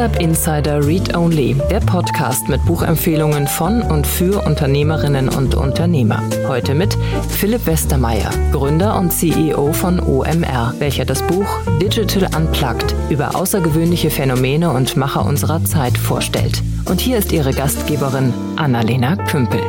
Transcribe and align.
Startup 0.00 0.22
Insider 0.22 0.86
Read 0.86 1.14
Only, 1.14 1.54
der 1.70 1.80
Podcast 1.80 2.48
mit 2.48 2.64
Buchempfehlungen 2.64 3.46
von 3.46 3.82
und 3.82 4.06
für 4.06 4.46
Unternehmerinnen 4.46 5.28
und 5.28 5.54
Unternehmer. 5.54 6.22
Heute 6.48 6.74
mit 6.74 6.96
Philipp 7.28 7.66
Westermeier, 7.66 8.30
Gründer 8.50 8.98
und 8.98 9.12
CEO 9.12 9.74
von 9.74 10.00
OMR, 10.00 10.72
welcher 10.78 11.04
das 11.04 11.20
Buch 11.26 11.46
Digital 11.82 12.30
Unplugged 12.34 12.94
über 13.10 13.36
außergewöhnliche 13.36 14.08
Phänomene 14.08 14.70
und 14.70 14.96
Macher 14.96 15.26
unserer 15.26 15.62
Zeit 15.66 15.98
vorstellt. 15.98 16.62
Und 16.86 17.02
hier 17.02 17.18
ist 17.18 17.30
ihre 17.30 17.52
Gastgeberin 17.52 18.32
Annalena 18.56 19.16
Kümpel. 19.16 19.60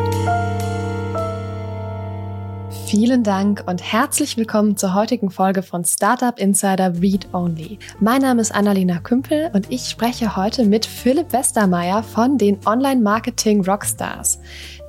Vielen 2.91 3.23
Dank 3.23 3.63
und 3.67 3.81
herzlich 3.81 4.35
willkommen 4.35 4.75
zur 4.75 4.93
heutigen 4.93 5.29
Folge 5.31 5.63
von 5.63 5.85
Startup 5.85 6.37
Insider 6.37 7.01
Read 7.01 7.25
Only. 7.31 7.79
Mein 8.01 8.21
Name 8.21 8.41
ist 8.41 8.53
Annalena 8.53 8.99
Kümpel 8.99 9.49
und 9.53 9.71
ich 9.71 9.87
spreche 9.87 10.35
heute 10.35 10.65
mit 10.65 10.85
Philipp 10.85 11.31
Westermeier 11.31 12.03
von 12.03 12.37
den 12.37 12.59
Online 12.65 12.99
Marketing 12.99 13.63
Rockstars. 13.63 14.41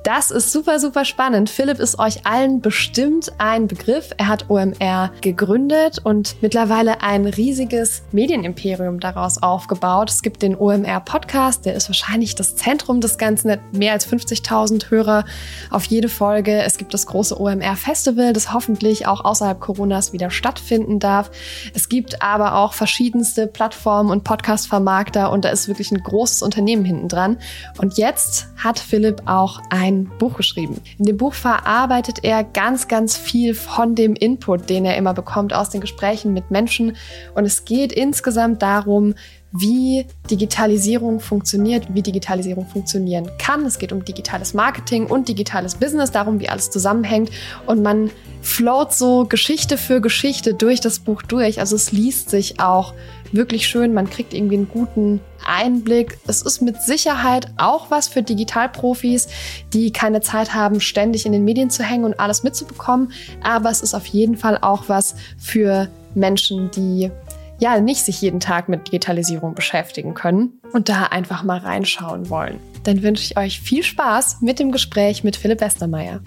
Das 0.03 0.31
ist 0.31 0.51
super, 0.51 0.81
super 0.81 1.05
spannend. 1.05 1.49
Philipp 1.49 1.79
ist 1.79 1.97
euch 1.97 2.25
allen 2.25 2.59
bestimmt 2.59 3.31
ein 3.37 3.67
Begriff. 3.67 4.09
Er 4.17 4.27
hat 4.27 4.49
OMR 4.49 5.11
gegründet 5.21 5.99
und 6.03 6.35
mittlerweile 6.41 7.01
ein 7.01 7.25
riesiges 7.25 8.03
Medienimperium 8.11 8.99
daraus 8.99 9.41
aufgebaut. 9.41 10.09
Es 10.09 10.21
gibt 10.21 10.41
den 10.41 10.57
OMR 10.57 10.99
Podcast, 10.99 11.65
der 11.65 11.75
ist 11.75 11.87
wahrscheinlich 11.87 12.35
das 12.35 12.57
Zentrum 12.57 12.99
des 12.99 13.17
Ganzen, 13.17 13.49
hat 13.49 13.61
mehr 13.71 13.93
als 13.93 14.05
50.000 14.05 14.91
Hörer 14.91 15.23
auf 15.69 15.85
jede 15.85 16.09
Folge. 16.09 16.61
Es 16.63 16.77
gibt 16.77 16.93
das 16.93 17.05
große 17.05 17.39
OMR 17.39 17.77
Festival, 17.77 18.33
das 18.33 18.51
hoffentlich 18.51 19.07
auch 19.07 19.23
außerhalb 19.23 19.61
Coronas 19.61 20.11
wieder 20.11 20.31
stattfinden 20.31 20.99
darf. 20.99 21.31
Es 21.73 21.87
gibt 21.87 22.21
aber 22.21 22.55
auch 22.55 22.73
verschiedenste 22.73 23.47
Plattformen 23.47 24.09
und 24.09 24.25
Podcast-Vermarkter 24.25 25.31
und 25.31 25.45
da 25.45 25.49
ist 25.49 25.69
wirklich 25.69 25.93
ein 25.93 26.03
großes 26.03 26.41
Unternehmen 26.41 26.83
hinten 26.83 27.07
dran. 27.07 27.37
Und 27.77 27.97
jetzt 27.97 28.47
hat 28.61 28.79
Philipp 28.79 29.21
auch 29.27 29.61
ein 29.69 29.92
ein 29.93 30.11
Buch 30.19 30.35
geschrieben. 30.35 30.81
In 30.97 31.05
dem 31.05 31.17
Buch 31.17 31.33
verarbeitet 31.33 32.19
er 32.23 32.43
ganz, 32.43 32.87
ganz 32.87 33.17
viel 33.17 33.53
von 33.53 33.95
dem 33.95 34.15
Input, 34.15 34.69
den 34.69 34.85
er 34.85 34.97
immer 34.97 35.13
bekommt 35.13 35.53
aus 35.53 35.69
den 35.69 35.81
Gesprächen 35.81 36.33
mit 36.33 36.51
Menschen. 36.51 36.95
Und 37.35 37.45
es 37.45 37.65
geht 37.65 37.91
insgesamt 37.91 38.61
darum, 38.61 39.15
wie 39.53 40.07
Digitalisierung 40.31 41.19
funktioniert, 41.19 41.93
wie 41.93 42.01
Digitalisierung 42.01 42.65
funktionieren 42.65 43.29
kann. 43.37 43.65
Es 43.65 43.77
geht 43.77 43.91
um 43.91 44.03
digitales 44.03 44.55
Marketing 44.55 45.05
und 45.05 45.29
digitales 45.29 45.75
Business, 45.75 46.11
darum, 46.11 46.39
wie 46.39 46.49
alles 46.49 46.71
zusammenhängt. 46.71 47.29
Und 47.67 47.83
man 47.83 48.09
float 48.41 48.93
so 48.93 49.25
Geschichte 49.25 49.77
für 49.77 50.01
Geschichte 50.01 50.55
durch 50.55 50.81
das 50.81 50.99
Buch 50.99 51.21
durch. 51.21 51.59
Also 51.59 51.75
es 51.75 51.91
liest 51.91 52.31
sich 52.31 52.59
auch 52.59 52.93
wirklich 53.33 53.67
schön. 53.67 53.93
Man 53.93 54.09
kriegt 54.09 54.33
irgendwie 54.33 54.57
einen 54.57 54.69
guten 54.69 55.19
Einblick. 55.45 56.17
Es 56.27 56.41
ist 56.41 56.61
mit 56.61 56.81
Sicherheit 56.81 57.47
auch 57.57 57.91
was 57.91 58.07
für 58.07 58.23
Digitalprofis, 58.23 59.27
die 59.73 59.91
keine 59.91 60.21
Zeit 60.21 60.53
haben, 60.53 60.79
ständig 60.79 61.25
in 61.25 61.31
den 61.31 61.43
Medien 61.43 61.69
zu 61.69 61.83
hängen 61.83 62.05
und 62.05 62.19
alles 62.19 62.43
mitzubekommen. 62.43 63.11
Aber 63.43 63.69
es 63.69 63.81
ist 63.81 63.93
auf 63.93 64.05
jeden 64.05 64.37
Fall 64.37 64.57
auch 64.61 64.87
was 64.87 65.15
für 65.37 65.89
Menschen, 66.15 66.71
die 66.71 67.11
ja 67.59 67.79
nicht 67.79 68.03
sich 68.03 68.21
jeden 68.21 68.39
Tag 68.39 68.69
mit 68.69 68.87
Digitalisierung 68.87 69.55
beschäftigen 69.55 70.13
können 70.13 70.59
und 70.73 70.89
da 70.89 71.05
einfach 71.05 71.43
mal 71.43 71.59
reinschauen 71.59 72.29
wollen. 72.29 72.59
Dann 72.83 73.03
wünsche 73.03 73.23
ich 73.23 73.37
euch 73.37 73.61
viel 73.61 73.83
Spaß 73.83 74.41
mit 74.41 74.59
dem 74.59 74.71
Gespräch 74.71 75.23
mit 75.23 75.35
Philipp 75.35 75.61
Westermeier. 75.61 76.21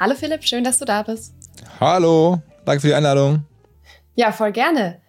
Hallo 0.00 0.14
Philipp, 0.14 0.44
schön, 0.44 0.64
dass 0.64 0.78
du 0.78 0.84
da 0.84 1.02
bist. 1.02 1.34
Hallo, 1.80 2.40
danke 2.64 2.80
für 2.80 2.88
die 2.88 2.94
Einladung. 2.94 3.44
Ja, 4.14 4.32
voll 4.32 4.52
gerne. 4.52 5.00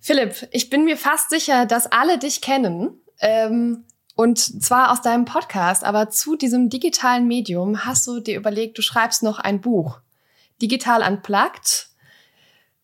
Philipp, 0.00 0.48
ich 0.50 0.68
bin 0.68 0.84
mir 0.84 0.96
fast 0.96 1.30
sicher, 1.30 1.66
dass 1.66 1.90
alle 1.90 2.18
dich 2.18 2.40
kennen. 2.40 3.00
Ähm, 3.20 3.84
und 4.14 4.38
zwar 4.38 4.90
aus 4.92 5.00
deinem 5.00 5.24
Podcast, 5.24 5.84
aber 5.84 6.10
zu 6.10 6.36
diesem 6.36 6.68
digitalen 6.68 7.26
Medium 7.26 7.84
hast 7.84 8.06
du 8.06 8.20
dir 8.20 8.36
überlegt, 8.36 8.76
du 8.76 8.82
schreibst 8.82 9.22
noch 9.22 9.38
ein 9.38 9.60
Buch. 9.60 10.00
Digital 10.60 11.02
Unplugged. 11.02 11.88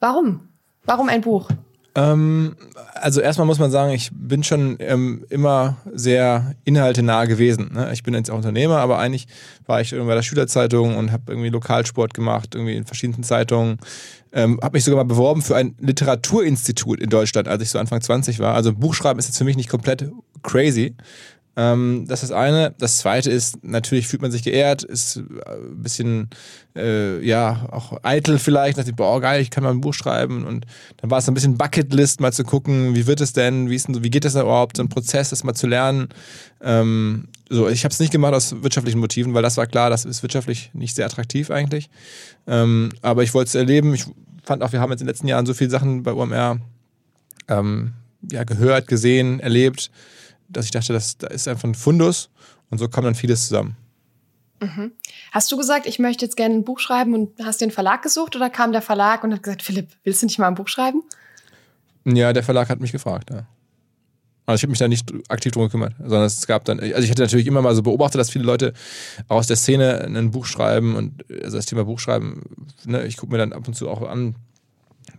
Warum? 0.00 0.48
Warum 0.84 1.08
ein 1.08 1.20
Buch? 1.20 1.50
Ähm, 1.98 2.54
also 2.94 3.20
erstmal 3.20 3.46
muss 3.46 3.58
man 3.58 3.72
sagen, 3.72 3.92
ich 3.92 4.10
bin 4.12 4.44
schon 4.44 4.76
ähm, 4.78 5.24
immer 5.30 5.78
sehr 5.92 6.54
inhaltenah 6.64 7.24
gewesen. 7.24 7.72
Ne? 7.74 7.90
Ich 7.92 8.04
bin 8.04 8.14
jetzt 8.14 8.30
auch 8.30 8.36
Unternehmer, 8.36 8.78
aber 8.78 8.98
eigentlich 8.98 9.26
war 9.66 9.80
ich 9.80 9.90
bei 9.90 10.14
der 10.14 10.22
Schülerzeitung 10.22 10.96
und 10.96 11.10
habe 11.10 11.24
irgendwie 11.32 11.48
Lokalsport 11.48 12.14
gemacht, 12.14 12.54
irgendwie 12.54 12.76
in 12.76 12.86
verschiedenen 12.86 13.24
Zeitungen. 13.24 13.78
Ähm, 14.32 14.60
habe 14.62 14.76
mich 14.76 14.84
sogar 14.84 15.02
mal 15.02 15.08
beworben 15.08 15.42
für 15.42 15.56
ein 15.56 15.74
Literaturinstitut 15.80 17.00
in 17.00 17.10
Deutschland, 17.10 17.48
als 17.48 17.62
ich 17.62 17.70
so 17.70 17.78
Anfang 17.78 18.00
20 18.00 18.38
war. 18.38 18.54
Also 18.54 18.72
Buchschreiben 18.72 19.18
ist 19.18 19.26
jetzt 19.26 19.38
für 19.38 19.44
mich 19.44 19.56
nicht 19.56 19.70
komplett 19.70 20.08
crazy. 20.42 20.94
Ähm, 21.58 22.04
das 22.06 22.22
ist 22.22 22.30
das 22.30 22.38
eine. 22.38 22.72
Das 22.78 22.98
zweite 22.98 23.32
ist, 23.32 23.64
natürlich 23.64 24.06
fühlt 24.06 24.22
man 24.22 24.30
sich 24.30 24.44
geehrt, 24.44 24.84
ist 24.84 25.16
äh, 25.16 25.20
ein 25.20 25.82
bisschen, 25.82 26.30
äh, 26.76 27.20
ja, 27.26 27.66
auch 27.72 27.98
eitel 28.04 28.38
vielleicht. 28.38 28.78
Dachte, 28.78 28.92
boah, 28.92 29.20
geil, 29.20 29.42
ich 29.42 29.50
kann 29.50 29.64
mal 29.64 29.72
ein 29.72 29.80
Buch 29.80 29.92
schreiben. 29.92 30.44
Und 30.44 30.66
dann 30.98 31.10
war 31.10 31.18
es 31.18 31.26
ein 31.26 31.34
bisschen 31.34 31.58
Bucketlist, 31.58 32.20
mal 32.20 32.32
zu 32.32 32.44
gucken, 32.44 32.94
wie 32.94 33.08
wird 33.08 33.20
es 33.20 33.32
denn, 33.32 33.68
wie, 33.68 33.74
ist 33.74 33.88
denn, 33.88 34.04
wie 34.04 34.10
geht 34.10 34.24
das 34.24 34.36
überhaupt, 34.36 34.76
so 34.76 34.84
ein 34.84 34.88
Prozess, 34.88 35.30
das 35.30 35.42
mal 35.42 35.54
zu 35.54 35.66
lernen. 35.66 36.10
Ähm, 36.62 37.26
so, 37.50 37.68
ich 37.68 37.82
habe 37.82 37.92
es 37.92 37.98
nicht 37.98 38.12
gemacht 38.12 38.34
aus 38.34 38.62
wirtschaftlichen 38.62 39.00
Motiven, 39.00 39.34
weil 39.34 39.42
das 39.42 39.56
war 39.56 39.66
klar, 39.66 39.90
das 39.90 40.04
ist 40.04 40.22
wirtschaftlich 40.22 40.70
nicht 40.74 40.94
sehr 40.94 41.06
attraktiv 41.06 41.50
eigentlich. 41.50 41.90
Ähm, 42.46 42.90
aber 43.02 43.24
ich 43.24 43.34
wollte 43.34 43.48
es 43.48 43.54
erleben. 43.56 43.94
Ich 43.94 44.04
fand 44.44 44.62
auch, 44.62 44.70
wir 44.70 44.80
haben 44.80 44.92
jetzt 44.92 45.00
in 45.00 45.08
den 45.08 45.12
letzten 45.12 45.26
Jahren 45.26 45.44
so 45.44 45.54
viele 45.54 45.70
Sachen 45.70 46.04
bei 46.04 46.12
UMR 46.12 46.60
ähm, 47.48 47.94
ja, 48.30 48.44
gehört, 48.44 48.86
gesehen, 48.86 49.40
erlebt 49.40 49.90
dass 50.48 50.64
ich 50.64 50.70
dachte, 50.70 50.92
das, 50.92 51.18
da 51.18 51.28
ist 51.28 51.48
einfach 51.48 51.64
ein 51.64 51.74
Fundus 51.74 52.30
und 52.70 52.78
so 52.78 52.88
kam 52.88 53.04
dann 53.04 53.14
vieles 53.14 53.48
zusammen. 53.48 53.76
Mhm. 54.60 54.92
Hast 55.30 55.52
du 55.52 55.56
gesagt, 55.56 55.86
ich 55.86 55.98
möchte 55.98 56.24
jetzt 56.24 56.36
gerne 56.36 56.54
ein 56.54 56.64
Buch 56.64 56.80
schreiben 56.80 57.14
und 57.14 57.30
hast 57.44 57.60
den 57.60 57.70
Verlag 57.70 58.02
gesucht 58.02 58.34
oder 58.34 58.50
kam 58.50 58.72
der 58.72 58.82
Verlag 58.82 59.22
und 59.22 59.32
hat 59.32 59.42
gesagt, 59.42 59.62
Philipp, 59.62 59.88
willst 60.02 60.22
du 60.22 60.26
nicht 60.26 60.38
mal 60.38 60.48
ein 60.48 60.54
Buch 60.54 60.68
schreiben? 60.68 61.02
Ja, 62.04 62.32
der 62.32 62.42
Verlag 62.42 62.68
hat 62.68 62.80
mich 62.80 62.92
gefragt, 62.92 63.30
ja. 63.30 63.46
Also 64.46 64.60
ich 64.60 64.62
habe 64.62 64.70
mich 64.70 64.78
da 64.78 64.88
nicht 64.88 65.12
aktiv 65.28 65.52
drum 65.52 65.64
gekümmert, 65.64 65.94
sondern 65.98 66.24
es 66.24 66.46
gab 66.46 66.64
dann, 66.64 66.80
also 66.80 67.02
ich 67.02 67.10
hatte 67.10 67.20
natürlich 67.20 67.46
immer 67.46 67.60
mal 67.60 67.74
so 67.74 67.82
beobachtet, 67.82 68.18
dass 68.18 68.30
viele 68.30 68.44
Leute 68.44 68.72
aus 69.28 69.46
der 69.46 69.56
Szene 69.56 70.00
ein 70.00 70.30
Buch 70.30 70.46
schreiben 70.46 70.96
und 70.96 71.22
also 71.44 71.58
das 71.58 71.66
Thema 71.66 71.84
Buchschreiben, 71.84 72.44
ne, 72.86 73.04
ich 73.06 73.18
gucke 73.18 73.30
mir 73.30 73.36
dann 73.36 73.52
ab 73.52 73.68
und 73.68 73.74
zu 73.74 73.90
auch 73.90 74.00
an, 74.08 74.36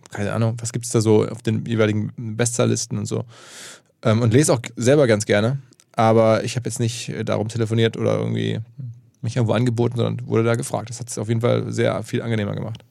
keine 0.09 0.33
Ahnung, 0.33 0.57
was 0.59 0.71
gibt 0.71 0.85
es 0.85 0.91
da 0.91 0.99
so 0.99 1.27
auf 1.27 1.43
den 1.43 1.63
jeweiligen 1.65 2.11
Bestsellerlisten 2.17 2.97
und 2.97 3.05
so. 3.05 3.25
Ähm, 4.03 4.21
und 4.21 4.33
lese 4.33 4.53
auch 4.53 4.61
selber 4.75 5.07
ganz 5.07 5.25
gerne. 5.25 5.59
Aber 5.93 6.43
ich 6.43 6.55
habe 6.55 6.69
jetzt 6.69 6.79
nicht 6.79 7.09
äh, 7.09 7.25
darum 7.25 7.49
telefoniert 7.49 7.97
oder 7.97 8.17
irgendwie 8.17 8.59
mich 9.21 9.35
irgendwo 9.35 9.53
angeboten, 9.53 9.97
sondern 9.97 10.27
wurde 10.27 10.43
da 10.43 10.55
gefragt. 10.55 10.89
Das 10.89 10.99
hat 10.99 11.09
es 11.09 11.17
auf 11.17 11.27
jeden 11.27 11.41
Fall 11.41 11.71
sehr 11.71 12.01
viel 12.03 12.21
angenehmer 12.21 12.55
gemacht. 12.55 12.83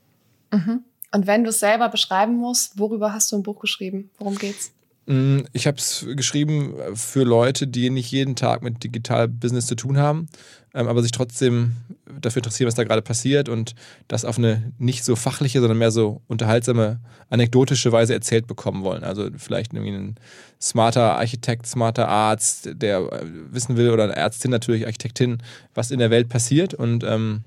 Mhm. 0.52 0.80
Und 1.12 1.26
wenn 1.26 1.42
du 1.42 1.50
es 1.50 1.60
selber 1.60 1.88
beschreiben 1.88 2.36
musst, 2.36 2.78
worüber 2.78 3.12
hast 3.12 3.32
du 3.32 3.36
ein 3.36 3.42
Buch 3.42 3.60
geschrieben? 3.60 4.10
Worum 4.18 4.36
geht's? 4.36 4.72
Mm, 5.08 5.46
ich 5.54 5.66
habe 5.66 5.78
es 5.78 6.06
geschrieben 6.16 6.74
für 6.92 7.24
Leute, 7.24 7.66
die 7.66 7.88
nicht 7.88 8.10
jeden 8.10 8.36
Tag 8.36 8.62
mit 8.62 8.84
Digital-Business 8.84 9.66
zu 9.66 9.74
tun 9.74 9.96
haben, 9.96 10.28
ähm, 10.74 10.86
aber 10.86 11.00
sich 11.00 11.12
trotzdem 11.12 11.72
dafür 12.20 12.41
interessieren, 12.41 12.69
was 12.69 12.74
da 12.74 12.84
gerade 12.84 13.00
passiert 13.00 13.48
und 13.48 13.74
das 14.06 14.26
auf 14.26 14.36
eine 14.36 14.70
nicht 14.76 15.04
so 15.04 15.16
fachliche, 15.16 15.60
sondern 15.60 15.78
mehr 15.78 15.92
so 15.92 16.20
unterhaltsame, 16.26 17.00
anekdotische 17.30 17.91
Weise 17.91 18.12
erzählt 18.12 18.47
bekommen 18.47 18.83
wollen. 18.83 19.03
Also 19.03 19.30
vielleicht 19.38 19.72
irgendwie 19.72 19.92
ein 19.92 20.16
smarter 20.60 21.16
Architekt, 21.16 21.66
smarter 21.66 22.06
Arzt, 22.06 22.68
der 22.74 22.98
äh, 22.98 23.24
wissen 23.50 23.78
will, 23.78 23.91
oder 23.91 24.04
eine 24.04 24.16
Ärztin 24.16 24.50
natürlich, 24.50 24.84
Architektin, 24.84 25.38
was 25.72 25.91
in 25.91 26.00
der 26.00 26.10
Welt 26.10 26.28
passiert 26.28 26.74
und 26.74 27.03
ähm, 27.03 27.44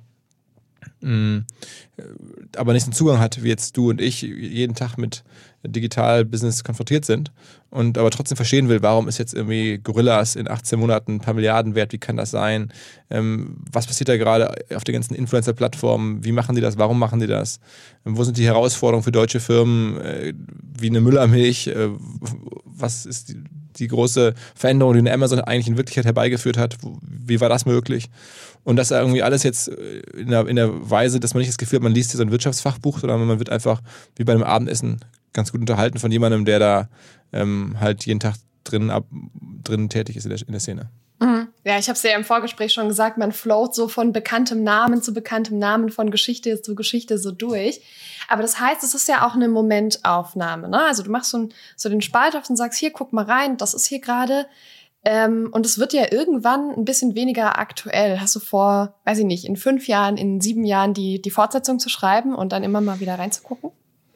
mm, 1.01 1.45
aber 2.57 2.73
nicht 2.73 2.87
den 2.87 2.93
Zugang 2.93 3.19
hat, 3.19 3.43
wie 3.43 3.49
jetzt 3.49 3.77
du 3.77 3.91
und 3.91 4.01
ich 4.01 4.23
jeden 4.23 4.73
Tag 4.73 4.97
mit 4.97 5.23
Digital-Business 5.63 6.63
konfrontiert 6.63 7.05
sind 7.05 7.31
und 7.71 7.97
aber 7.97 8.11
trotzdem 8.11 8.35
verstehen 8.35 8.67
will, 8.67 8.81
warum 8.81 9.07
ist 9.07 9.17
jetzt 9.17 9.33
irgendwie 9.33 9.77
Gorillas 9.77 10.35
in 10.35 10.49
18 10.49 10.77
Monaten 10.77 11.15
ein 11.15 11.19
paar 11.21 11.33
Milliarden 11.33 11.73
wert, 11.73 11.93
wie 11.93 11.97
kann 11.97 12.17
das 12.17 12.29
sein? 12.29 12.71
Ähm, 13.09 13.57
was 13.71 13.87
passiert 13.87 14.09
da 14.09 14.17
gerade 14.17 14.53
auf 14.75 14.83
den 14.83 14.93
ganzen 14.93 15.15
Influencer-Plattformen? 15.15 16.23
Wie 16.23 16.33
machen 16.33 16.55
die 16.55 16.61
das? 16.61 16.77
Warum 16.77 16.99
machen 16.99 17.21
die 17.21 17.27
das? 17.27 17.61
Ähm, 18.05 18.17
wo 18.17 18.25
sind 18.25 18.37
die 18.37 18.45
Herausforderungen 18.45 19.03
für 19.03 19.13
deutsche 19.13 19.39
Firmen 19.39 20.01
äh, 20.01 20.33
wie 20.79 20.89
eine 20.89 20.99
Müllermilch? 20.99 21.67
Äh, 21.67 21.89
was 22.65 23.05
ist 23.05 23.29
die, 23.29 23.41
die, 23.77 23.87
große 23.87 24.33
Veränderung, 24.53 24.93
die 24.93 24.99
eine 24.99 25.13
Amazon 25.13 25.39
eigentlich 25.39 25.67
in 25.67 25.77
Wirklichkeit 25.77 26.05
herbeigeführt 26.05 26.57
hat? 26.57 26.77
Wie 27.01 27.39
war 27.39 27.47
das 27.47 27.65
möglich? 27.65 28.09
Und 28.65 28.75
das 28.75 28.91
irgendwie 28.91 29.23
alles 29.23 29.43
jetzt 29.43 29.69
äh, 29.69 30.01
in 30.17 30.27
der, 30.27 30.45
in 30.45 30.57
der 30.57 30.89
Weise, 30.89 31.21
dass 31.21 31.33
man 31.33 31.39
nicht 31.39 31.49
das 31.49 31.57
Gefühl 31.57 31.77
hat, 31.77 31.83
man 31.83 31.93
liest 31.93 32.11
hier 32.11 32.17
so 32.17 32.23
ein 32.23 32.31
Wirtschaftsfachbuch, 32.31 32.99
sondern 32.99 33.25
man 33.25 33.39
wird 33.39 33.49
einfach 33.49 33.81
wie 34.17 34.25
bei 34.25 34.33
einem 34.33 34.43
Abendessen 34.43 34.99
ganz 35.33 35.51
gut 35.51 35.61
unterhalten 35.61 35.99
von 35.99 36.11
jemandem, 36.11 36.45
der 36.45 36.59
da 36.59 36.89
ähm, 37.33 37.77
halt 37.79 38.05
jeden 38.05 38.19
Tag 38.19 38.35
drin, 38.63 38.89
ab, 38.89 39.05
drin 39.63 39.89
tätig 39.89 40.17
ist 40.17 40.25
in 40.25 40.29
der, 40.29 40.39
in 40.39 40.51
der 40.51 40.59
Szene. 40.59 40.89
Mhm. 41.19 41.49
Ja, 41.63 41.77
ich 41.77 41.87
habe 41.87 41.95
es 41.95 42.03
ja 42.03 42.15
im 42.15 42.23
Vorgespräch 42.23 42.73
schon 42.73 42.87
gesagt, 42.87 43.17
man 43.17 43.31
float 43.31 43.75
so 43.75 43.87
von 43.87 44.11
bekanntem 44.11 44.63
Namen 44.63 45.03
zu 45.03 45.13
bekanntem 45.13 45.59
Namen, 45.59 45.89
von 45.89 46.09
Geschichte 46.09 46.61
zu 46.61 46.73
Geschichte 46.73 47.19
so 47.19 47.31
durch. 47.31 47.81
Aber 48.27 48.41
das 48.41 48.59
heißt, 48.59 48.83
es 48.83 48.95
ist 48.95 49.07
ja 49.07 49.27
auch 49.27 49.35
eine 49.35 49.47
Momentaufnahme. 49.47 50.69
Ne? 50.69 50.83
Also 50.83 51.03
du 51.03 51.11
machst 51.11 51.29
so, 51.29 51.37
ein, 51.37 51.53
so 51.75 51.89
den 51.89 52.01
Spalt 52.01 52.35
auf 52.35 52.49
und 52.49 52.55
sagst, 52.55 52.79
hier, 52.79 52.91
guck 52.91 53.13
mal 53.13 53.25
rein, 53.25 53.57
das 53.57 53.75
ist 53.75 53.85
hier 53.85 54.01
gerade. 54.01 54.47
Ähm, 55.03 55.49
und 55.51 55.65
es 55.65 55.77
wird 55.77 55.93
ja 55.93 56.11
irgendwann 56.11 56.71
ein 56.71 56.85
bisschen 56.85 57.15
weniger 57.15 57.59
aktuell. 57.59 58.19
Hast 58.19 58.35
du 58.35 58.39
vor, 58.39 58.95
weiß 59.05 59.19
ich 59.19 59.25
nicht, 59.25 59.45
in 59.45 59.57
fünf 59.57 59.87
Jahren, 59.87 60.17
in 60.17 60.41
sieben 60.41 60.63
Jahren 60.63 60.93
die, 60.93 61.21
die 61.21 61.31
Fortsetzung 61.31 61.79
zu 61.79 61.89
schreiben 61.89 62.33
und 62.33 62.51
dann 62.51 62.63
immer 62.63 62.81
mal 62.81 62.99
wieder 62.99 63.17
reinzugucken? 63.17 63.71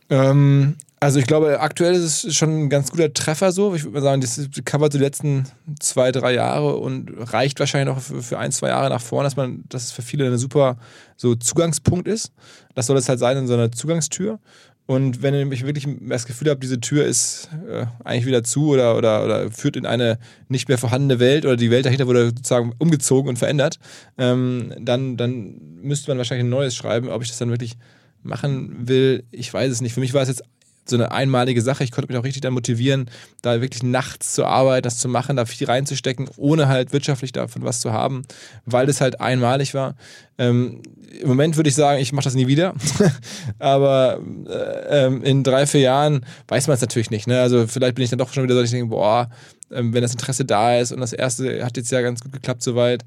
Ähm, 0.10 0.78
also 1.06 1.20
ich 1.20 1.28
glaube, 1.28 1.60
aktuell 1.60 1.94
ist 1.94 2.24
es 2.24 2.36
schon 2.36 2.64
ein 2.64 2.70
ganz 2.70 2.90
guter 2.90 3.14
Treffer 3.14 3.52
so. 3.52 3.76
Ich 3.76 3.84
würde 3.84 3.94
mal 3.94 4.02
sagen, 4.02 4.22
das 4.22 4.40
covert 4.66 4.96
die 4.96 4.98
letzten 4.98 5.44
zwei, 5.80 6.12
drei 6.12 6.34
Jahre 6.34 6.78
und 6.78 7.12
reicht 7.32 7.60
wahrscheinlich 7.60 7.94
noch 7.94 8.02
für, 8.02 8.24
für 8.24 8.40
ein, 8.40 8.52
zwei 8.52 8.70
Jahre 8.70 8.90
nach 8.90 9.02
vorne, 9.02 9.28
dass 9.28 9.36
man, 9.36 9.64
dass 9.70 9.84
es 9.84 9.92
für 9.92 10.02
viele 10.02 10.26
ein 10.26 10.40
super 10.40 10.78
so 11.16 11.36
Zugangspunkt 11.36 12.08
ist. 12.08 12.32
Das 12.74 12.88
soll 12.88 12.98
es 12.98 13.08
halt 13.08 13.20
sein 13.20 13.38
in 13.38 13.46
so 13.46 13.54
einer 13.54 13.72
Zugangstür. 13.72 14.40
Und 14.88 15.22
wenn 15.22 15.52
ich 15.52 15.64
wirklich 15.64 15.88
das 16.02 16.26
Gefühl 16.26 16.50
habe, 16.50 16.60
diese 16.60 16.80
Tür 16.80 17.06
ist 17.06 17.50
äh, 17.70 17.86
eigentlich 18.04 18.26
wieder 18.26 18.44
zu 18.44 18.70
oder, 18.70 18.98
oder, 18.98 19.24
oder 19.24 19.52
führt 19.52 19.76
in 19.78 19.86
eine 19.86 20.18
nicht 20.50 20.70
mehr 20.70 20.80
vorhandene 20.80 21.20
Welt 21.20 21.46
oder 21.46 21.56
die 21.56 21.70
Welt 21.70 21.86
dahinter 21.86 22.08
wurde 22.08 22.30
sozusagen 22.30 22.74
umgezogen 22.80 23.30
und 23.30 23.38
verändert, 23.38 23.78
ähm, 24.18 24.74
dann, 24.80 25.18
dann 25.18 25.60
müsste 25.84 26.10
man 26.10 26.18
wahrscheinlich 26.18 26.46
ein 26.46 26.50
neues 26.50 26.76
schreiben. 26.76 27.10
Ob 27.10 27.22
ich 27.22 27.30
das 27.30 27.38
dann 27.38 27.52
wirklich 27.52 27.78
machen 28.24 28.88
will, 28.88 29.24
ich 29.32 29.54
weiß 29.54 29.72
es 29.72 29.82
nicht. 29.82 29.94
Für 29.94 30.00
mich 30.00 30.16
war 30.16 30.24
es 30.24 30.30
jetzt 30.30 30.44
so 30.86 30.96
eine 30.96 31.12
einmalige 31.12 31.62
Sache. 31.62 31.84
Ich 31.84 31.92
konnte 31.92 32.12
mich 32.12 32.20
auch 32.20 32.24
richtig 32.24 32.42
dann 32.42 32.54
motivieren, 32.54 33.10
da 33.42 33.62
wirklich 33.62 33.84
nachts 33.84 34.34
zu 34.34 34.46
arbeiten, 34.46 34.84
das 34.84 35.00
zu 35.00 35.10
machen, 35.10 35.36
da 35.36 35.46
viel 35.46 35.68
reinzustecken, 35.68 36.30
ohne 36.38 36.68
halt 36.68 36.94
wirtschaftlich 36.94 37.32
davon 37.32 37.64
was 37.64 37.80
zu 37.80 37.92
haben, 37.92 38.24
weil 38.66 38.88
es 38.88 39.02
halt 39.02 39.20
einmalig 39.20 39.74
war. 39.74 39.96
Ähm, 40.38 40.82
Im 41.20 41.28
Moment 41.28 41.58
würde 41.58 41.70
ich 41.70 41.76
sagen, 41.76 42.00
ich 42.00 42.14
mache 42.14 42.26
das 42.26 42.36
nie 42.36 42.48
wieder. 42.48 42.74
Aber 43.60 44.20
äh, 44.48 45.06
ähm, 45.06 45.24
in 45.24 45.44
drei, 45.44 45.66
vier 45.66 45.82
Jahren 45.82 46.26
weiß 46.48 46.68
man 46.68 46.76
es 46.76 46.82
natürlich 46.82 47.10
nicht. 47.10 47.28
Ne? 47.28 47.40
Also 47.42 47.68
vielleicht 47.68 47.96
bin 47.96 48.04
ich 48.04 48.10
dann 48.10 48.20
doch 48.20 48.32
schon 48.32 48.44
wieder 48.44 48.54
so, 48.54 48.62
dass 48.62 48.70
ich 48.70 48.78
denke, 48.78 48.90
boah, 48.90 49.30
ähm, 49.72 49.94
wenn 49.94 50.02
das 50.02 50.12
Interesse 50.12 50.46
da 50.46 50.78
ist 50.78 50.92
und 50.92 51.00
das 51.00 51.14
erste 51.14 51.66
hat 51.66 51.78
jetzt 51.78 51.92
ja 51.92 52.02
ganz 52.02 52.22
gut 52.22 52.32
geklappt 52.32 52.62
soweit, 52.62 53.04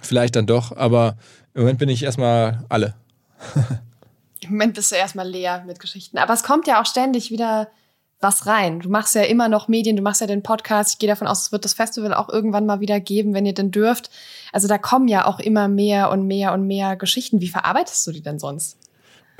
vielleicht 0.00 0.36
dann 0.36 0.46
doch. 0.46 0.76
Aber 0.76 1.16
im 1.54 1.62
Moment 1.62 1.78
bin 1.78 1.88
ich 1.88 2.04
erstmal 2.04 2.64
alle. 2.68 2.94
Im 4.40 4.50
Moment 4.50 4.74
bist 4.74 4.90
du 4.90 4.96
erstmal 4.96 5.28
leer 5.28 5.64
mit 5.66 5.80
Geschichten. 5.80 6.18
Aber 6.18 6.32
es 6.32 6.42
kommt 6.42 6.66
ja 6.66 6.80
auch 6.80 6.86
ständig 6.86 7.30
wieder 7.30 7.68
was 8.20 8.46
rein. 8.46 8.80
Du 8.80 8.88
machst 8.88 9.14
ja 9.14 9.22
immer 9.22 9.48
noch 9.48 9.68
Medien, 9.68 9.96
du 9.96 10.02
machst 10.02 10.20
ja 10.20 10.26
den 10.26 10.42
Podcast. 10.42 10.94
Ich 10.94 10.98
gehe 10.98 11.08
davon 11.08 11.28
aus, 11.28 11.42
es 11.42 11.52
wird 11.52 11.64
das 11.64 11.74
Festival 11.74 12.12
auch 12.14 12.28
irgendwann 12.28 12.66
mal 12.66 12.80
wieder 12.80 12.98
geben, 12.98 13.32
wenn 13.32 13.46
ihr 13.46 13.54
denn 13.54 13.70
dürft. 13.70 14.10
Also 14.52 14.66
da 14.66 14.76
kommen 14.76 15.08
ja 15.08 15.26
auch 15.26 15.38
immer 15.38 15.68
mehr 15.68 16.10
und 16.10 16.26
mehr 16.26 16.52
und 16.52 16.66
mehr 16.66 16.96
Geschichten. 16.96 17.40
Wie 17.40 17.48
verarbeitest 17.48 18.06
du 18.06 18.12
die 18.12 18.22
denn 18.22 18.38
sonst? 18.38 18.76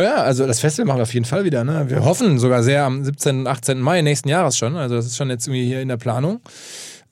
Ja, 0.01 0.17
also 0.17 0.47
das 0.47 0.61
Festival 0.61 0.87
machen 0.87 0.99
wir 0.99 1.03
auf 1.03 1.15
jeden 1.15 1.27
Fall 1.27 1.45
wieder. 1.45 1.65
Ne? 1.65 1.91
Wir 1.91 2.05
hoffen 2.05 2.39
sogar 2.39 2.63
sehr 2.63 2.85
am 2.85 3.05
17. 3.05 3.41
und 3.41 3.47
18. 3.49 3.81
Mai 3.81 4.01
nächsten 4.03 4.29
Jahres 4.29 4.57
schon. 4.57 4.77
Also 4.77 4.95
das 4.95 5.07
ist 5.07 5.17
schon 5.17 5.29
jetzt 5.29 5.49
irgendwie 5.49 5.67
hier 5.67 5.81
in 5.81 5.89
der 5.89 5.97
Planung. 5.97 6.41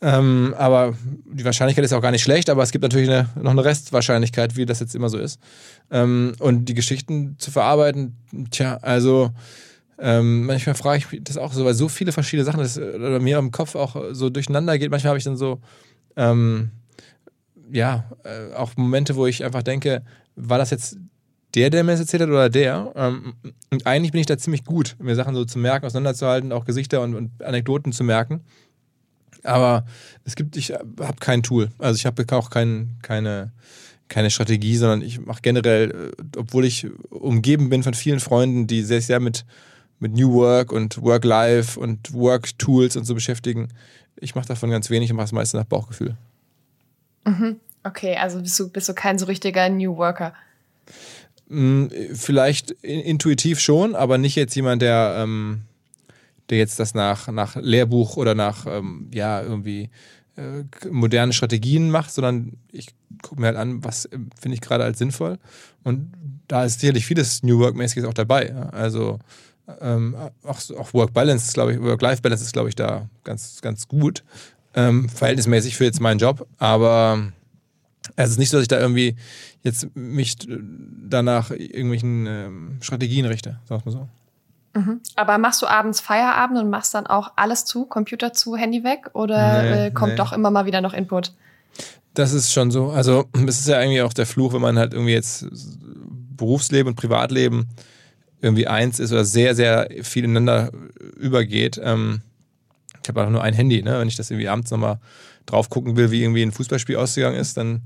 Ähm, 0.03 0.55
aber 0.59 0.95
die 1.25 1.45
Wahrscheinlichkeit 1.45 1.85
ist 1.85 1.93
auch 1.93 2.03
gar 2.03 2.11
nicht 2.11 2.23
schlecht, 2.23 2.51
aber 2.51 2.63
es 2.63 2.71
gibt 2.71 2.83
natürlich 2.83 3.09
eine, 3.09 3.29
noch 3.41 3.53
eine 3.53 3.65
Restwahrscheinlichkeit, 3.65 4.57
wie 4.57 4.67
das 4.67 4.81
jetzt 4.81 4.95
immer 4.95 5.09
so 5.09 5.19
ist. 5.19 5.41
Ähm, 5.91 6.35
und 6.39 6.67
die 6.67 6.75
Geschichten 6.75 7.37
zu 7.39 7.51
verarbeiten, 7.51 8.17
tja, 8.51 8.79
also 8.83 9.31
ähm, 9.99 10.45
manchmal 10.45 10.75
frage 10.75 10.99
ich 10.99 11.11
mich 11.11 11.25
das 11.25 11.39
auch 11.39 11.53
so, 11.53 11.65
weil 11.65 11.75
so 11.75 11.89
viele 11.89 12.13
verschiedene 12.13 12.45
Sachen 12.45 12.61
das, 12.61 12.79
oder 12.79 13.19
mir 13.21 13.39
im 13.39 13.51
Kopf 13.51 13.75
auch 13.75 13.97
so 14.13 14.29
durcheinander 14.29 14.79
geht. 14.79 14.91
Manchmal 14.91 15.11
habe 15.11 15.19
ich 15.19 15.25
dann 15.25 15.39
so, 15.39 15.61
ähm, 16.17 16.71
ja, 17.73 18.05
äh, 18.25 18.55
auch 18.55 18.77
Momente, 18.77 19.17
wo 19.17 19.27
ich 19.27 19.45
einfach 19.45 19.63
denke, 19.63 20.03
war 20.35 20.59
das 20.59 20.71
jetzt 20.71 20.99
der, 21.55 21.71
der 21.71 21.85
mir 21.85 21.93
das 21.93 22.01
erzählt 22.01 22.23
hat 22.23 22.29
oder 22.29 22.51
der? 22.51 22.93
Ähm, 22.95 23.35
und 23.71 23.87
eigentlich 23.87 24.13
bin 24.13 24.21
ich 24.21 24.27
da 24.27 24.37
ziemlich 24.37 24.65
gut, 24.65 24.97
mir 24.99 25.15
Sachen 25.15 25.35
so 25.35 25.47
zu 25.47 25.59
merken, 25.59 25.87
auseinanderzuhalten, 25.87 26.53
auch 26.53 26.67
Gesichter 26.67 27.01
und, 27.01 27.15
und 27.15 27.43
Anekdoten 27.43 27.93
zu 27.93 28.05
merken. 28.05 28.43
Aber 29.43 29.87
es 30.25 30.37
gibt, 30.37 30.57
ich 30.57 30.73
habe 30.73 31.17
kein 31.21 31.43
Tool. 31.43 31.71
Also 31.79 31.97
ich 31.97 32.07
habe 32.07 32.25
auch 32.37 32.51
kein, 32.51 32.97
keine, 33.03 33.53
keine 34.09 34.31
Strategie, 34.31 34.77
sondern 34.77 35.03
ich 35.03 35.21
mache 35.21 35.43
generell, 35.43 36.13
äh, 36.19 36.39
obwohl 36.39 36.65
ich 36.65 36.87
umgeben 37.11 37.69
bin 37.69 37.83
von 37.83 37.95
vielen 37.95 38.21
Freunden, 38.21 38.67
die 38.67 38.83
sehr, 38.83 39.01
sehr 39.01 39.21
mit, 39.21 39.45
mit 39.99 40.15
New 40.15 40.33
Work 40.33 40.73
und 40.73 41.01
Work-Life 41.03 41.79
und 41.79 42.13
Work-Tools 42.13 42.97
und 42.97 43.05
so 43.05 43.15
beschäftigen, 43.15 43.69
ich 44.19 44.35
mache 44.35 44.49
davon 44.49 44.71
ganz 44.71 44.91
wenig 44.91 45.11
und 45.11 45.17
mache 45.17 45.27
es 45.27 45.33
meistens 45.33 45.59
nach 45.59 45.67
Bauchgefühl. 45.67 46.17
Mhm. 47.25 47.57
Okay, 47.85 48.17
also 48.17 48.41
bist 48.41 48.59
du, 48.59 48.69
bist 48.69 48.89
du 48.89 48.95
kein 48.95 49.19
so 49.19 49.27
richtiger 49.27 49.69
New 49.69 49.97
Worker. 49.97 50.33
Hm, 51.49 51.91
vielleicht 52.15 52.73
intuitiv 52.83 53.61
schon, 53.61 53.95
aber 53.95 54.19
nicht 54.19 54.35
jetzt 54.35 54.55
jemand, 54.57 54.83
der 54.83 55.17
ähm, 55.19 55.63
der 56.51 56.59
jetzt 56.59 56.79
das 56.79 56.95
nach, 56.95 57.29
nach 57.29 57.57
Lehrbuch 57.57 58.17
oder 58.17 58.35
nach, 58.35 58.67
ähm, 58.67 59.11
ja, 59.13 59.43
irgendwie 59.43 59.91
äh, 60.37 60.65
modernen 60.91 61.33
Strategien 61.33 61.91
macht, 61.91 62.11
sondern 62.13 62.53
ich 62.71 62.89
gucke 63.23 63.41
mir 63.41 63.49
halt 63.49 63.57
an, 63.57 63.83
was 63.85 64.05
äh, 64.07 64.19
finde 64.39 64.55
ich 64.55 64.61
gerade 64.61 64.85
als 64.85 64.99
sinnvoll. 64.99 65.39
Und 65.83 66.13
da 66.49 66.65
ist 66.65 66.81
sicherlich 66.81 67.07
vieles 67.07 67.43
New 67.43 67.59
Work-mäßiges 67.59 68.05
auch 68.05 68.15
dabei. 68.15 68.49
Ja? 68.49 68.69
Also 68.71 69.19
ähm, 69.81 70.15
auch, 70.43 70.61
auch 70.79 70.95
Work-Balance, 70.95 71.53
glaube 71.53 71.73
ich, 71.73 71.81
Work-Life-Balance 71.81 72.45
ist, 72.45 72.53
glaube 72.53 72.69
ich, 72.69 72.75
da 72.75 73.09
ganz, 73.25 73.61
ganz 73.63 73.89
gut. 73.89 74.23
Ähm, 74.75 75.09
verhältnismäßig 75.09 75.77
für 75.77 75.85
jetzt 75.85 76.01
meinen 76.01 76.19
Job. 76.19 76.47
Aber 76.59 77.33
es 78.15 78.31
ist 78.31 78.39
nicht 78.39 78.51
so, 78.51 78.59
dass 78.59 78.63
ich 78.63 78.69
da 78.69 78.79
irgendwie 78.79 79.17
jetzt 79.63 79.89
mich 79.95 80.37
danach 81.09 81.51
irgendwelchen 81.51 82.27
ähm, 82.27 82.77
Strategien 82.81 83.25
richte, 83.25 83.59
wir 83.69 83.81
mal 83.85 83.91
so. 83.91 84.09
Mhm. 84.77 85.01
Aber 85.15 85.39
machst 85.39 85.63
du 85.63 85.67
abends 85.67 86.01
Feierabend 86.01 86.59
und 86.59 86.69
machst 86.69 86.95
dann 86.95 87.07
auch 87.07 87.33
alles 87.37 87.65
zu, 87.65 87.87
Computer 87.87 88.35
zu, 88.35 88.57
Handy 88.57 88.85
weg 88.85 89.11
oder 89.15 89.63
nee, 89.63 89.87
äh, 89.87 89.91
kommt 89.91 90.13
nee. 90.13 90.19
doch 90.19 90.33
immer 90.35 90.51
mal 90.51 90.67
wieder 90.67 90.83
noch 90.83 90.93
Input? 90.93 91.33
Das 92.13 92.35
ist 92.35 92.53
schon 92.53 92.71
so. 92.71 92.91
Also, 92.91 93.25
es 93.47 93.59
ist 93.59 93.69
ja 93.69 93.79
eigentlich 93.79 94.03
auch 94.03 94.13
der 94.13 94.27
Fluch, 94.27 94.53
wenn 94.53 94.61
man 94.61 94.79
halt 94.79 94.93
irgendwie 94.93 95.15
jetzt 95.15 95.47
Berufsleben 96.37 96.89
und 96.93 96.97
Privatleben 96.97 97.69
irgendwie 98.43 98.67
eins 98.67 99.01
ist 99.01 99.13
oder 99.13 99.25
sehr, 99.25 99.55
sehr 99.55 99.89
viel 100.03 100.25
ineinander 100.25 100.71
übergeht. 101.17 101.81
Ähm, 101.83 102.21
ich 103.03 103.09
habe 103.09 103.25
auch 103.25 103.31
nur 103.31 103.43
ein 103.43 103.55
Handy, 103.55 103.83
ne? 103.83 103.99
Wenn 103.99 104.09
ich 104.09 104.17
das 104.17 104.31
irgendwie 104.31 104.49
abends 104.49 104.71
nochmal 104.71 104.99
drauf 105.47 105.71
gucken 105.71 105.97
will, 105.97 106.11
wie 106.11 106.23
irgendwie 106.23 106.43
ein 106.43 106.53
Fußballspiel 106.53 106.97
ausgegangen 106.97 107.39
ist, 107.39 107.57
dann 107.57 107.83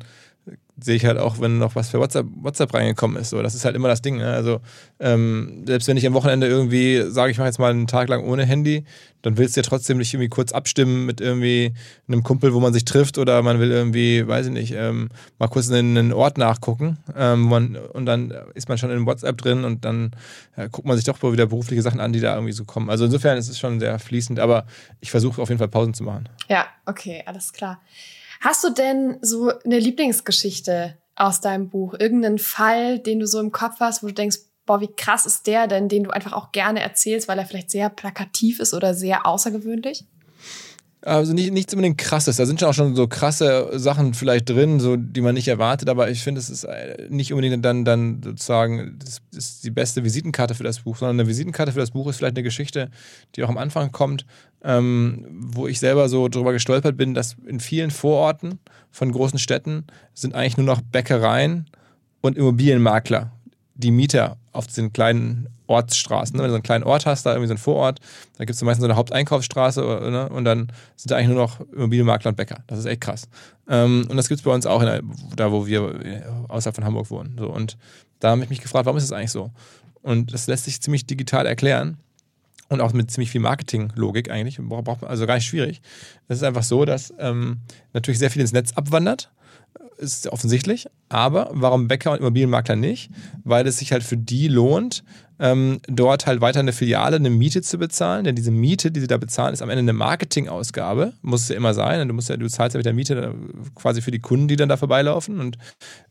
sehe 0.83 0.97
ich 0.97 1.05
halt 1.05 1.19
auch, 1.19 1.41
wenn 1.41 1.59
noch 1.59 1.75
was 1.75 1.91
für 1.91 1.99
WhatsApp, 1.99 2.27
WhatsApp 2.37 2.73
reingekommen 2.75 3.17
ist. 3.17 3.31
So, 3.31 3.43
das 3.43 3.55
ist 3.55 3.65
halt 3.65 3.77
immer 3.77 3.89
das 3.89 4.03
Ding. 4.03 4.17
Ne? 4.17 4.33
Also 4.33 4.61
ähm, 4.99 5.65
selbst 5.67 5.89
wenn 5.89 5.97
ich 5.97 6.07
am 6.07 6.15
Wochenende 6.15 6.47
irgendwie 6.47 7.05
sage, 7.09 7.31
ich 7.31 7.39
mache 7.39 7.49
jetzt 7.49 7.59
mal 7.59 7.71
einen 7.71 7.87
Tag 7.87 8.09
lang 8.09 8.25
ohne 8.25 8.45
Handy, 8.45 8.85
dann 9.23 9.37
willst 9.37 9.57
du 9.57 9.61
ja 9.61 9.67
trotzdem 9.67 9.99
nicht 9.99 10.15
irgendwie 10.15 10.29
kurz 10.29 10.53
abstimmen 10.53 11.05
mit 11.05 11.21
irgendwie 11.21 11.75
einem 12.09 12.23
Kumpel, 12.23 12.55
wo 12.55 12.61
man 12.61 12.73
sich 12.73 12.85
trifft 12.85 13.19
oder 13.19 13.43
man 13.43 13.61
will 13.61 13.71
irgendwie, 13.71 14.27
weiß 14.27 14.47
ich 14.47 14.53
nicht, 14.53 14.73
ähm, 14.73 15.11
mal 15.39 15.49
kurz 15.49 15.71
einen, 15.71 15.97
einen 15.97 16.13
Ort 16.13 16.39
nachgucken 16.39 16.99
ähm, 17.15 17.43
man, 17.43 17.77
und 17.77 18.07
dann 18.07 18.33
ist 18.55 18.69
man 18.69 18.79
schon 18.79 18.91
in 18.91 19.05
WhatsApp 19.07 19.37
drin 19.39 19.65
und 19.65 19.85
dann 19.85 20.13
ja, 20.57 20.69
guckt 20.69 20.87
man 20.87 20.97
sich 20.97 21.05
doch 21.05 21.23
wieder 21.23 21.47
berufliche 21.47 21.83
Sachen 21.83 22.01
an, 22.01 22.13
die 22.13 22.21
da 22.21 22.35
irgendwie 22.35 22.53
so 22.53 22.65
kommen. 22.65 22.89
Also 22.89 23.05
insofern 23.05 23.37
ist 23.37 23.49
es 23.49 23.59
schon 23.59 23.81
sehr 23.81 23.99
fließend, 23.99 24.41
aber 24.41 24.65
ich 25.01 25.11
versuche 25.11 25.43
auf 25.43 25.49
jeden 25.49 25.59
Fall 25.59 25.69
Pausen 25.69 25.95
zu 25.95 26.05
machen. 26.05 26.29
Ja, 26.49 26.67
okay, 26.87 27.23
alles 27.27 27.53
klar. 27.53 27.81
Hast 28.41 28.65
du 28.65 28.71
denn 28.71 29.19
so 29.21 29.53
eine 29.65 29.79
Lieblingsgeschichte 29.79 30.97
aus 31.15 31.43
deinem 31.43 31.69
Buch? 31.69 31.95
Irgendeinen 31.99 32.39
Fall, 32.39 32.99
den 32.99 33.21
du 33.21 33.27
so 33.27 33.39
im 33.39 33.53
Kopf 33.53 33.77
hast, 33.81 34.03
wo 34.03 34.07
du 34.07 34.15
denkst, 34.15 34.39
boah, 34.65 34.81
wie 34.81 34.89
krass 34.89 35.27
ist 35.27 35.47
der 35.47 35.67
denn, 35.67 35.89
den 35.89 36.05
du 36.05 36.11
einfach 36.11 36.33
auch 36.33 36.51
gerne 36.51 36.81
erzählst, 36.81 37.29
weil 37.29 37.39
er 37.39 37.45
vielleicht 37.45 37.71
sehr 37.71 37.91
plakativ 37.91 38.59
ist 38.59 38.73
oder 38.73 38.95
sehr 38.95 39.27
außergewöhnlich? 39.27 40.07
Also 41.03 41.33
nicht, 41.33 41.51
nichts 41.53 41.73
unbedingt 41.73 41.97
krasses. 41.97 42.37
Da 42.37 42.45
sind 42.45 42.61
schon 42.61 42.69
auch 42.69 42.75
schon 42.75 42.95
so 42.95 43.09
krasse 43.09 43.79
Sachen 43.79 44.13
vielleicht 44.13 44.51
drin, 44.51 44.81
so, 44.81 44.97
die 44.97 45.23
man 45.23 45.35
nicht 45.35 45.49
erwartet, 45.49 45.89
aber 45.89 46.11
ich 46.11 46.23
finde, 46.23 46.41
es 46.41 46.51
ist 46.51 46.65
äh, 46.65 47.07
nicht 47.09 47.33
unbedingt 47.33 47.65
dann, 47.65 47.87
dann 47.87 48.23
sozusagen 48.23 48.99
das 48.99 49.23
ist 49.35 49.65
die 49.65 49.71
beste 49.71 50.05
Visitenkarte 50.05 50.55
für 50.55 50.63
das 50.63 50.81
Buch, 50.81 50.97
sondern 50.97 51.19
eine 51.19 51.29
Visitenkarte 51.29 51.73
für 51.73 51.81
das 51.81 51.93
Buch 51.93 52.09
ist 52.09 52.19
vielleicht 52.19 52.37
eine 52.37 52.43
Geschichte, 52.43 52.91
die 53.35 53.45
auch 53.45 53.49
am 53.49 53.57
Anfang 53.57 53.93
kommt, 53.93 54.27
ähm, 54.63 55.27
wo 55.31 55.67
ich 55.67 55.81
selber 55.81 56.09
so 56.09 56.29
drüber 56.29 56.53
gestolpert 56.53 56.97
bin, 56.97 57.15
dass 57.15 57.37
in 57.47 57.61
vielen 57.61 57.91
Vororten 57.91 58.59
von 58.91 59.13
großen 59.13 59.39
Städten 59.39 59.85
sind 60.15 60.35
eigentlich 60.35 60.57
nur 60.57 60.67
noch 60.67 60.81
Bäckereien 60.81 61.67
und 62.21 62.37
Immobilienmakler, 62.37 63.33
die 63.75 63.91
Mieter 63.91 64.37
auf 64.53 64.67
diesen 64.67 64.93
kleinen 64.93 65.49
Ortsstraßen. 65.67 66.37
Ne? 66.37 66.43
Wenn 66.43 66.49
du 66.49 66.53
so 66.53 66.57
einen 66.57 66.63
kleinen 66.65 66.85
Ort 66.85 67.07
hast, 67.07 67.25
da 67.25 67.31
irgendwie 67.31 67.47
so 67.47 67.53
einen 67.53 67.59
Vorort, 67.59 68.01
da 68.37 68.45
gibt 68.45 68.57
es 68.57 68.63
meistens 68.63 68.83
so 68.83 68.87
eine 68.87 68.97
Haupteinkaufsstraße 68.97 69.81
ne? 69.81 70.29
und 70.29 70.45
dann 70.45 70.73
sind 70.97 71.11
da 71.11 71.17
eigentlich 71.17 71.29
nur 71.29 71.39
noch 71.39 71.61
Immobilienmakler 71.73 72.31
und 72.31 72.37
Bäcker. 72.37 72.59
Das 72.67 72.79
ist 72.79 72.87
echt 72.87 73.01
krass. 73.01 73.29
Ähm, 73.69 74.07
und 74.11 74.17
das 74.17 74.29
gibt 74.29 74.41
es 74.41 74.45
bei 74.45 74.53
uns 74.53 74.67
auch, 74.67 74.83
der, 74.83 75.01
da 75.37 75.53
wo 75.53 75.67
wir 75.67 76.05
äh, 76.05 76.23
außerhalb 76.49 76.75
von 76.75 76.85
Hamburg 76.85 77.11
wohnen. 77.11 77.37
So, 77.39 77.49
und 77.49 77.79
da 78.19 78.31
habe 78.31 78.43
ich 78.43 78.51
mich 78.51 78.61
gefragt, 78.61 78.87
warum 78.87 78.99
ist 78.99 79.11
das 79.11 79.17
eigentlich 79.17 79.31
so? 79.31 79.51
Und 80.03 80.35
das 80.35 80.49
lässt 80.49 80.65
sich 80.65 80.83
ziemlich 80.83 81.07
digital 81.07 81.47
erklären. 81.47 81.99
Und 82.71 82.81
auch 82.81 82.93
mit 82.93 83.11
ziemlich 83.11 83.31
viel 83.31 83.41
Marketinglogik 83.41 84.31
eigentlich. 84.31 84.59
Braucht 84.59 85.03
man 85.03 85.11
also 85.11 85.27
gar 85.27 85.35
nicht 85.35 85.47
schwierig. 85.47 85.83
Es 86.29 86.39
ist 86.39 86.45
einfach 86.45 86.63
so, 86.63 86.85
dass 86.85 87.13
ähm, 87.19 87.59
natürlich 87.93 88.19
sehr 88.19 88.31
viel 88.31 88.41
ins 88.41 88.53
Netz 88.53 88.73
abwandert. 88.73 89.31
Ist 89.99 90.29
offensichtlich. 90.29 90.87
Aber 91.09 91.51
warum 91.53 91.89
Bäcker 91.89 92.13
und 92.13 92.21
Immobilienmakler 92.21 92.77
nicht? 92.77 93.11
Weil 93.45 93.67
es 93.67 93.79
sich 93.79 93.93
halt 93.93 94.03
für 94.03 94.17
die 94.17 94.49
lohnt, 94.49 95.05
ähm, 95.39 95.81
dort 95.89 96.27
halt 96.27 96.41
weiter 96.41 96.61
eine 96.61 96.73
Filiale, 96.73 97.17
eine 97.17 97.29
Miete 97.29 97.61
zu 97.61 97.77
bezahlen. 97.77 98.25
Denn 98.25 98.37
diese 98.37 98.51
Miete, 98.51 98.93
die 98.93 99.01
sie 99.01 99.09
da 99.09 99.19
bezahlen, 99.19 99.53
ist 99.53 99.63
am 99.63 99.69
Ende 99.69 99.81
eine 99.81 99.93
Marketingausgabe. 99.93 101.13
Muss 101.23 101.43
es 101.43 101.49
ja 101.49 101.57
immer 101.57 101.75
sein. 101.75 102.07
Du, 102.07 102.15
musst 102.15 102.29
ja, 102.31 102.37
du 102.37 102.49
zahlst 102.49 102.75
ja 102.75 102.79
mit 102.79 102.87
der 102.87 102.95
Miete 102.95 103.15
äh, 103.15 103.33
quasi 103.75 104.01
für 104.01 104.13
die 104.13 104.21
Kunden, 104.21 104.49
die 104.49 104.57
dann 104.57 104.69
da 104.69 104.77
vorbeilaufen 104.77 105.41
und 105.41 105.59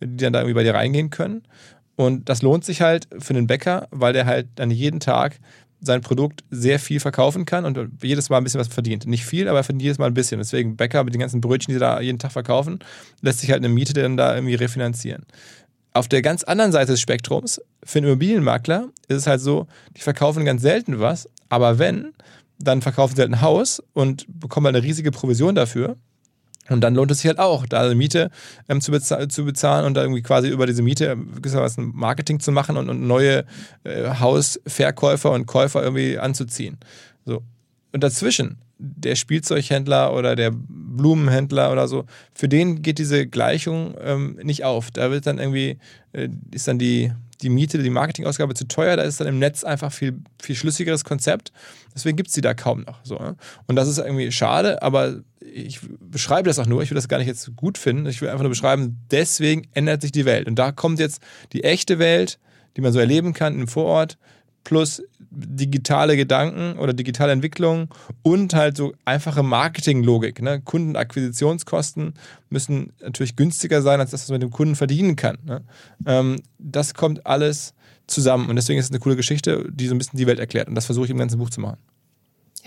die 0.01 0.17
dann 0.17 0.33
da 0.33 0.39
irgendwie 0.39 0.55
bei 0.55 0.63
dir 0.63 0.75
reingehen 0.75 1.09
können. 1.09 1.43
Und 1.95 2.29
das 2.29 2.41
lohnt 2.41 2.65
sich 2.65 2.81
halt 2.81 3.07
für 3.17 3.33
einen 3.33 3.47
Bäcker, 3.47 3.87
weil 3.91 4.13
der 4.13 4.25
halt 4.25 4.47
dann 4.55 4.71
jeden 4.71 4.99
Tag 4.99 5.39
sein 5.81 6.01
Produkt 6.01 6.43
sehr 6.49 6.79
viel 6.79 6.99
verkaufen 6.99 7.45
kann 7.45 7.65
und 7.65 8.03
jedes 8.03 8.29
Mal 8.29 8.37
ein 8.37 8.43
bisschen 8.43 8.59
was 8.59 8.67
verdient. 8.67 9.05
Nicht 9.07 9.25
viel, 9.25 9.47
aber 9.47 9.59
er 9.59 9.63
verdient 9.63 9.83
jedes 9.83 9.97
Mal 9.97 10.07
ein 10.07 10.13
bisschen. 10.13 10.39
Deswegen 10.39 10.75
Bäcker 10.75 11.03
mit 11.03 11.13
den 11.13 11.21
ganzen 11.21 11.41
Brötchen, 11.41 11.71
die 11.71 11.75
sie 11.75 11.79
da 11.79 12.01
jeden 12.01 12.19
Tag 12.19 12.31
verkaufen, 12.31 12.79
lässt 13.21 13.39
sich 13.39 13.51
halt 13.51 13.63
eine 13.63 13.69
Miete 13.69 13.93
dann 13.93 14.17
da 14.17 14.35
irgendwie 14.35 14.55
refinanzieren. 14.55 15.25
Auf 15.93 16.07
der 16.07 16.21
ganz 16.21 16.43
anderen 16.43 16.71
Seite 16.71 16.91
des 16.91 17.01
Spektrums, 17.01 17.61
für 17.83 17.99
einen 17.99 18.07
Immobilienmakler 18.07 18.89
ist 19.07 19.17
es 19.17 19.27
halt 19.27 19.41
so, 19.41 19.67
die 19.97 20.01
verkaufen 20.01 20.45
ganz 20.45 20.61
selten 20.61 20.99
was, 20.99 21.27
aber 21.49 21.79
wenn, 21.79 22.13
dann 22.59 22.81
verkaufen 22.81 23.15
sie 23.15 23.21
halt 23.21 23.31
ein 23.31 23.41
Haus 23.41 23.81
und 23.93 24.25
bekommen 24.27 24.67
halt 24.67 24.75
eine 24.75 24.85
riesige 24.85 25.11
Provision 25.11 25.55
dafür. 25.55 25.95
Und 26.69 26.81
dann 26.81 26.95
lohnt 26.95 27.11
es 27.11 27.19
sich 27.19 27.27
halt 27.27 27.39
auch, 27.39 27.65
da 27.65 27.81
eine 27.81 27.95
Miete 27.95 28.29
ähm, 28.67 28.81
zu, 28.81 28.91
bezahl 28.91 29.27
zu, 29.27 29.45
bezahlen 29.45 29.85
und 29.85 29.95
da 29.95 30.01
irgendwie 30.01 30.21
quasi 30.21 30.49
über 30.49 30.65
diese 30.65 30.81
Miete 30.81 31.17
gewissermaßen 31.17 31.91
Marketing 31.95 32.39
zu 32.39 32.51
machen 32.51 32.77
und, 32.77 32.89
und 32.89 33.05
neue 33.05 33.45
äh, 33.83 34.09
Hausverkäufer 34.19 35.31
und 35.31 35.45
Käufer 35.45 35.83
irgendwie 35.83 36.17
anzuziehen. 36.17 36.77
So. 37.25 37.41
Und 37.91 38.03
dazwischen, 38.03 38.57
der 38.77 39.15
Spielzeughändler 39.15 40.13
oder 40.13 40.35
der 40.35 40.51
Blumenhändler 40.53 41.71
oder 41.71 41.87
so, 41.87 42.05
für 42.33 42.47
den 42.47 42.81
geht 42.81 42.97
diese 42.97 43.27
Gleichung 43.27 43.95
ähm, 44.01 44.39
nicht 44.41 44.63
auf. 44.63 44.91
Da 44.91 45.11
wird 45.11 45.27
dann 45.27 45.37
irgendwie, 45.37 45.77
äh, 46.13 46.29
ist 46.51 46.67
dann 46.67 46.79
die, 46.79 47.11
die 47.41 47.49
Miete, 47.49 47.81
die 47.81 47.89
Marketingausgabe 47.89 48.53
zu 48.53 48.67
teuer, 48.67 48.97
da 48.97 49.03
ist 49.03 49.19
dann 49.19 49.27
im 49.27 49.39
Netz 49.39 49.63
einfach 49.63 49.91
viel, 49.91 50.21
viel 50.41 50.55
schlüssigeres 50.55 51.03
Konzept. 51.03 51.51
Deswegen 51.95 52.17
gibt 52.17 52.29
es 52.29 52.33
die 52.33 52.41
da 52.41 52.53
kaum 52.53 52.81
noch. 52.81 52.99
So, 53.03 53.15
ne? 53.15 53.35
Und 53.67 53.75
das 53.75 53.87
ist 53.87 53.97
irgendwie 53.97 54.31
schade, 54.31 54.81
aber 54.81 55.21
ich 55.39 55.79
beschreibe 55.99 56.49
das 56.49 56.59
auch 56.59 56.65
nur, 56.65 56.83
ich 56.83 56.89
will 56.89 56.95
das 56.95 57.07
gar 57.07 57.17
nicht 57.17 57.27
jetzt 57.27 57.55
gut 57.55 57.77
finden, 57.77 58.05
ich 58.07 58.21
will 58.21 58.29
einfach 58.29 58.43
nur 58.43 58.49
beschreiben, 58.49 58.99
deswegen 59.09 59.67
ändert 59.73 60.01
sich 60.01 60.11
die 60.11 60.25
Welt. 60.25 60.47
Und 60.47 60.55
da 60.55 60.71
kommt 60.71 60.99
jetzt 60.99 61.21
die 61.53 61.63
echte 61.63 61.99
Welt, 61.99 62.39
die 62.75 62.81
man 62.81 62.93
so 62.93 62.99
erleben 62.99 63.33
kann 63.33 63.59
im 63.59 63.67
Vorort, 63.67 64.17
plus 64.63 65.01
digitale 65.31 66.17
Gedanken 66.17 66.79
oder 66.79 66.93
digitale 66.93 67.31
Entwicklung 67.31 67.87
und 68.23 68.53
halt 68.55 68.77
so 68.77 68.93
einfache 69.05 69.43
Marketinglogik. 69.43 70.41
Ne? 70.41 70.61
Kundenakquisitionskosten 70.61 72.13
müssen 72.49 72.93
natürlich 73.01 73.35
günstiger 73.35 73.81
sein, 73.81 73.99
als 73.99 74.11
das, 74.11 74.23
was 74.23 74.29
man 74.29 74.41
dem 74.41 74.51
Kunden 74.51 74.75
verdienen 74.75 75.15
kann. 75.15 75.37
Ne? 75.45 75.61
Ähm, 76.05 76.41
das 76.57 76.93
kommt 76.93 77.25
alles 77.25 77.73
zusammen 78.07 78.49
und 78.49 78.55
deswegen 78.55 78.79
ist 78.79 78.85
es 78.85 78.91
eine 78.91 78.99
coole 78.99 79.15
Geschichte, 79.15 79.65
die 79.71 79.87
so 79.87 79.93
ein 79.93 79.99
bisschen 79.99 80.17
die 80.17 80.27
Welt 80.27 80.39
erklärt. 80.39 80.67
Und 80.67 80.75
das 80.75 80.85
versuche 80.85 81.05
ich 81.05 81.11
im 81.11 81.17
ganzen 81.17 81.37
Buch 81.37 81.49
zu 81.49 81.61
machen. 81.61 81.77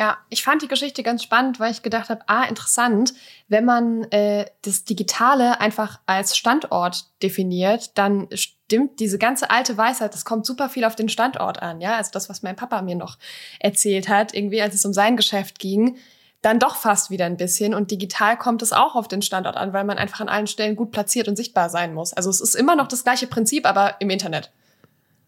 Ja, 0.02 0.18
ich 0.30 0.42
fand 0.42 0.62
die 0.62 0.66
Geschichte 0.66 1.04
ganz 1.04 1.22
spannend, 1.22 1.60
weil 1.60 1.70
ich 1.70 1.84
gedacht 1.84 2.10
habe, 2.10 2.22
ah, 2.26 2.42
interessant, 2.42 3.14
wenn 3.46 3.64
man 3.64 4.02
äh, 4.10 4.46
das 4.62 4.82
Digitale 4.82 5.60
einfach 5.60 6.00
als 6.06 6.36
Standort 6.36 7.04
definiert, 7.22 7.96
dann 7.96 8.26
stimmt 8.32 8.98
diese 8.98 9.16
ganze 9.16 9.50
alte 9.50 9.76
Weisheit, 9.78 10.12
das 10.12 10.24
kommt 10.24 10.44
super 10.44 10.68
viel 10.68 10.84
auf 10.84 10.96
den 10.96 11.08
Standort 11.08 11.62
an, 11.62 11.80
ja. 11.80 11.94
Also 11.94 12.10
das, 12.12 12.28
was 12.28 12.42
mein 12.42 12.56
Papa 12.56 12.82
mir 12.82 12.96
noch 12.96 13.16
erzählt 13.60 14.08
hat, 14.08 14.34
irgendwie, 14.34 14.60
als 14.60 14.74
es 14.74 14.84
um 14.84 14.92
sein 14.92 15.16
Geschäft 15.16 15.60
ging, 15.60 15.96
dann 16.40 16.58
doch 16.58 16.74
fast 16.74 17.10
wieder 17.10 17.26
ein 17.26 17.36
bisschen. 17.36 17.72
Und 17.72 17.92
digital 17.92 18.36
kommt 18.36 18.62
es 18.62 18.72
auch 18.72 18.96
auf 18.96 19.06
den 19.06 19.22
Standort 19.22 19.56
an, 19.56 19.72
weil 19.72 19.84
man 19.84 19.98
einfach 19.98 20.18
an 20.18 20.28
allen 20.28 20.48
Stellen 20.48 20.74
gut 20.74 20.90
platziert 20.90 21.28
und 21.28 21.36
sichtbar 21.36 21.70
sein 21.70 21.94
muss. 21.94 22.12
Also 22.12 22.28
es 22.28 22.40
ist 22.40 22.56
immer 22.56 22.74
noch 22.74 22.88
das 22.88 23.04
gleiche 23.04 23.28
Prinzip, 23.28 23.66
aber 23.66 24.00
im 24.00 24.10
Internet. 24.10 24.50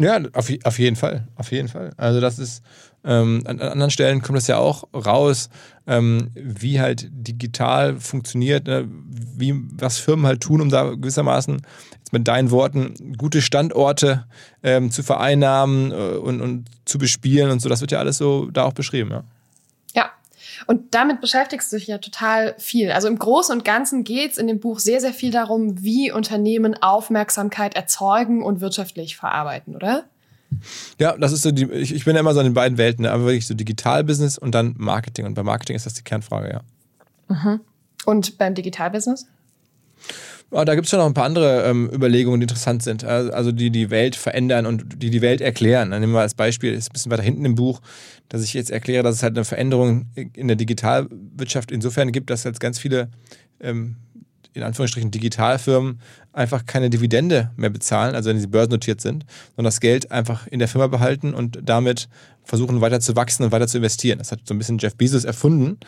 Ja, 0.01 0.19
auf, 0.33 0.51
auf 0.65 0.79
jeden 0.79 0.97
Fall. 0.97 1.29
Auf 1.37 1.53
jeden 1.53 1.69
Fall. 1.69 1.93
Also 1.97 2.21
das 2.21 2.39
ist, 2.39 2.63
ähm, 3.05 3.43
an, 3.47 3.61
an, 3.61 3.69
anderen 3.69 3.91
Stellen 3.91 4.23
kommt 4.23 4.37
das 4.37 4.47
ja 4.47 4.59
auch 4.59 4.85
raus, 4.93 5.51
ähm, 5.87 6.31
wie 6.35 6.81
halt 6.81 7.09
digital 7.13 8.01
funktioniert, 8.01 8.67
ne? 8.67 8.89
wie, 9.37 9.55
was 9.77 9.99
Firmen 9.99 10.27
halt 10.27 10.41
tun, 10.41 10.61
um 10.61 10.69
da 10.69 10.95
gewissermaßen, 10.95 11.63
jetzt 11.99 12.13
mit 12.13 12.27
deinen 12.27 12.51
Worten, 12.51 13.15
gute 13.17 13.43
Standorte 13.43 14.25
ähm, 14.63 14.91
zu 14.91 15.03
vereinnahmen 15.03 15.93
äh, 15.93 16.17
und, 16.17 16.41
und 16.41 16.69
zu 16.87 16.99
bespielen 16.99 17.51
und 17.51 17.61
so. 17.61 17.69
Das 17.69 17.81
wird 17.81 17.93
ja 17.93 17.99
alles 17.99 18.19
so 18.19 18.51
da 18.51 18.65
auch 18.65 18.73
beschrieben, 18.73 19.11
ja. 19.11 19.25
Und 20.67 20.95
damit 20.95 21.21
beschäftigst 21.21 21.73
du 21.73 21.77
dich 21.77 21.87
ja 21.87 21.99
total 21.99 22.55
viel. 22.59 22.91
Also 22.91 23.09
im 23.09 23.19
Großen 23.19 23.55
und 23.57 23.65
Ganzen 23.65 24.05
geht 24.05 24.33
es 24.33 24.39
in 24.39 24.47
dem 24.47 24.61
Buch 24.61 24.79
sehr, 24.79 25.01
sehr 25.01 25.13
viel 25.13 25.31
darum, 25.31 25.83
wie 25.83 26.13
Unternehmen 26.13 26.75
Aufmerksamkeit 26.81 27.75
erzeugen 27.75 28.43
und 28.43 28.61
wirtschaftlich 28.61 29.17
verarbeiten, 29.17 29.75
oder? 29.75 30.05
Ja, 31.01 31.17
das 31.17 31.33
ist 31.33 31.43
so 31.43 31.51
die, 31.51 31.65
ich, 31.73 31.95
ich 31.95 32.05
bin 32.05 32.15
ja 32.15 32.21
immer 32.21 32.35
so 32.35 32.41
in 32.41 32.47
den 32.47 32.55
beiden 32.55 32.79
Welten, 32.79 33.03
ne? 33.03 33.11
aber 33.11 33.25
wirklich 33.25 33.47
so 33.47 33.55
Digitalbusiness 33.55 34.39
und 34.39 34.55
dann 34.55 34.75
Marketing. 34.79 35.27
Und 35.27 35.35
bei 35.35 35.43
Marketing 35.43 35.77
ist 35.77 35.87
das 35.87 35.95
die 35.95 36.03
Kernfrage, 36.03 36.51
ja. 36.51 36.61
Mhm. 37.29 37.61
Und 38.05 38.39
beim 38.39 38.55
Digitalbusiness? 38.55 39.27
Oh, 40.51 40.63
da 40.65 40.75
gibt 40.75 40.85
es 40.85 40.91
schon 40.91 41.01
noch 41.01 41.07
ein 41.07 41.15
paar 41.15 41.25
andere 41.25 41.65
ähm, 41.65 41.91
Überlegungen, 41.93 42.41
die 42.41 42.45
interessant 42.45 42.83
sind. 42.83 43.03
Also 43.05 43.51
die 43.51 43.71
die 43.71 43.91
Welt 43.91 44.15
verändern 44.15 44.67
und 44.67 45.03
die 45.03 45.11
die 45.11 45.21
Welt 45.21 45.41
erklären. 45.41 45.91
Dann 45.91 46.01
nehmen 46.01 46.13
wir 46.13 46.21
als 46.21 46.35
Beispiel, 46.35 46.73
ist 46.73 46.91
ein 46.91 46.93
bisschen 46.93 47.11
weiter 47.11 47.23
hinten 47.23 47.45
im 47.45 47.57
Buch, 47.57 47.81
dass 48.29 48.45
ich 48.45 48.55
jetzt 48.55 48.71
erkläre, 48.71 49.03
dass 49.03 49.17
es 49.17 49.23
halt 49.23 49.37
eine 49.37 49.45
Veränderung 49.45 50.07
in 50.15 50.47
der 50.47 50.57
Digitalwirtschaft 50.57 51.73
insofern 51.73 52.13
gibt, 52.13 52.31
dass 52.31 52.45
jetzt 52.45 52.61
ganz 52.61 52.79
viele 52.79 53.09
ähm, 53.61 53.97
in 54.55 54.63
Anführungsstrichen 54.63 55.11
Digitalfirmen 55.11 56.01
einfach 56.33 56.65
keine 56.65 56.89
Dividende 56.89 57.51
mehr 57.57 57.71
bezahlen, 57.71 58.15
also 58.15 58.31
wenn 58.31 58.39
sie 58.39 58.47
börsennotiert 58.47 59.01
sind, 59.01 59.27
sondern 59.57 59.67
das 59.67 59.81
Geld 59.81 60.11
einfach 60.11 60.47
in 60.47 60.61
der 60.61 60.69
Firma 60.69 60.87
behalten 60.87 61.35
und 61.35 61.59
damit 61.63 62.09
versuchen 62.45 62.81
weiter 62.81 63.01
zu 63.01 63.17
wachsen 63.17 63.43
und 63.45 63.53
weiter 63.53 63.67
zu 63.67 63.79
investieren. 63.79 64.19
Das 64.19 64.31
hat 64.31 64.41
so 64.45 64.55
ein 64.55 64.59
bisschen 64.59 64.79
Jeff 64.79 64.95
Bezos 64.95 65.25
erfunden, 65.25 65.79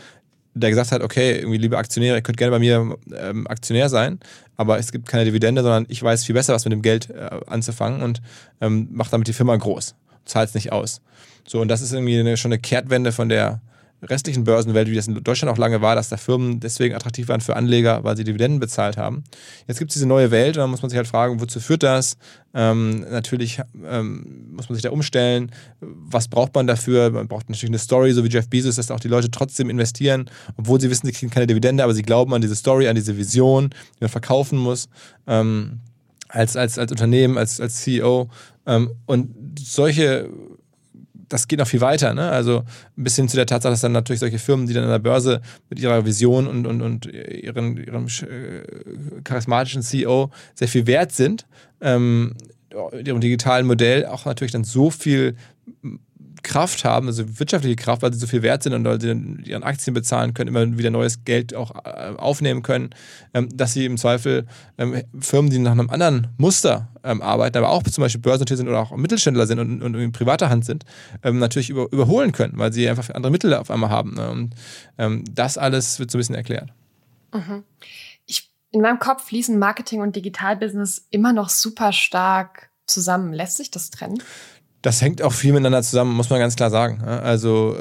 der 0.61 0.71
gesagt 0.71 0.93
hat, 0.93 1.03
okay, 1.03 1.39
irgendwie 1.39 1.59
liebe 1.59 1.77
Aktionäre, 1.77 2.17
ihr 2.17 2.23
könnt 2.23 2.39
gerne 2.39 2.51
bei 2.51 2.59
mir 2.59 2.97
ähm, 3.15 3.47
Aktionär 3.47 3.89
sein, 3.89 4.19
aber 4.57 4.79
es 4.79 4.91
gibt 4.91 5.07
keine 5.07 5.25
Dividende, 5.25 5.63
sondern 5.63 5.87
ich 5.89 6.03
weiß 6.03 6.25
viel 6.25 6.35
besser, 6.35 6.55
was 6.55 6.65
mit 6.65 6.73
dem 6.73 6.83
Geld 6.83 7.11
äh, 7.11 7.41
anzufangen 7.47 8.03
und 8.03 8.23
ähm, 8.61 8.89
mache 8.91 9.11
damit 9.11 9.29
die 9.29 9.33
Firma 9.33 9.55
groß, 9.55 9.95
zahlt 10.25 10.49
es 10.49 10.55
nicht 10.55 10.73
aus. 10.73 11.03
So, 11.47 11.61
und 11.61 11.69
das 11.69 11.83
ist 11.83 11.93
irgendwie 11.93 12.19
eine, 12.19 12.37
schon 12.37 12.53
eine 12.53 12.59
Kehrtwende 12.59 13.13
von 13.13 13.29
der 13.29 13.61
restlichen 14.03 14.45
Börsenwelt, 14.45 14.91
wie 14.91 14.95
das 14.95 15.09
in 15.09 15.23
Deutschland 15.23 15.53
auch 15.53 15.59
lange 15.59 15.81
war, 15.81 15.95
dass 15.95 16.09
da 16.09 16.17
Firmen 16.17 16.61
deswegen 16.61 16.95
attraktiv 16.95 17.29
waren 17.29 17.41
für 17.41 17.57
Anleger, 17.57 18.05
weil 18.05 18.17
sie 18.17 18.25
Dividenden 18.25 18.61
bezahlt 18.61 18.97
haben. 18.97 19.25
Jetzt 19.67 19.79
gibt 19.79 19.91
es 19.91 19.95
diese 19.95 20.07
neue 20.07 20.31
Welt 20.31 20.57
und 20.57 20.62
dann 20.62 20.71
muss 20.71 20.83
man 20.83 20.91
sich 20.91 20.97
halt 20.97 21.07
fragen, 21.07 21.41
wozu 21.41 21.61
führt 21.61 21.83
das? 21.83 22.17
Ähm, 22.55 23.00
natürlich 23.11 23.61
ähm, 23.87 24.49
muss 24.53 24.69
man 24.69 24.76
sich 24.76 24.83
da 24.83 24.91
umstellen. 24.91 25.50
Was 25.81 26.29
braucht 26.29 26.55
man 26.55 26.67
dafür? 26.67 27.11
Man 27.11 27.29
braucht 27.29 27.49
natürlich 27.49 27.71
eine 27.71 27.79
Story, 27.79 28.12
so 28.12 28.25
wie 28.25 28.29
Jeff 28.29 28.49
Bezos, 28.49 28.76
dass 28.76 28.91
auch 28.91 29.00
die 29.00 29.09
Leute 29.09 29.31
trotzdem 29.31 29.71
investieren, 29.71 30.31
obwohl 30.57 30.81
sie 30.81 30.91
wissen, 30.91 31.07
sie 31.07 31.12
kriegen 31.12 31.31
keine 31.31 31.47
Dividende, 31.47 31.85
aber 31.85 31.95
sie 31.95 32.03
glauben 32.03 32.33
an 32.35 32.41
diese 32.41 32.57
Story, 32.57 32.88
an 32.88 32.95
diese 32.95 33.17
Vision, 33.17 33.71
die 33.71 34.00
man 34.00 34.11
verkaufen 34.11 34.59
muss. 34.59 34.88
Ähm, 35.26 35.81
als, 36.29 36.57
als, 36.57 36.79
als 36.79 36.91
Unternehmen, 36.91 37.38
als, 37.38 37.61
als 37.61 37.83
CEO. 37.83 38.29
Ähm, 38.67 38.91
und 39.07 39.59
solche 39.59 40.29
das 41.28 41.49
geht 41.49 41.59
noch 41.59 41.66
viel 41.68 41.80
weiter. 41.80 42.14
Ne? 42.14 42.30
Also 42.30 42.62
ein 42.97 43.04
bisschen 43.04 43.28
zu 43.28 43.37
der 43.37 43.47
Tatsache, 43.47 43.73
dass 43.73 43.80
dann 43.80 43.92
natürlich 43.92 44.21
solche 44.21 44.38
Firmen, 44.38 44.66
die 44.66 44.75
dann 44.75 44.85
an 44.85 44.90
der 44.90 44.99
Börse 44.99 45.40
mit 45.68 45.78
ihrer 45.80 46.04
Vision 46.04 46.47
und, 46.47 46.66
und, 46.66 46.83
und 46.83 47.06
ihren, 47.06 47.76
ihrem 47.76 48.06
äh, 48.06 49.23
charismatischen 49.25 49.83
CEO 49.83 50.30
sehr 50.54 50.68
viel 50.68 50.87
wert 50.87 51.12
sind, 51.12 51.47
ähm, 51.80 52.35
ihrem 53.04 53.21
digitalen 53.21 53.66
Modell 53.66 54.06
auch 54.06 54.25
natürlich 54.25 54.52
dann 54.52 54.64
so 54.64 54.90
viel 54.90 55.37
Kraft 56.47 56.85
haben, 56.85 57.09
also 57.09 57.41
wirtschaftliche 57.41 57.75
Kraft, 57.75 58.03
weil 58.03 58.12
sie 58.12 58.21
so 58.21 58.29
viel 58.29 58.43
wert 58.43 58.62
sind 58.62 58.73
und 58.73 58.85
weil 58.85 59.00
sie 59.00 59.09
ihren 59.09 59.65
Aktien 59.65 59.95
bezahlen 59.95 60.33
können, 60.33 60.49
immer 60.49 60.79
wieder 60.79 60.91
neues 60.91 61.25
Geld 61.25 61.55
auch 61.55 61.75
äh, 61.85 62.15
aufnehmen 62.17 62.62
können, 62.62 62.91
ähm, 63.35 63.49
dass 63.53 63.73
sie 63.73 63.85
im 63.85 63.97
Zweifel 63.97 64.47
ähm, 64.79 65.03
Firmen, 65.19 65.50
die 65.50 65.59
nach 65.59 65.73
einem 65.73 65.91
anderen 65.91 66.29
Muster 66.38 66.88
ähm, 67.03 67.21
arbeiten, 67.21 67.59
aber 67.59 67.71
auch 67.71 67.83
zum 67.83 68.03
Beispiel 68.03 68.21
börsennotiert 68.21 68.59
sind 68.59 68.69
oder 68.69 68.79
auch 68.79 68.97
Mittelständler 68.97 69.47
sind 69.47 69.59
und, 69.59 69.95
in 69.95 70.12
privater 70.12 70.49
Hand 70.49 70.65
sind, 70.65 70.85
natürlich 71.23 71.71
über, 71.71 71.91
überholen 71.91 72.31
können, 72.31 72.55
weil 72.57 72.73
sie 72.73 72.88
einfach 72.88 73.11
andere 73.11 73.33
Mittel 73.33 73.53
auf 73.55 73.71
einmal 73.71 73.91
haben. 73.91 74.15
Ne? 74.15 74.53
Und 74.99 75.25
das 75.33 75.59
alles 75.59 75.99
wird 75.99 76.11
so 76.11 76.19
ein 76.19 76.21
bisschen 76.21 76.35
erklärt. 76.35 76.71
Mhm. 77.33 77.65
In 78.71 78.83
meinem 78.83 78.99
Kopf 78.99 79.25
fließen 79.29 79.59
Marketing 79.59 80.00
und 80.00 80.17
Digitalbusiness 80.17 81.07
immer 81.11 81.33
noch 81.33 81.49
super 81.49 81.93
stark 81.93 82.71
zusammen. 82.87 83.33
Lässt 83.33 83.57
sich 83.57 83.71
das 83.71 83.91
trennen? 83.91 84.23
Das 84.87 85.02
hängt 85.02 85.21
auch 85.21 85.33
viel 85.33 85.52
miteinander 85.52 85.83
zusammen, 85.83 86.14
muss 86.14 86.31
man 86.31 86.38
ganz 86.38 86.55
klar 86.55 86.71
sagen. 86.71 87.02
Also 87.02 87.76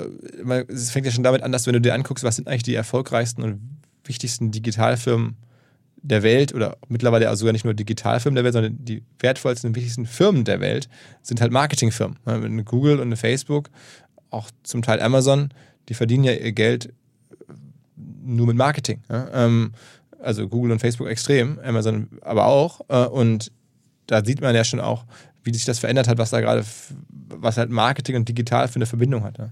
es 0.69 0.89
fängt 0.89 1.05
ja 1.05 1.11
schon 1.11 1.23
damit 1.23 1.43
an, 1.43 1.51
dass 1.51 1.67
wenn 1.67 1.73
du 1.73 1.79
dir 1.79 1.93
anguckst, 1.93 2.23
was 2.23 2.35
sind 2.35 2.47
eigentlich 2.47 2.63
die 2.63 2.73
erfolgreichsten 2.73 3.43
und 3.43 3.61
wichtigsten 4.05 4.49
Digitalfirmen 4.49 5.37
der 5.97 6.23
Welt 6.23 6.55
oder 6.55 6.77
mittlerweile 6.87 7.29
also 7.29 7.41
sogar 7.41 7.53
nicht 7.53 7.63
nur 7.63 7.75
Digitalfirmen 7.75 8.33
der 8.33 8.43
Welt, 8.43 8.53
sondern 8.53 8.83
die 8.83 9.03
wertvollsten 9.19 9.67
und 9.67 9.75
wichtigsten 9.75 10.07
Firmen 10.07 10.45
der 10.45 10.61
Welt 10.61 10.89
sind 11.21 11.41
halt 11.41 11.51
Marketingfirmen. 11.51 12.17
Eine 12.25 12.63
Google 12.63 12.95
und 12.95 13.03
eine 13.03 13.17
Facebook 13.17 13.69
auch 14.31 14.49
zum 14.63 14.81
Teil 14.81 14.99
Amazon, 14.99 15.49
die 15.89 15.93
verdienen 15.93 16.23
ja 16.23 16.31
ihr 16.31 16.53
Geld 16.53 16.91
nur 18.23 18.47
mit 18.47 18.57
Marketing. 18.57 19.03
Ähm, 19.11 19.73
also 20.19 20.47
Google 20.47 20.71
und 20.71 20.79
Facebook 20.79 21.07
extrem, 21.07 21.59
Amazon 21.59 22.07
aber 22.21 22.47
auch. 22.47 22.81
Äh, 22.87 23.05
und 23.05 23.51
da 24.07 24.25
sieht 24.25 24.41
man 24.41 24.55
ja 24.55 24.63
schon 24.63 24.79
auch, 24.79 25.05
wie 25.45 25.53
sich 25.53 25.63
das 25.63 25.79
verändert 25.79 26.07
hat, 26.07 26.17
was 26.17 26.31
da 26.31 26.41
gerade, 26.41 26.65
was 27.29 27.57
halt 27.57 27.69
Marketing 27.69 28.17
und 28.17 28.27
digital 28.27 28.67
für 28.67 28.75
eine 28.75 28.85
Verbindung 28.85 29.23
hat. 29.23 29.37
Ja, 29.37 29.51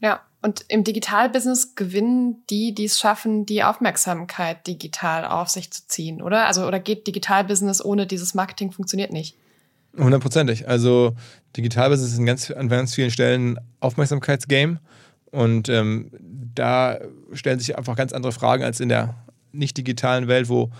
ja. 0.00 0.20
und 0.42 0.64
im 0.68 0.82
Digitalbusiness 0.82 1.74
gewinnen 1.74 2.42
die, 2.48 2.74
die 2.74 2.86
es 2.86 2.98
schaffen, 2.98 3.46
die 3.46 3.62
Aufmerksamkeit 3.62 4.66
digital 4.66 5.24
auf 5.24 5.48
sich 5.48 5.70
zu 5.70 5.86
ziehen, 5.86 6.22
oder? 6.22 6.46
Also, 6.46 6.66
oder 6.66 6.80
geht 6.80 7.06
Digitalbusiness 7.06 7.84
ohne 7.84 8.06
dieses 8.06 8.34
Marketing 8.34 8.72
funktioniert 8.72 9.12
nicht? 9.12 9.36
Hundertprozentig. 9.96 10.68
Also 10.68 11.14
Digitalbusiness 11.56 12.12
ist 12.12 12.18
in 12.18 12.26
ganz, 12.26 12.50
an 12.50 12.68
ganz 12.68 12.94
vielen 12.94 13.10
Stellen 13.10 13.58
Aufmerksamkeitsgame. 13.80 14.80
Und 15.32 15.68
ähm, 15.68 16.10
da 16.54 16.98
stellen 17.32 17.58
sich 17.58 17.76
einfach 17.76 17.96
ganz 17.96 18.12
andere 18.12 18.32
Fragen 18.32 18.64
als 18.64 18.80
in 18.80 18.88
der 18.88 19.14
nicht 19.52 19.76
digitalen 19.76 20.28
Welt, 20.28 20.48
wo 20.48 20.70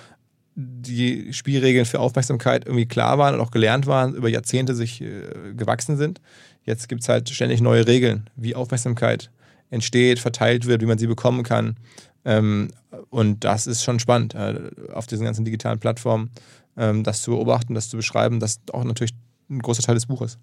die 0.54 1.32
Spielregeln 1.32 1.86
für 1.86 2.00
Aufmerksamkeit 2.00 2.66
irgendwie 2.66 2.86
klar 2.86 3.18
waren 3.18 3.34
und 3.34 3.40
auch 3.40 3.50
gelernt 3.50 3.86
waren, 3.86 4.14
über 4.14 4.28
Jahrzehnte 4.28 4.74
sich 4.74 5.00
äh, 5.00 5.54
gewachsen 5.54 5.96
sind. 5.96 6.20
Jetzt 6.64 6.88
gibt 6.88 7.02
es 7.02 7.08
halt 7.08 7.30
ständig 7.30 7.60
neue 7.60 7.86
Regeln, 7.86 8.28
wie 8.36 8.54
Aufmerksamkeit 8.54 9.30
entsteht, 9.70 10.18
verteilt 10.18 10.66
wird, 10.66 10.82
wie 10.82 10.86
man 10.86 10.98
sie 10.98 11.06
bekommen 11.06 11.42
kann. 11.42 11.76
Ähm, 12.24 12.68
und 13.08 13.44
das 13.44 13.66
ist 13.66 13.82
schon 13.82 14.00
spannend, 14.00 14.34
äh, 14.34 14.70
auf 14.92 15.06
diesen 15.06 15.24
ganzen 15.24 15.44
digitalen 15.44 15.78
Plattformen 15.78 16.30
ähm, 16.76 17.04
das 17.04 17.22
zu 17.22 17.32
beobachten, 17.32 17.74
das 17.74 17.88
zu 17.88 17.96
beschreiben, 17.96 18.40
das 18.40 18.60
auch 18.72 18.84
natürlich 18.84 19.14
ein 19.48 19.60
großer 19.60 19.82
Teil 19.82 19.94
des 19.94 20.06
Buches. 20.06 20.38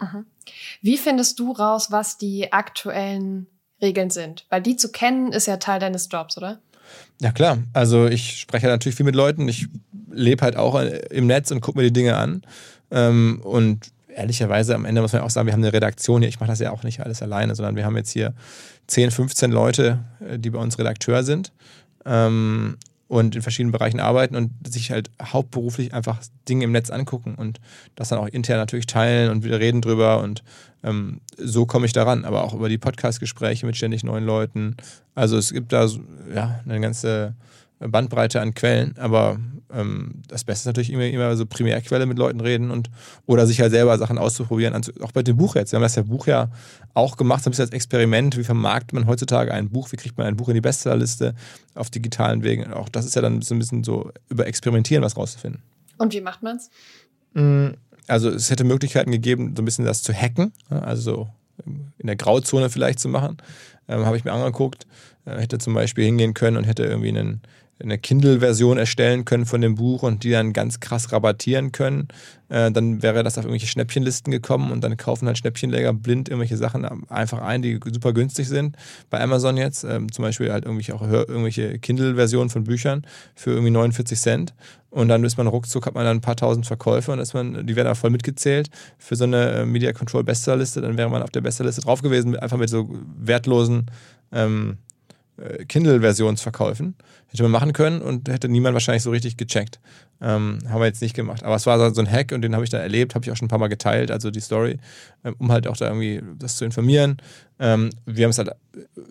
Mhm. 0.00 0.26
Wie 0.82 0.98
findest 0.98 1.38
du 1.38 1.52
raus, 1.52 1.90
was 1.90 2.18
die 2.18 2.52
aktuellen 2.52 3.46
Regeln 3.80 4.10
sind? 4.10 4.46
Weil 4.50 4.62
die 4.62 4.76
zu 4.76 4.90
kennen, 4.90 5.32
ist 5.32 5.46
ja 5.46 5.56
Teil 5.56 5.80
deines 5.80 6.08
Jobs, 6.10 6.36
oder? 6.36 6.60
Ja, 7.20 7.32
klar. 7.32 7.58
Also 7.72 8.06
ich 8.06 8.40
spreche 8.40 8.66
natürlich 8.66 8.96
viel 8.96 9.06
mit 9.06 9.14
Leuten. 9.14 9.48
Ich 9.48 9.68
lebe 10.10 10.42
halt 10.42 10.56
auch 10.56 10.80
im 11.10 11.26
Netz 11.26 11.50
und 11.50 11.60
gucke 11.60 11.78
mir 11.78 11.84
die 11.84 11.92
Dinge 11.92 12.16
an. 12.16 12.42
Ähm, 12.90 13.40
und 13.42 13.90
ehrlicherweise 14.08 14.74
am 14.74 14.84
Ende 14.84 15.02
muss 15.02 15.12
man 15.12 15.22
auch 15.22 15.30
sagen, 15.30 15.46
wir 15.46 15.52
haben 15.52 15.62
eine 15.62 15.72
Redaktion 15.72 16.22
hier. 16.22 16.28
Ich 16.28 16.40
mache 16.40 16.50
das 16.50 16.60
ja 16.60 16.70
auch 16.72 16.82
nicht 16.82 17.00
alles 17.00 17.22
alleine, 17.22 17.54
sondern 17.54 17.76
wir 17.76 17.84
haben 17.84 17.96
jetzt 17.96 18.10
hier 18.10 18.34
10, 18.86 19.10
15 19.10 19.50
Leute, 19.50 20.04
äh, 20.20 20.38
die 20.38 20.50
bei 20.50 20.58
uns 20.58 20.78
Redakteur 20.78 21.22
sind. 21.22 21.52
Und 23.08 23.36
in 23.36 23.42
verschiedenen 23.42 23.70
Bereichen 23.70 24.00
arbeiten 24.00 24.34
und 24.34 24.50
sich 24.66 24.90
halt 24.90 25.10
hauptberuflich 25.22 25.94
einfach 25.94 26.18
Dinge 26.48 26.64
im 26.64 26.72
Netz 26.72 26.90
angucken 26.90 27.36
und 27.36 27.60
das 27.94 28.08
dann 28.08 28.18
auch 28.18 28.26
intern 28.26 28.58
natürlich 28.58 28.86
teilen 28.86 29.30
und 29.30 29.44
wieder 29.44 29.60
reden 29.60 29.80
drüber 29.80 30.20
und 30.22 30.42
ähm, 30.82 31.20
so 31.36 31.66
komme 31.66 31.86
ich 31.86 31.92
daran, 31.92 32.24
aber 32.24 32.42
auch 32.42 32.52
über 32.52 32.68
die 32.68 32.78
Podcast-Gespräche 32.78 33.64
mit 33.64 33.76
ständig 33.76 34.02
neuen 34.02 34.24
Leuten. 34.24 34.76
Also 35.14 35.36
es 35.36 35.52
gibt 35.52 35.72
da 35.72 35.86
ja 36.34 36.60
eine 36.64 36.80
ganze 36.80 37.34
Bandbreite 37.78 38.40
an 38.40 38.54
Quellen, 38.54 38.96
aber 38.98 39.38
ähm, 39.72 40.22
das 40.28 40.44
Beste 40.44 40.62
ist 40.62 40.66
natürlich 40.66 40.90
immer, 40.90 41.04
immer 41.06 41.36
so 41.36 41.46
Primärquelle 41.46 42.06
mit 42.06 42.18
Leuten 42.18 42.40
reden 42.40 42.70
und 42.70 42.90
oder 43.26 43.46
sich 43.46 43.60
halt 43.60 43.72
selber 43.72 43.98
Sachen 43.98 44.18
auszuprobieren. 44.18 44.74
Also 44.74 44.92
auch 45.00 45.12
bei 45.12 45.22
dem 45.22 45.36
Buch 45.36 45.54
jetzt. 45.54 45.72
Wir 45.72 45.76
haben 45.76 45.82
das 45.82 45.96
ja 45.96 46.02
Buch 46.02 46.26
ja 46.26 46.48
auch 46.94 47.16
gemacht, 47.16 47.42
so 47.42 47.48
ein 47.48 47.52
bisschen 47.52 47.64
als 47.64 47.72
Experiment. 47.72 48.36
Wie 48.36 48.44
vermarktet 48.44 48.92
man 48.92 49.06
heutzutage 49.06 49.52
ein 49.52 49.70
Buch? 49.70 49.90
Wie 49.92 49.96
kriegt 49.96 50.16
man 50.18 50.26
ein 50.26 50.36
Buch 50.36 50.48
in 50.48 50.54
die 50.54 50.60
Bestsellerliste 50.60 51.34
auf 51.74 51.90
digitalen 51.90 52.42
Wegen? 52.42 52.72
Auch 52.72 52.88
das 52.88 53.06
ist 53.06 53.16
ja 53.16 53.22
dann 53.22 53.42
so 53.42 53.54
ein 53.54 53.58
bisschen 53.58 53.84
so 53.84 54.10
über 54.28 54.46
Experimentieren 54.46 55.02
was 55.02 55.16
rauszufinden. 55.16 55.62
Und 55.98 56.12
wie 56.12 56.20
macht 56.20 56.42
man 56.42 56.56
es? 56.56 56.70
Mm, 57.34 57.74
also 58.06 58.30
es 58.30 58.50
hätte 58.50 58.64
Möglichkeiten 58.64 59.10
gegeben, 59.10 59.54
so 59.56 59.62
ein 59.62 59.64
bisschen 59.64 59.84
das 59.84 60.02
zu 60.02 60.12
hacken, 60.12 60.52
also 60.68 61.28
in 61.98 62.06
der 62.06 62.16
Grauzone 62.16 62.70
vielleicht 62.70 63.00
zu 63.00 63.08
machen. 63.08 63.38
Ähm, 63.88 64.04
Habe 64.04 64.16
ich 64.16 64.24
mir 64.24 64.32
angeguckt. 64.32 64.86
Äh, 65.26 65.40
hätte 65.40 65.58
zum 65.58 65.74
Beispiel 65.74 66.04
hingehen 66.04 66.34
können 66.34 66.56
und 66.56 66.64
hätte 66.64 66.84
irgendwie 66.84 67.08
einen 67.08 67.42
eine 67.78 67.98
Kindle-Version 67.98 68.78
erstellen 68.78 69.24
können 69.24 69.44
von 69.44 69.60
dem 69.60 69.74
Buch 69.74 70.02
und 70.02 70.24
die 70.24 70.30
dann 70.30 70.52
ganz 70.52 70.80
krass 70.80 71.12
rabattieren 71.12 71.72
können, 71.72 72.08
äh, 72.48 72.70
dann 72.70 73.02
wäre 73.02 73.22
das 73.22 73.36
auf 73.36 73.44
irgendwelche 73.44 73.66
Schnäppchenlisten 73.66 74.30
gekommen 74.30 74.72
und 74.72 74.82
dann 74.82 74.96
kaufen 74.96 75.26
halt 75.26 75.36
Schnäppchenleger 75.36 75.92
blind 75.92 76.28
irgendwelche 76.28 76.56
Sachen 76.56 76.84
einfach 77.10 77.42
ein, 77.42 77.60
die 77.60 77.78
super 77.92 78.14
günstig 78.14 78.48
sind. 78.48 78.76
Bei 79.10 79.20
Amazon 79.20 79.58
jetzt 79.58 79.84
ähm, 79.84 80.10
zum 80.10 80.22
Beispiel 80.22 80.50
halt 80.52 80.64
irgendwelche, 80.64 80.94
auch 80.94 81.02
irgendwelche 81.02 81.78
Kindle-Versionen 81.78 82.48
von 82.48 82.64
Büchern 82.64 83.06
für 83.34 83.50
irgendwie 83.50 83.72
49 83.72 84.18
Cent 84.18 84.54
und 84.88 85.08
dann 85.08 85.22
ist 85.24 85.36
man 85.36 85.46
ruckzuck, 85.46 85.84
hat 85.84 85.94
man 85.94 86.06
dann 86.06 86.18
ein 86.18 86.22
paar 86.22 86.36
tausend 86.36 86.64
Verkäufe 86.64 87.12
und 87.12 87.18
ist 87.18 87.34
man, 87.34 87.66
die 87.66 87.76
werden 87.76 87.88
da 87.88 87.94
voll 87.94 88.10
mitgezählt 88.10 88.70
für 88.96 89.16
so 89.16 89.24
eine 89.24 89.50
äh, 89.50 89.66
Media 89.66 89.92
Control 89.92 90.24
Bestsellerliste, 90.24 90.80
dann 90.80 90.96
wäre 90.96 91.10
man 91.10 91.22
auf 91.22 91.30
der 91.30 91.42
Bestsellerliste 91.42 91.82
drauf 91.82 92.00
gewesen, 92.00 92.36
einfach 92.36 92.56
mit 92.56 92.70
so 92.70 92.88
wertlosen 93.18 93.90
ähm, 94.32 94.78
äh, 95.38 95.64
Kindle-Versionsverkäufen. 95.64 96.94
Hätte 97.28 97.42
man 97.42 97.52
machen 97.52 97.72
können 97.72 98.00
und 98.00 98.28
hätte 98.28 98.48
niemand 98.48 98.74
wahrscheinlich 98.74 99.02
so 99.02 99.10
richtig 99.10 99.36
gecheckt. 99.36 99.80
Ähm, 100.20 100.60
haben 100.68 100.80
wir 100.80 100.86
jetzt 100.86 101.02
nicht 101.02 101.14
gemacht. 101.14 101.42
Aber 101.42 101.56
es 101.56 101.66
war 101.66 101.92
so 101.92 102.00
ein 102.00 102.10
Hack 102.10 102.32
und 102.32 102.40
den 102.40 102.54
habe 102.54 102.64
ich 102.64 102.70
da 102.70 102.78
erlebt, 102.78 103.14
habe 103.14 103.24
ich 103.24 103.30
auch 103.30 103.36
schon 103.36 103.46
ein 103.46 103.50
paar 103.50 103.58
Mal 103.58 103.68
geteilt, 103.68 104.10
also 104.10 104.30
die 104.30 104.40
Story, 104.40 104.78
ähm, 105.24 105.34
um 105.38 105.52
halt 105.52 105.66
auch 105.66 105.76
da 105.76 105.88
irgendwie 105.88 106.22
das 106.38 106.56
zu 106.56 106.64
informieren. 106.64 107.18
Ähm, 107.58 107.90
wir 108.06 108.24
haben 108.24 108.30
es 108.30 108.38
halt 108.38 108.48
äh, 108.48 108.54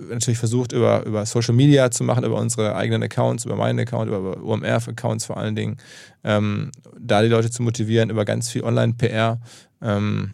natürlich 0.09 0.39
versucht, 0.39 0.71
über, 0.71 1.05
über 1.05 1.25
Social 1.25 1.53
Media 1.53 1.91
zu 1.91 2.03
machen, 2.03 2.23
über 2.23 2.37
unsere 2.39 2.75
eigenen 2.75 3.03
Accounts, 3.03 3.45
über 3.45 3.55
meinen 3.55 3.79
Account, 3.79 4.07
über 4.07 4.43
OMR-Accounts 4.43 5.25
vor 5.25 5.37
allen 5.37 5.55
Dingen. 5.55 5.77
Ähm, 6.23 6.71
da 6.99 7.21
die 7.21 7.27
Leute 7.27 7.51
zu 7.51 7.61
motivieren, 7.61 8.09
über 8.09 8.25
ganz 8.25 8.49
viel 8.49 8.63
Online-PR. 8.63 9.39
Ähm, 9.81 10.33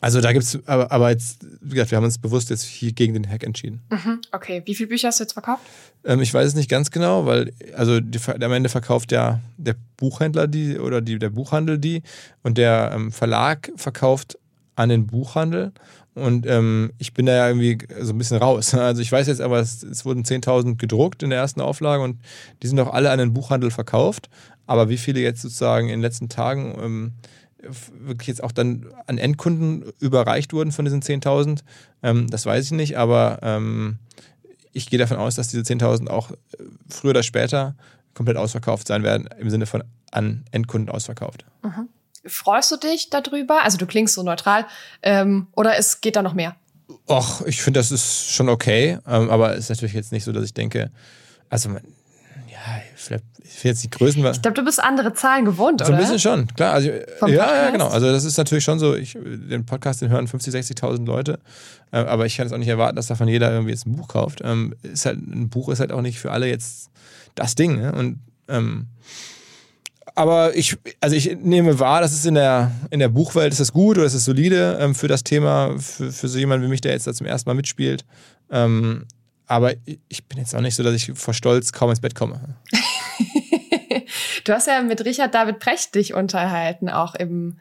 also 0.00 0.20
da 0.20 0.32
gibt 0.32 0.44
es, 0.44 0.58
aber, 0.66 0.90
aber 0.90 1.10
jetzt, 1.10 1.46
wie 1.60 1.74
gesagt, 1.74 1.90
wir 1.90 1.96
haben 1.96 2.04
uns 2.04 2.18
bewusst 2.18 2.50
jetzt 2.50 2.62
hier 2.62 2.92
gegen 2.92 3.14
den 3.14 3.28
Hack 3.28 3.44
entschieden. 3.44 3.82
Mhm, 3.90 4.20
okay, 4.32 4.62
wie 4.64 4.74
viele 4.74 4.88
Bücher 4.88 5.08
hast 5.08 5.20
du 5.20 5.24
jetzt 5.24 5.34
verkauft? 5.34 5.62
Ähm, 6.04 6.20
ich 6.20 6.32
weiß 6.32 6.46
es 6.46 6.54
nicht 6.54 6.70
ganz 6.70 6.90
genau, 6.90 7.26
weil 7.26 7.52
also 7.76 8.00
die, 8.00 8.18
am 8.28 8.52
Ende 8.52 8.68
verkauft 8.68 9.12
ja 9.12 9.40
der 9.58 9.76
Buchhändler 9.96 10.46
die 10.46 10.78
oder 10.78 11.00
die, 11.00 11.18
der 11.18 11.30
Buchhandel 11.30 11.78
die 11.78 12.02
und 12.42 12.56
der 12.56 12.92
ähm, 12.94 13.12
Verlag 13.12 13.70
verkauft 13.76 14.38
an 14.74 14.88
den 14.88 15.06
Buchhandel. 15.06 15.72
Und 16.14 16.46
ähm, 16.46 16.92
ich 16.98 17.14
bin 17.14 17.26
da 17.26 17.32
ja 17.32 17.48
irgendwie 17.48 17.78
so 18.00 18.12
ein 18.12 18.18
bisschen 18.18 18.38
raus. 18.38 18.74
Also 18.74 19.02
ich 19.02 19.12
weiß 19.12 19.26
jetzt 19.26 19.40
aber, 19.40 19.60
es, 19.60 19.82
es 19.82 20.04
wurden 20.04 20.24
10.000 20.24 20.76
gedruckt 20.76 21.22
in 21.22 21.30
der 21.30 21.38
ersten 21.38 21.60
Auflage 21.60 22.02
und 22.02 22.18
die 22.62 22.66
sind 22.66 22.80
auch 22.80 22.92
alle 22.92 23.10
an 23.10 23.18
den 23.18 23.32
Buchhandel 23.34 23.70
verkauft. 23.70 24.28
Aber 24.66 24.88
wie 24.88 24.98
viele 24.98 25.20
jetzt 25.20 25.42
sozusagen 25.42 25.88
in 25.88 25.94
den 25.94 26.00
letzten 26.00 26.28
Tagen 26.28 26.76
ähm, 26.80 27.12
wirklich 27.92 28.28
jetzt 28.28 28.42
auch 28.42 28.52
dann 28.52 28.86
an 29.06 29.18
Endkunden 29.18 29.92
überreicht 30.00 30.52
wurden 30.52 30.72
von 30.72 30.84
diesen 30.84 31.02
10.000. 31.02 31.60
Ähm, 32.02 32.28
das 32.30 32.46
weiß 32.46 32.64
ich 32.66 32.72
nicht, 32.72 32.96
aber 32.96 33.38
ähm, 33.42 33.98
ich 34.72 34.88
gehe 34.88 34.98
davon 34.98 35.18
aus, 35.18 35.34
dass 35.34 35.48
diese 35.48 35.62
10.000 35.62 36.08
auch 36.08 36.30
äh, 36.30 36.36
früher 36.88 37.10
oder 37.10 37.22
später 37.22 37.74
komplett 38.14 38.36
ausverkauft 38.36 38.88
sein 38.88 39.02
werden, 39.02 39.28
im 39.38 39.50
Sinne 39.50 39.66
von 39.66 39.84
an 40.10 40.44
Endkunden 40.50 40.90
ausverkauft. 40.90 41.44
Mhm. 41.62 41.88
Freust 42.26 42.70
du 42.70 42.76
dich 42.76 43.08
darüber? 43.10 43.62
Also 43.62 43.78
du 43.78 43.86
klingst 43.86 44.14
so 44.14 44.22
neutral. 44.22 44.66
Ähm, 45.02 45.46
oder 45.56 45.78
es 45.78 46.00
geht 46.00 46.16
da 46.16 46.22
noch 46.22 46.34
mehr? 46.34 46.56
Och, 47.08 47.42
ich 47.46 47.62
finde, 47.62 47.80
das 47.80 47.90
ist 47.90 48.30
schon 48.30 48.48
okay. 48.48 48.98
Ähm, 49.06 49.30
aber 49.30 49.52
es 49.52 49.64
ist 49.64 49.68
natürlich 49.70 49.94
jetzt 49.94 50.12
nicht 50.12 50.24
so, 50.24 50.32
dass 50.32 50.44
ich 50.44 50.54
denke, 50.54 50.90
also 51.48 51.70
ja, 51.70 51.80
vielleicht, 52.94 53.24
ich 53.38 53.64
will 53.64 53.70
jetzt 53.70 53.82
die 53.82 53.90
Größen. 53.90 54.24
Ich 54.24 54.42
glaube, 54.42 54.54
du 54.54 54.64
bist 54.64 54.82
andere 54.82 55.12
Zahlen 55.12 55.44
gewohnt, 55.44 55.80
so 55.80 55.86
oder? 55.86 55.94
ein 55.94 56.00
bisschen 56.00 56.18
schon, 56.18 56.46
klar. 56.54 56.74
Also, 56.74 56.88
ja, 56.88 57.64
ja, 57.64 57.70
genau. 57.70 57.88
Also 57.88 58.10
das 58.10 58.24
ist 58.24 58.36
natürlich 58.36 58.64
schon 58.64 58.78
so, 58.78 58.94
ich, 58.94 59.16
den 59.22 59.66
Podcast, 59.66 60.02
den 60.02 60.10
hören 60.10 60.28
50, 60.28 60.54
60.000 60.54 61.06
Leute, 61.06 61.38
äh, 61.92 61.98
aber 61.98 62.26
ich 62.26 62.36
kann 62.36 62.46
es 62.46 62.52
auch 62.52 62.58
nicht 62.58 62.68
erwarten, 62.68 62.96
dass 62.96 63.06
davon 63.06 63.28
jeder 63.28 63.50
irgendwie 63.50 63.72
jetzt 63.72 63.86
ein 63.86 63.96
Buch 63.96 64.08
kauft. 64.08 64.40
Ähm, 64.44 64.74
ist 64.82 65.06
halt, 65.06 65.18
ein 65.18 65.48
Buch 65.48 65.68
ist 65.68 65.80
halt 65.80 65.92
auch 65.92 66.02
nicht 66.02 66.18
für 66.18 66.30
alle 66.30 66.48
jetzt 66.48 66.90
das 67.34 67.54
Ding. 67.54 67.80
Ne? 67.80 67.92
Und 67.92 68.18
ähm, 68.48 68.88
aber 70.14 70.56
ich, 70.56 70.76
also 71.00 71.16
ich 71.16 71.36
nehme 71.40 71.78
wahr, 71.78 72.00
dass 72.00 72.12
es 72.12 72.24
in 72.24 72.34
der, 72.34 72.72
in 72.90 72.98
der 72.98 73.08
Buchwelt 73.08 73.52
ist 73.52 73.60
das 73.60 73.72
gut 73.72 73.96
oder 73.96 74.06
ist 74.06 74.14
es 74.14 74.24
solide 74.24 74.78
ähm, 74.80 74.94
für 74.94 75.08
das 75.08 75.24
Thema, 75.24 75.78
für, 75.78 76.12
für 76.12 76.28
so 76.28 76.38
jemanden 76.38 76.66
wie 76.66 76.70
mich, 76.70 76.80
der 76.80 76.92
jetzt 76.92 77.06
da 77.06 77.14
zum 77.14 77.26
ersten 77.26 77.48
Mal 77.48 77.54
mitspielt. 77.54 78.04
Ähm, 78.50 79.06
aber 79.50 79.74
ich 80.08 80.24
bin 80.26 80.38
jetzt 80.38 80.54
auch 80.54 80.60
nicht 80.60 80.76
so, 80.76 80.84
dass 80.84 80.94
ich 80.94 81.12
vor 81.14 81.34
Stolz 81.34 81.72
kaum 81.72 81.90
ins 81.90 82.00
Bett 82.00 82.14
komme. 82.14 82.40
du 84.44 84.52
hast 84.52 84.68
ja 84.68 84.80
mit 84.80 85.04
Richard 85.04 85.34
David 85.34 85.58
Precht 85.58 85.96
dich 85.96 86.14
unterhalten, 86.14 86.88
auch 86.88 87.16
im, 87.16 87.58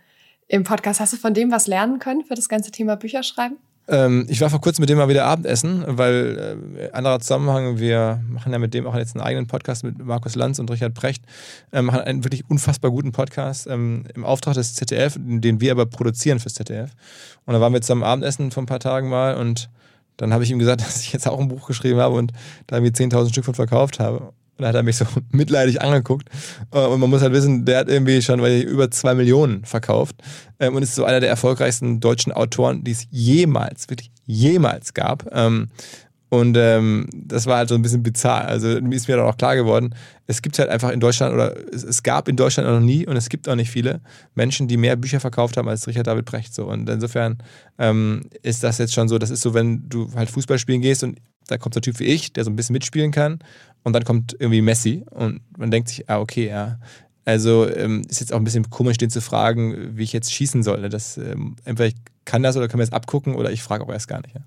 im 0.47 0.63
Podcast. 0.63 0.99
Hast 0.99 1.13
du 1.13 1.17
von 1.17 1.33
dem 1.33 1.51
was 1.51 1.65
lernen 1.65 1.97
können 1.97 2.23
für 2.23 2.35
das 2.35 2.47
ganze 2.47 2.69
Thema 2.69 2.95
Bücherschreiben? 2.95 3.57
Ähm, 3.87 4.27
ich 4.29 4.39
war 4.39 4.51
vor 4.51 4.61
kurzem 4.61 4.83
mit 4.83 4.89
dem 4.89 4.99
mal 4.99 5.09
wieder 5.09 5.25
Abendessen, 5.25 5.83
weil 5.87 6.59
äh, 6.77 6.91
anderer 6.91 7.19
Zusammenhang, 7.21 7.79
wir 7.79 8.21
machen 8.29 8.51
ja 8.51 8.59
mit 8.59 8.75
dem 8.75 8.85
auch 8.85 8.95
jetzt 8.95 9.15
einen 9.15 9.25
eigenen 9.25 9.47
Podcast 9.47 9.83
mit 9.83 9.97
Markus 9.97 10.35
Lanz 10.35 10.59
und 10.59 10.69
Richard 10.69 10.93
Precht, 10.93 11.23
äh, 11.71 11.81
machen 11.81 12.01
einen 12.01 12.23
wirklich 12.23 12.47
unfassbar 12.51 12.91
guten 12.91 13.13
Podcast 13.13 13.65
ähm, 13.65 14.03
im 14.13 14.25
Auftrag 14.25 14.53
des 14.53 14.75
ZDF, 14.75 15.17
den 15.17 15.59
wir 15.59 15.71
aber 15.71 15.87
produzieren 15.87 16.39
fürs 16.39 16.53
ZDF. 16.53 16.91
Und 17.47 17.55
da 17.55 17.61
waren 17.61 17.73
wir 17.73 17.81
zusammen 17.81 18.03
Abendessen 18.03 18.51
vor 18.51 18.61
ein 18.61 18.67
paar 18.67 18.79
Tagen 18.79 19.09
mal 19.09 19.33
und 19.33 19.71
dann 20.19 20.33
habe 20.33 20.43
ich 20.43 20.51
ihm 20.51 20.59
gesagt, 20.59 20.81
dass 20.85 21.01
ich 21.01 21.13
jetzt 21.13 21.27
auch 21.27 21.39
ein 21.39 21.47
Buch 21.47 21.67
geschrieben 21.67 21.99
habe 21.99 22.15
und 22.15 22.31
da 22.67 22.77
irgendwie 22.77 23.03
10.000 23.03 23.29
Stück 23.29 23.45
von 23.45 23.55
verkauft 23.55 23.99
habe. 23.99 24.19
Und 24.19 24.63
da 24.63 24.67
hat 24.67 24.75
er 24.75 24.83
mich 24.83 24.97
so 24.97 25.05
mitleidig 25.31 25.81
angeguckt. 25.81 26.29
Äh, 26.71 26.85
und 26.85 26.99
man 26.99 27.09
muss 27.09 27.21
halt 27.21 27.33
wissen, 27.33 27.65
der 27.65 27.79
hat 27.79 27.89
irgendwie 27.89 28.21
schon 28.21 28.39
über 28.39 28.91
zwei 28.91 29.15
Millionen 29.15 29.63
verkauft 29.65 30.17
ähm, 30.59 30.75
und 30.75 30.83
ist 30.83 30.95
so 30.95 31.05
einer 31.05 31.21
der 31.21 31.29
erfolgreichsten 31.29 31.99
deutschen 31.99 32.33
Autoren, 32.33 32.83
die 32.83 32.91
es 32.91 33.07
jemals, 33.09 33.89
wirklich 33.89 34.11
jemals 34.25 34.93
gab. 34.93 35.25
Und 36.29 36.55
ähm, 36.57 37.07
das 37.11 37.47
war 37.47 37.57
halt 37.57 37.69
so 37.69 37.75
ein 37.75 37.81
bisschen 37.81 38.03
bizarr. 38.03 38.45
Also 38.45 38.79
mir 38.81 38.95
ist 38.95 39.07
mir 39.07 39.17
dann 39.17 39.25
auch 39.25 39.37
klar 39.37 39.55
geworden, 39.55 39.95
es 40.27 40.43
gibt 40.43 40.59
halt 40.59 40.69
einfach 40.69 40.91
in 40.91 40.99
Deutschland 40.99 41.33
oder 41.33 41.55
es, 41.73 41.83
es, 41.83 42.03
gab 42.03 42.27
in 42.27 42.35
Deutschland 42.35 42.69
noch 42.69 42.79
nie 42.79 43.07
und 43.07 43.17
es 43.17 43.29
gibt 43.29 43.49
auch 43.49 43.55
nicht 43.55 43.71
viele 43.71 43.99
Menschen, 44.35 44.67
die 44.67 44.77
mehr 44.77 44.95
Bücher 44.95 45.19
verkauft 45.19 45.57
haben 45.57 45.67
als 45.67 45.87
Richard 45.87 46.05
David 46.05 46.25
Brecht. 46.25 46.53
So. 46.53 46.67
Und 46.67 46.87
insofern 46.87 47.39
ähm, 47.79 48.21
ist 48.43 48.63
das 48.63 48.77
jetzt 48.77 48.93
schon 48.93 49.09
so, 49.09 49.17
das 49.17 49.31
ist 49.31 49.41
so, 49.41 49.55
wenn 49.55 49.89
du 49.89 50.13
halt 50.13 50.29
Fußball 50.29 50.59
spielen 50.59 50.81
gehst 50.81 51.03
und 51.03 51.17
da 51.47 51.57
kommt 51.57 51.73
so 51.73 51.79
ein 51.79 51.81
Typ 51.81 51.99
wie 51.99 52.05
ich, 52.05 52.31
der 52.31 52.43
so 52.43 52.51
ein 52.51 52.55
bisschen 52.55 52.73
mitspielen 52.73 53.11
kann 53.11 53.39
und 53.83 53.93
dann 53.93 54.03
kommt 54.03 54.35
irgendwie 54.37 54.61
Messi 54.61 55.03
und 55.09 55.41
man 55.57 55.71
denkt 55.71 55.89
sich, 55.89 56.07
ah, 56.09 56.19
okay, 56.19 56.47
ja. 56.47 56.77
Also 57.25 57.67
ähm, 57.67 58.03
ist 58.07 58.19
jetzt 58.19 58.33
auch 58.33 58.37
ein 58.37 58.43
bisschen 58.43 58.69
komisch, 58.69 58.97
den 58.97 59.09
zu 59.09 59.21
fragen, 59.21 59.97
wie 59.97 60.03
ich 60.03 60.13
jetzt 60.13 60.31
schießen 60.31 60.61
soll. 60.61 60.89
Das, 60.89 61.17
ähm, 61.17 61.55
entweder 61.65 61.87
ich 61.87 61.95
kann 62.25 62.43
das 62.43 62.55
oder 62.55 62.67
kann 62.67 62.77
mir 62.77 62.85
das 62.85 62.93
abgucken 62.93 63.35
oder 63.35 63.51
ich 63.51 63.63
frage 63.63 63.83
auch 63.83 63.91
erst 63.91 64.07
gar 64.07 64.21
nicht. 64.21 64.35
Ja. 64.35 64.41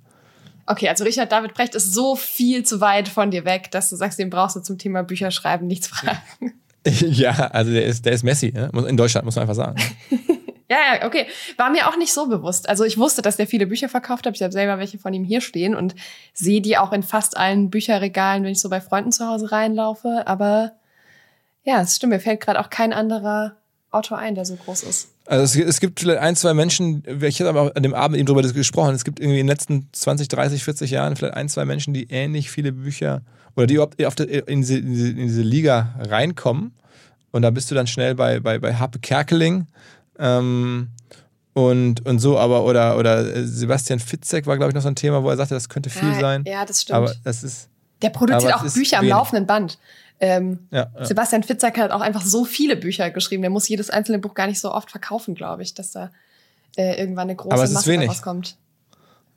Okay, 0.66 0.88
also 0.88 1.04
Richard 1.04 1.32
David 1.32 1.54
Brecht 1.54 1.74
ist 1.74 1.92
so 1.92 2.14
viel 2.14 2.64
zu 2.64 2.80
weit 2.80 3.08
von 3.08 3.30
dir 3.30 3.44
weg, 3.44 3.70
dass 3.70 3.90
du 3.90 3.96
sagst, 3.96 4.18
den 4.18 4.30
brauchst 4.30 4.56
du 4.56 4.60
zum 4.60 4.78
Thema 4.78 5.02
Bücherschreiben 5.02 5.66
nichts 5.66 5.88
fragen. 5.88 6.20
Ja, 6.84 7.30
also 7.30 7.70
der 7.70 7.84
ist, 7.84 8.04
der 8.06 8.12
ist 8.12 8.24
Messi, 8.24 8.52
ja? 8.56 8.66
in 8.66 8.96
Deutschland, 8.96 9.24
muss 9.24 9.36
man 9.36 9.42
einfach 9.42 9.54
sagen. 9.54 9.80
ja, 10.68 10.78
ja, 10.96 11.06
okay. 11.06 11.28
War 11.56 11.70
mir 11.70 11.88
auch 11.88 11.96
nicht 11.96 12.12
so 12.12 12.26
bewusst. 12.26 12.68
Also 12.68 12.82
ich 12.82 12.98
wusste, 12.98 13.22
dass 13.22 13.36
der 13.36 13.46
viele 13.46 13.68
Bücher 13.68 13.88
verkauft 13.88 14.26
hat. 14.26 14.34
Ich 14.34 14.42
habe 14.42 14.52
selber 14.52 14.78
welche 14.78 14.98
von 14.98 15.14
ihm 15.14 15.22
hier 15.22 15.40
stehen 15.40 15.76
und 15.76 15.94
sehe 16.34 16.60
die 16.60 16.76
auch 16.76 16.92
in 16.92 17.04
fast 17.04 17.36
allen 17.36 17.70
Bücherregalen, 17.70 18.42
wenn 18.42 18.50
ich 18.50 18.60
so 18.60 18.68
bei 18.68 18.80
Freunden 18.80 19.12
zu 19.12 19.28
Hause 19.28 19.52
reinlaufe. 19.52 20.24
Aber 20.26 20.72
ja, 21.62 21.80
es 21.80 21.94
stimmt, 21.94 22.14
mir 22.14 22.18
fällt 22.18 22.40
gerade 22.40 22.58
auch 22.58 22.68
kein 22.68 22.92
anderer 22.92 23.54
Autor 23.92 24.18
ein, 24.18 24.34
der 24.34 24.44
so 24.44 24.56
groß 24.56 24.82
ist. 24.82 25.11
Also 25.32 25.44
es, 25.44 25.66
es, 25.66 25.80
gibt 25.80 25.98
vielleicht 25.98 26.20
ein, 26.20 26.36
zwei 26.36 26.52
Menschen, 26.52 27.02
ich 27.22 27.40
habe 27.40 27.48
aber 27.48 27.74
an 27.74 27.82
dem 27.82 27.94
Abend 27.94 28.18
eben 28.18 28.26
darüber 28.26 28.42
gesprochen, 28.42 28.94
es 28.94 29.02
gibt 29.02 29.18
irgendwie 29.18 29.40
in 29.40 29.46
den 29.46 29.50
letzten 29.50 29.88
20, 29.90 30.28
30, 30.28 30.62
40 30.62 30.90
Jahren 30.90 31.16
vielleicht 31.16 31.32
ein, 31.32 31.48
zwei 31.48 31.64
Menschen, 31.64 31.94
die 31.94 32.10
ähnlich 32.10 32.50
viele 32.50 32.70
Bücher 32.70 33.22
oder 33.56 33.66
die 33.66 33.74
überhaupt 33.76 34.20
in 34.20 34.60
diese, 34.60 34.76
in 34.76 34.92
diese, 34.92 35.08
in 35.08 35.16
diese 35.16 35.40
Liga 35.40 35.94
reinkommen. 36.00 36.74
Und 37.30 37.40
da 37.40 37.50
bist 37.50 37.70
du 37.70 37.74
dann 37.74 37.86
schnell 37.86 38.14
bei, 38.14 38.40
bei, 38.40 38.58
bei 38.58 38.74
Harpe 38.74 38.98
Kerkeling 38.98 39.68
ähm, 40.18 40.88
und, 41.54 42.04
und 42.04 42.18
so, 42.18 42.38
aber 42.38 42.66
oder, 42.66 42.98
oder 42.98 43.46
Sebastian 43.46 44.00
Fitzek 44.00 44.46
war, 44.46 44.58
glaube 44.58 44.72
ich, 44.72 44.74
noch 44.74 44.82
so 44.82 44.88
ein 44.88 44.96
Thema, 44.96 45.22
wo 45.22 45.30
er 45.30 45.38
sagte, 45.38 45.54
das 45.54 45.70
könnte 45.70 45.88
viel 45.88 46.12
ja, 46.12 46.20
sein. 46.20 46.44
Ja, 46.46 46.66
das 46.66 46.82
stimmt. 46.82 46.96
Aber 46.98 47.14
das 47.24 47.42
ist. 47.42 47.70
Der 48.02 48.10
produziert 48.10 48.54
auch 48.54 48.70
Bücher 48.70 48.98
am 48.98 49.06
laufenden 49.06 49.46
Band. 49.46 49.78
Ähm, 50.22 50.68
ja, 50.70 50.88
ja. 50.96 51.04
Sebastian 51.04 51.42
Fitzek 51.42 51.76
hat 51.78 51.90
auch 51.90 52.00
einfach 52.00 52.22
so 52.22 52.44
viele 52.44 52.76
Bücher 52.76 53.10
geschrieben. 53.10 53.42
Der 53.42 53.50
muss 53.50 53.68
jedes 53.68 53.90
einzelne 53.90 54.20
Buch 54.20 54.34
gar 54.34 54.46
nicht 54.46 54.60
so 54.60 54.72
oft 54.72 54.88
verkaufen, 54.88 55.34
glaube 55.34 55.64
ich, 55.64 55.74
dass 55.74 55.90
da 55.90 56.12
äh, 56.76 56.98
irgendwann 56.98 57.24
eine 57.24 57.34
große 57.34 57.52
Aber 57.52 57.64
es 57.64 57.72
Masse 57.72 57.90
ist 57.90 57.96
wenig. 57.96 58.08
rauskommt. 58.08 58.56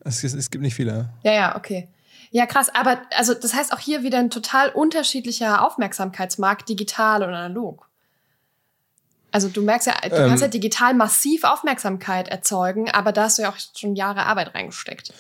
Es, 0.02 0.24
es, 0.24 0.52
gibt 0.52 0.62
nicht 0.62 0.76
viele. 0.76 1.10
Ja, 1.24 1.34
ja, 1.34 1.56
okay. 1.58 1.88
Ja, 2.30 2.46
krass. 2.46 2.70
Aber 2.70 3.02
also 3.18 3.34
das 3.34 3.56
heißt 3.56 3.74
auch 3.74 3.80
hier 3.80 4.04
wieder 4.04 4.20
ein 4.20 4.30
total 4.30 4.70
unterschiedlicher 4.70 5.66
Aufmerksamkeitsmarkt, 5.66 6.70
digital 6.70 7.24
und 7.24 7.30
analog. 7.30 7.90
Also 9.36 9.50
du 9.50 9.64
merkst 9.64 9.88
ja, 9.88 9.96
du 10.02 10.16
ähm, 10.16 10.30
kannst 10.30 10.44
ja 10.44 10.48
digital 10.48 10.94
massiv 10.94 11.44
Aufmerksamkeit 11.44 12.30
erzeugen, 12.30 12.90
aber 12.90 13.12
da 13.12 13.24
hast 13.24 13.38
du 13.38 13.42
ja 13.42 13.50
auch 13.50 13.58
schon 13.78 13.94
Jahre 13.98 14.26
Arbeit 14.28 14.56
reingesteckt. 14.56 15.14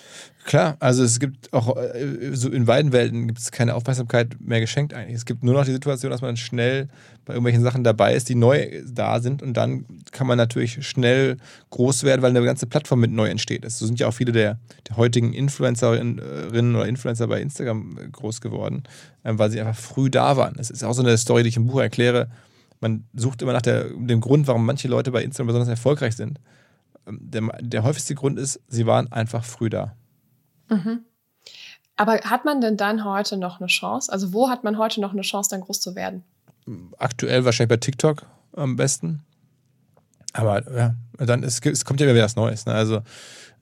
Klar, 0.45 0.77
also 0.79 1.03
es 1.03 1.19
gibt 1.19 1.51
auch, 1.51 1.75
äh, 1.75 2.31
so 2.31 2.49
in 2.49 2.63
beiden 2.63 2.93
Welten 2.93 3.27
gibt 3.27 3.39
es 3.39 3.51
keine 3.51 3.75
Aufmerksamkeit 3.75 4.37
mehr 4.39 4.61
geschenkt 4.61 4.93
eigentlich. 4.93 5.17
Es 5.17 5.25
gibt 5.25 5.43
nur 5.43 5.53
noch 5.53 5.65
die 5.65 5.73
Situation, 5.73 6.11
dass 6.11 6.21
man 6.21 6.37
schnell 6.37 6.87
bei 7.25 7.33
irgendwelchen 7.33 7.61
Sachen 7.61 7.83
dabei 7.83 8.15
ist, 8.15 8.29
die 8.29 8.35
neu 8.35 8.83
da 8.87 9.19
sind 9.19 9.43
und 9.43 9.57
dann 9.57 9.83
kann 10.13 10.27
man 10.27 10.37
natürlich 10.37 10.87
schnell 10.87 11.35
groß 11.71 12.03
werden, 12.03 12.21
weil 12.21 12.29
eine 12.29 12.41
ganze 12.45 12.67
Plattform 12.67 13.01
mit 13.01 13.11
neu 13.11 13.27
entsteht. 13.27 13.69
So 13.69 13.85
sind 13.85 13.99
ja 13.99 14.07
auch 14.07 14.13
viele 14.13 14.31
der, 14.31 14.59
der 14.87 14.95
heutigen 14.95 15.33
Influencerinnen 15.33 16.73
oder 16.73 16.87
Influencer 16.87 17.27
bei 17.27 17.41
Instagram 17.41 17.97
groß 18.13 18.39
geworden, 18.39 18.83
ähm, 19.25 19.37
weil 19.39 19.51
sie 19.51 19.59
einfach 19.59 19.75
früh 19.75 20.09
da 20.09 20.37
waren. 20.37 20.53
Das 20.55 20.69
ist 20.69 20.85
auch 20.85 20.93
so 20.93 21.01
eine 21.01 21.17
Story, 21.17 21.43
die 21.43 21.49
ich 21.49 21.57
im 21.57 21.67
Buch 21.67 21.81
erkläre 21.81 22.29
man 22.79 23.07
sucht 23.13 23.41
immer 23.41 23.53
nach 23.53 23.61
der, 23.61 23.89
dem 23.89 24.21
Grund, 24.21 24.47
warum 24.47 24.65
manche 24.65 24.87
Leute 24.87 25.11
bei 25.11 25.23
Instagram 25.23 25.47
besonders 25.47 25.69
erfolgreich 25.69 26.15
sind. 26.15 26.39
Ähm, 27.07 27.19
der, 27.21 27.41
der 27.61 27.83
häufigste 27.83 28.15
Grund 28.15 28.39
ist, 28.39 28.59
sie 28.67 28.85
waren 28.85 29.11
einfach 29.11 29.43
früh 29.43 29.69
da. 29.69 29.95
Mhm. 30.69 31.05
Aber 31.95 32.19
hat 32.21 32.43
man 32.43 32.59
denn 32.59 32.77
dann 32.77 33.05
heute 33.05 33.37
noch 33.37 33.59
eine 33.59 33.67
Chance? 33.67 34.11
Also 34.11 34.33
wo 34.33 34.49
hat 34.49 34.63
man 34.63 34.77
heute 34.77 34.99
noch 34.99 35.13
eine 35.13 35.21
Chance, 35.21 35.49
dann 35.49 35.61
groß 35.61 35.79
zu 35.79 35.95
werden? 35.95 36.23
Aktuell 36.97 37.45
wahrscheinlich 37.45 37.69
bei 37.69 37.77
TikTok 37.77 38.25
am 38.53 38.75
besten. 38.75 39.23
Aber 40.33 40.69
ja, 40.75 40.95
dann 41.17 41.43
es, 41.43 41.61
es 41.61 41.85
kommt 41.85 42.01
ja 42.01 42.07
wieder 42.07 42.23
was 42.23 42.35
Neues. 42.35 42.65
Ne? 42.65 42.73
Also 42.73 43.01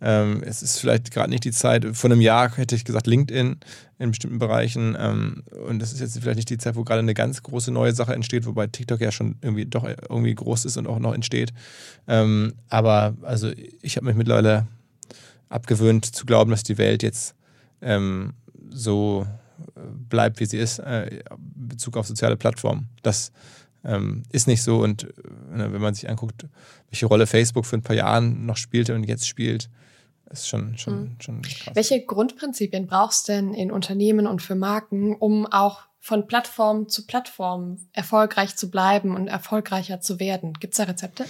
ähm, 0.02 0.44
es 0.46 0.62
ist 0.62 0.80
vielleicht 0.80 1.12
gerade 1.12 1.30
nicht 1.30 1.46
die 1.46 1.52
Zeit. 1.52 1.86
Vor 1.94 2.12
einem 2.12 2.22
Jahr 2.22 2.56
hätte 2.58 2.76
ich 2.76 2.86
gesagt 2.86 3.08
LinkedIn 3.08 3.58
in 4.00 4.12
bestimmten 4.12 4.40
Bereichen. 4.40 4.98
Ähm, 5.00 5.44
und 5.68 5.80
das 5.80 5.94
ist 5.94 6.02
jetzt 6.02 6.20
vielleicht 6.20 6.38
nicht 6.38 6.50
die 6.50 6.58
Zeit, 6.58 6.76
wo 6.76 6.84
gerade 6.84 7.00
eine 7.00 7.14
ganz 7.14 7.42
große 7.42 7.72
neue 7.72 7.94
Sache 7.94 8.14
entsteht, 8.14 8.46
wobei 8.46 8.68
TikTok 8.68 9.00
ja 9.00 9.12
schon 9.12 9.38
irgendwie 9.42 9.66
doch 9.66 9.86
irgendwie 9.86 10.36
groß 10.36 10.66
ist 10.66 10.78
und 10.78 10.88
auch 10.88 11.00
noch 11.00 11.14
entsteht. 11.14 11.54
Ähm, 12.08 12.54
aber 12.70 13.16
also 13.22 13.52
ich 13.82 13.96
habe 13.96 14.08
mich 14.08 14.16
mittlerweile 14.16 14.68
abgewöhnt 15.50 16.06
zu 16.06 16.26
glauben, 16.26 16.52
dass 16.52 16.64
die 16.64 16.78
Welt 16.78 17.04
jetzt 17.04 17.36
ähm, 17.82 18.34
so 18.70 19.26
äh, 19.76 19.80
bleibt, 20.10 20.40
wie 20.40 20.46
sie 20.46 20.58
ist, 20.58 20.80
äh, 20.80 21.08
in 21.08 21.70
Bezug 21.70 21.96
auf 21.96 22.08
soziale 22.08 22.36
Plattformen. 22.36 22.90
Das 23.04 23.32
ähm, 23.86 24.24
ist 24.32 24.48
nicht 24.48 24.64
so. 24.64 24.82
Und 24.82 25.04
äh, 25.04 25.72
wenn 25.72 25.82
man 25.82 25.94
sich 25.94 26.10
anguckt, 26.10 26.46
welche 26.90 27.06
Rolle 27.06 27.28
Facebook 27.28 27.66
für 27.66 27.78
ein 27.78 27.84
paar 27.84 27.96
Jahren 27.96 28.46
noch 28.46 28.58
spielte 28.58 28.96
und 28.96 29.04
jetzt 29.04 29.28
spielt, 29.28 29.70
ist 30.32 30.48
schon, 30.48 30.78
schon, 30.78 31.02
mhm. 31.02 31.16
schon 31.20 31.42
krass. 31.42 31.76
Welche 31.76 32.04
Grundprinzipien 32.04 32.88
brauchst 32.88 33.28
du 33.28 33.34
denn 33.34 33.54
in 33.54 33.72
Unternehmen 33.72 34.28
und 34.28 34.42
für 34.42 34.56
Marken, 34.56 35.16
um 35.16 35.46
auch 35.46 35.82
von 36.00 36.28
Plattform 36.28 36.90
zu 36.90 37.06
Plattform 37.06 37.78
erfolgreich 37.94 38.56
zu 38.56 38.70
bleiben 38.70 39.16
und 39.16 39.28
erfolgreicher 39.28 40.02
zu 40.02 40.20
werden? 40.20 40.54
Gibt 40.60 40.74
es 40.74 40.78
da 40.78 40.84
Rezepte? 40.84 41.26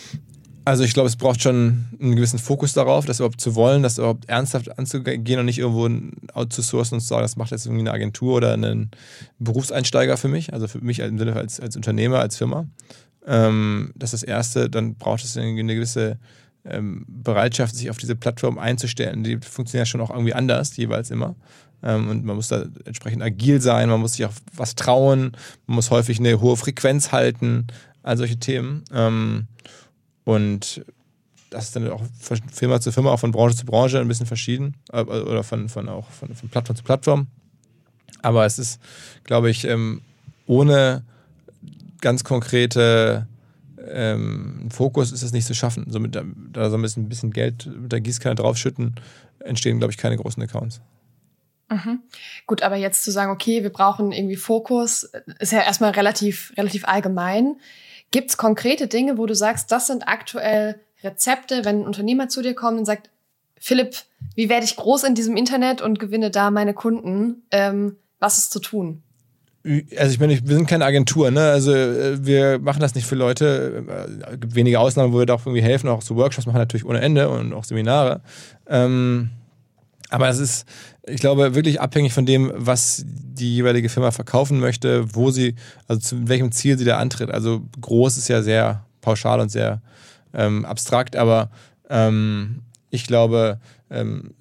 Also 0.66 0.84
ich 0.86 0.94
glaube, 0.94 1.08
es 1.08 1.18
braucht 1.18 1.42
schon 1.42 1.86
einen 2.00 2.16
gewissen 2.16 2.40
Fokus 2.40 2.72
darauf, 2.74 3.06
das 3.06 3.20
überhaupt 3.20 3.42
zu 3.42 3.56
wollen, 3.56 3.84
das 3.84 3.98
überhaupt 3.98 4.30
ernsthaft 4.30 4.80
anzugehen 4.80 5.40
und 5.40 5.46
nicht 5.46 5.60
irgendwo 5.60 5.90
outzusourcen 6.34 6.96
und 6.96 7.02
zu 7.02 7.08
sagen, 7.08 7.24
das 7.24 7.36
macht 7.36 7.52
jetzt 7.52 7.66
irgendwie 7.66 7.82
eine 7.82 7.92
Agentur 7.92 8.36
oder 8.36 8.54
einen 8.54 8.92
Berufseinsteiger 9.40 10.16
für 10.16 10.30
mich, 10.30 10.54
also 10.54 10.70
für 10.70 10.80
mich 10.80 11.00
im 11.00 11.18
Sinne 11.18 11.36
als, 11.36 11.60
als 11.60 11.76
Unternehmer, 11.76 12.20
als 12.20 12.38
Firma. 12.38 12.66
Ähm, 13.26 13.92
das 13.96 14.14
ist 14.14 14.24
das 14.24 14.28
Erste. 14.28 14.70
Dann 14.70 14.96
braucht 14.96 15.24
es 15.24 15.36
eine 15.36 15.54
gewisse 15.54 16.18
ähm, 16.66 17.06
Bereitschaft, 17.08 17.76
sich 17.76 17.90
auf 17.90 17.98
diese 17.98 18.16
Plattform 18.16 18.58
einzustellen. 18.58 19.24
Die 19.24 19.38
funktionieren 19.38 19.82
ja 19.82 19.86
schon 19.86 20.02
auch 20.02 20.10
irgendwie 20.10 20.34
anders, 20.34 20.76
jeweils 20.78 21.12
immer. 21.12 21.36
Ähm, 21.84 22.10
und 22.10 22.26
man 22.26 22.36
muss 22.36 22.48
da 22.48 22.66
entsprechend 22.86 23.22
agil 23.22 23.62
sein, 23.62 23.90
man 23.90 24.00
muss 24.00 24.14
sich 24.14 24.26
auch 24.26 24.34
was 24.56 24.76
trauen, 24.76 25.36
man 25.68 25.76
muss 25.76 25.92
häufig 25.92 26.20
eine 26.20 26.40
hohe 26.40 26.56
Frequenz 26.56 27.12
halten, 27.12 27.68
all 28.02 28.18
solche 28.18 28.38
Themen. 28.38 28.84
Ähm, 28.94 29.48
und 30.24 30.86
das 31.50 31.66
ist 31.66 31.76
dann 31.76 31.90
auch 31.90 32.02
von 32.20 32.38
Firma 32.52 32.80
zu 32.82 32.92
Firma, 32.92 33.12
auch 33.12 33.20
von 33.20 33.32
Branche 33.32 33.56
zu 33.56 33.66
Branche 33.66 34.00
ein 34.00 34.08
bisschen 34.08 34.26
verschieden. 34.26 34.76
Äh, 34.92 35.02
oder 35.02 35.44
von, 35.44 35.70
von 35.70 35.90
auch 35.90 36.10
von, 36.10 36.34
von 36.34 36.50
Plattform 36.50 36.76
zu 36.76 36.84
Plattform. 36.84 37.28
Aber 38.22 38.46
es 38.46 38.58
ist, 38.58 38.80
glaube 39.26 39.50
ich, 39.50 39.66
ähm, 39.66 40.02
ohne 40.48 41.04
ganz 42.00 42.24
konkrete 42.24 43.28
ähm, 43.88 44.70
Fokus 44.72 45.12
ist 45.12 45.24
es 45.24 45.32
nicht 45.32 45.48
zu 45.48 45.54
schaffen. 45.54 45.86
So 45.90 46.00
mit, 46.00 46.16
da 46.16 46.70
so 46.70 46.78
ein 46.78 46.82
bisschen 46.82 47.32
Geld 47.32 47.66
mit 47.66 47.92
der 47.92 48.02
Gießkanne 48.02 48.36
draufschütten, 48.36 48.96
entstehen, 49.40 49.80
glaube 49.80 49.92
ich, 49.92 49.98
keine 49.98 50.18
großen 50.18 50.42
Accounts. 50.42 50.82
Mhm. 51.70 52.00
Gut, 52.46 52.62
aber 52.62 52.76
jetzt 52.76 53.04
zu 53.04 53.12
sagen, 53.12 53.32
okay, 53.32 53.64
wir 53.64 53.72
brauchen 53.72 54.12
irgendwie 54.12 54.36
Fokus, 54.36 55.12
ist 55.40 55.52
ja 55.52 55.62
erstmal 55.62 55.92
relativ, 55.92 56.54
relativ 56.58 56.86
allgemein. 56.88 57.56
Gibt 58.12 58.30
es 58.30 58.38
konkrete 58.38 58.88
Dinge, 58.88 59.18
wo 59.18 59.26
du 59.26 59.36
sagst, 59.36 59.72
das 59.72 59.88
sind 59.88 60.08
aktuell 60.08 60.80
Rezepte, 61.04 61.66
wenn 61.66 61.82
ein 61.82 61.88
Unternehmer 61.88 62.30
zu 62.30 62.42
dir 62.42 62.54
kommt 62.54 62.80
und 62.80 62.86
sagt, 62.86 63.10
Philipp, 63.60 63.96
wie 64.36 64.50
werde 64.50 64.66
ich 64.66 64.76
groß 64.76 65.04
in 65.04 65.16
diesem 65.16 65.38
Internet 65.38 65.82
und 65.82 66.00
gewinne 66.00 66.32
da 66.32 66.52
meine 66.52 66.74
Kunden? 66.74 67.44
Ähm, 67.52 67.98
was 68.20 68.38
ist 68.38 68.52
zu 68.52 68.60
tun? 68.60 69.03
Also 69.98 70.12
ich 70.12 70.20
meine, 70.20 70.38
wir 70.46 70.56
sind 70.56 70.68
keine 70.68 70.84
Agentur, 70.84 71.32
ne? 71.32 71.52
Also 71.52 71.74
äh, 71.74 72.26
wir 72.26 72.60
machen 72.60 72.82
das 72.82 72.96
nicht 72.96 73.08
für 73.08 73.16
Leute. 73.16 73.84
Es 74.32 74.40
gibt 74.40 74.56
wenige 74.56 74.80
Ausnahmen, 74.80 75.14
wo 75.14 75.20
wir 75.20 75.26
da 75.26 75.36
auch 75.36 75.46
irgendwie 75.46 75.64
helfen. 75.64 75.88
Auch 75.88 76.02
so 76.02 76.16
Workshops 76.18 76.46
machen 76.46 76.58
natürlich 76.58 76.86
ohne 76.86 77.00
Ende 77.00 77.30
und 77.30 77.54
auch 77.54 77.64
Seminare. 77.64 78.22
Ähm, 78.68 79.30
aber 80.10 80.30
es 80.30 80.38
ist, 80.38 80.68
ich 81.08 81.22
glaube, 81.22 81.56
wirklich 81.56 81.82
abhängig 81.82 82.14
von 82.14 82.26
dem, 82.26 82.52
was 82.56 83.04
die 83.06 83.56
jeweilige 83.56 83.90
Firma 83.90 84.12
verkaufen 84.12 84.60
möchte, 84.60 85.16
wo 85.16 85.32
sie, 85.32 85.56
also 85.88 86.00
zu 86.02 86.28
welchem 86.28 86.52
Ziel 86.52 86.78
sie 86.78 86.86
da 86.86 86.98
antritt. 86.98 87.32
Also 87.32 87.62
groß 87.82 88.18
ist 88.18 88.28
ja 88.28 88.42
sehr 88.42 88.86
pauschal 89.02 89.40
und 89.40 89.50
sehr 89.50 89.82
ähm, 90.34 90.66
abstrakt, 90.66 91.16
aber 91.16 91.50
ähm, 91.90 92.60
ich 92.90 93.08
glaube, 93.08 93.60
ähm, 93.90 94.36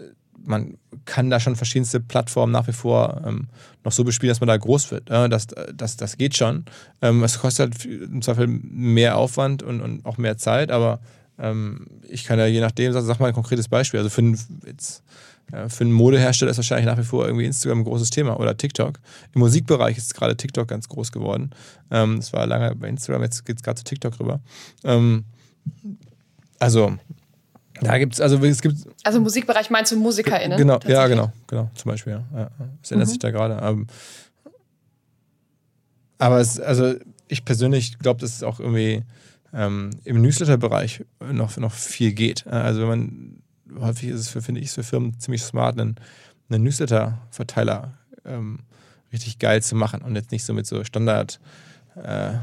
man 0.44 0.76
kann 1.04 1.30
da 1.30 1.40
schon 1.40 1.56
verschiedenste 1.56 2.00
Plattformen 2.00 2.52
nach 2.52 2.66
wie 2.66 2.72
vor 2.72 3.22
ähm, 3.26 3.48
noch 3.84 3.92
so 3.92 4.04
bespielen, 4.04 4.30
dass 4.30 4.40
man 4.40 4.48
da 4.48 4.56
groß 4.56 4.90
wird. 4.90 5.10
Äh, 5.10 5.28
das, 5.28 5.46
das, 5.74 5.96
das 5.96 6.16
geht 6.16 6.36
schon. 6.36 6.64
Ähm, 7.00 7.22
es 7.22 7.38
kostet 7.38 7.74
halt 7.74 7.84
im 7.84 8.22
Zweifel 8.22 8.46
mehr 8.46 9.16
Aufwand 9.16 9.62
und, 9.62 9.80
und 9.80 10.04
auch 10.04 10.18
mehr 10.18 10.38
Zeit, 10.38 10.70
aber 10.70 11.00
ähm, 11.38 11.86
ich 12.08 12.24
kann 12.24 12.38
ja 12.38 12.46
je 12.46 12.60
nachdem, 12.60 12.92
sag, 12.92 13.02
sag 13.04 13.20
mal 13.20 13.28
ein 13.28 13.34
konkretes 13.34 13.68
Beispiel. 13.68 13.98
Also 13.98 14.10
für, 14.10 14.22
jetzt, 14.66 15.02
ja, 15.52 15.68
für 15.68 15.84
einen 15.84 15.92
Modehersteller 15.92 16.50
ist 16.50 16.58
wahrscheinlich 16.58 16.86
nach 16.86 16.98
wie 16.98 17.04
vor 17.04 17.26
irgendwie 17.26 17.46
Instagram 17.46 17.80
ein 17.80 17.84
großes 17.84 18.10
Thema 18.10 18.38
oder 18.38 18.56
TikTok. 18.56 18.98
Im 19.34 19.40
Musikbereich 19.40 19.96
ist 19.98 20.14
gerade 20.14 20.36
TikTok 20.36 20.68
ganz 20.68 20.88
groß 20.88 21.12
geworden. 21.12 21.50
Ähm, 21.90 22.16
das 22.16 22.32
war 22.32 22.46
lange 22.46 22.74
bei 22.76 22.88
Instagram, 22.88 23.22
jetzt 23.22 23.44
geht 23.44 23.56
es 23.56 23.62
gerade 23.62 23.78
zu 23.78 23.84
TikTok 23.84 24.18
rüber. 24.20 24.40
Ähm, 24.84 25.24
also 26.58 26.96
da 27.82 27.98
gibt 27.98 28.14
es, 28.14 28.20
also 28.20 28.42
es 28.44 28.62
gibt. 28.62 28.76
Also 29.04 29.20
Musikbereich 29.20 29.70
meinst 29.70 29.92
du 29.92 29.96
MusikerInnen? 29.96 30.58
Genau, 30.58 30.78
ja, 30.86 31.06
genau, 31.06 31.32
genau, 31.46 31.70
zum 31.74 31.90
Beispiel, 31.90 32.14
ja. 32.14 32.24
ja. 32.38 32.50
Das 32.80 32.90
ändert 32.90 33.08
mhm. 33.08 33.10
sich 33.10 33.18
da 33.18 33.30
gerade. 33.30 33.60
Aber, 33.60 33.84
aber 36.18 36.40
es, 36.40 36.60
also 36.60 36.94
ich 37.28 37.44
persönlich 37.44 37.98
glaube, 37.98 38.20
dass 38.20 38.36
es 38.36 38.42
auch 38.42 38.60
irgendwie 38.60 39.02
ähm, 39.52 39.90
im 40.04 40.22
Newsletter-Bereich 40.22 41.04
noch, 41.32 41.56
noch 41.56 41.72
viel 41.72 42.12
geht. 42.12 42.46
Also 42.46 42.82
wenn 42.82 42.88
man, 42.88 43.42
häufig 43.80 44.10
ist 44.10 44.20
es, 44.20 44.28
für, 44.28 44.42
finde 44.42 44.60
ich, 44.60 44.70
für 44.70 44.82
Firmen 44.82 45.18
ziemlich 45.18 45.42
smart, 45.42 45.78
einen, 45.78 45.96
einen 46.48 46.64
Newsletter-Verteiler 46.64 47.94
ähm, 48.24 48.60
richtig 49.12 49.38
geil 49.38 49.62
zu 49.62 49.74
machen 49.76 50.02
und 50.02 50.14
jetzt 50.14 50.32
nicht 50.32 50.44
so 50.44 50.54
mit 50.54 50.66
so 50.66 50.84
Standard 50.84 51.40
äh, 51.96 52.34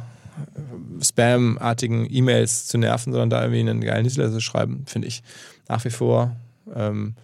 Spam-artigen 1.01 2.07
E-Mails 2.09 2.67
zu 2.67 2.77
nerven, 2.77 3.11
sondern 3.11 3.29
da 3.29 3.41
irgendwie 3.41 3.61
einen 3.61 3.81
geilen 3.81 4.03
Newsletter 4.03 4.31
zu 4.31 4.41
schreiben, 4.41 4.83
finde 4.85 5.07
ich 5.07 5.23
nach 5.67 5.83
wie 5.85 5.89
vor 5.89 6.35
ähm, 6.75 7.15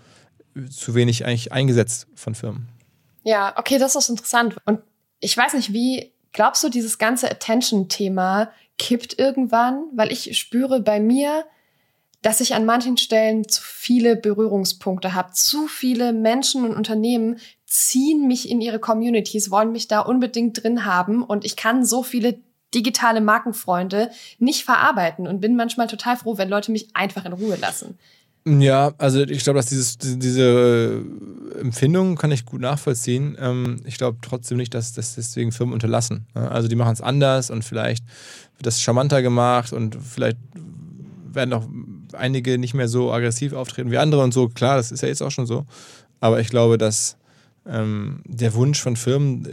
zu 0.69 0.95
wenig 0.95 1.25
eigentlich 1.25 1.51
eingesetzt 1.51 2.08
von 2.15 2.36
Firmen. 2.36 2.69
Ja, 3.23 3.54
okay, 3.58 3.78
das 3.78 3.95
ist 3.95 4.10
interessant. 4.10 4.56
Und 4.65 4.80
ich 5.19 5.36
weiß 5.36 5.54
nicht, 5.54 5.73
wie 5.73 6.13
glaubst 6.32 6.63
du, 6.63 6.69
dieses 6.69 6.97
ganze 6.97 7.30
Attention-Thema 7.30 8.51
kippt 8.78 9.17
irgendwann? 9.17 9.86
Weil 9.93 10.12
ich 10.12 10.38
spüre 10.38 10.80
bei 10.80 10.99
mir, 10.99 11.45
dass 12.21 12.41
ich 12.41 12.56
an 12.56 12.65
manchen 12.65 12.97
Stellen 12.97 13.47
zu 13.47 13.62
viele 13.63 14.15
Berührungspunkte 14.15 15.13
habe. 15.13 15.34
Zu 15.34 15.67
viele 15.67 16.13
Menschen 16.13 16.65
und 16.65 16.75
Unternehmen 16.75 17.38
ziehen 17.65 18.28
mich 18.28 18.49
in 18.49 18.62
ihre 18.62 18.80
Communities, 18.80 19.51
wollen 19.51 19.71
mich 19.71 19.88
da 19.88 19.99
unbedingt 19.99 20.63
drin 20.63 20.86
haben 20.86 21.23
und 21.23 21.45
ich 21.45 21.56
kann 21.56 21.86
so 21.86 22.04
viele 22.04 22.39
digitale 22.76 23.22
Markenfreunde 23.22 24.12
nicht 24.40 24.66
verarbeiten 24.66 25.28
und 25.28 25.40
bin 25.40 25.56
manchmal 25.56 25.88
total 25.88 26.18
froh, 26.18 26.38
wenn 26.38 26.50
Leute 26.50 26.72
mich 26.72 26.90
einfach 26.94 27.26
in 27.26 27.34
Ruhe 27.34 27.56
lassen. 27.56 27.98
Ja, 28.48 28.94
also 29.00 29.22
ich 29.22 29.44
glaube, 29.44 29.58
dass 29.58 29.66
dieses, 29.66 29.98
diese 29.98 31.04
äh, 31.56 31.62
Empfindung 31.62 32.16
kann 32.16 32.32
ich 32.32 32.46
gut 32.46 32.62
nachvollziehen. 32.62 33.36
Ähm, 33.40 33.82
ich 33.86 33.98
glaube 33.98 34.20
trotzdem 34.22 34.58
nicht, 34.58 34.76
dass 34.76 34.94
das 34.94 35.16
deswegen 35.16 35.52
Firmen 35.52 35.74
unterlassen. 35.74 36.28
Also 36.36 36.68
die 36.68 36.76
machen 36.76 36.94
es 36.94 37.02
anders 37.02 37.50
und 37.50 37.66
vielleicht 37.66 38.06
wird 38.58 38.68
das 38.68 38.82
charmanter 38.82 39.24
gemacht 39.24 39.74
und 39.74 39.96
vielleicht 39.96 40.38
werden 41.34 41.54
auch 41.54 41.68
einige 42.14 42.60
nicht 42.60 42.76
mehr 42.76 42.88
so 42.88 43.12
aggressiv 43.12 43.54
auftreten 43.54 43.90
wie 43.90 43.98
andere 43.98 44.22
und 44.22 44.34
so. 44.34 44.48
Klar, 44.48 44.78
das 44.78 44.92
ist 44.92 45.02
ja 45.02 45.08
jetzt 45.08 45.24
auch 45.24 45.32
schon 45.32 45.48
so. 45.48 45.66
Aber 46.20 46.40
ich 46.40 46.50
glaube, 46.50 46.78
dass 46.78 47.18
ähm, 47.68 48.22
der 48.26 48.54
Wunsch 48.54 48.80
von 48.80 48.96
Firmen, 48.96 49.46
äh, 49.46 49.50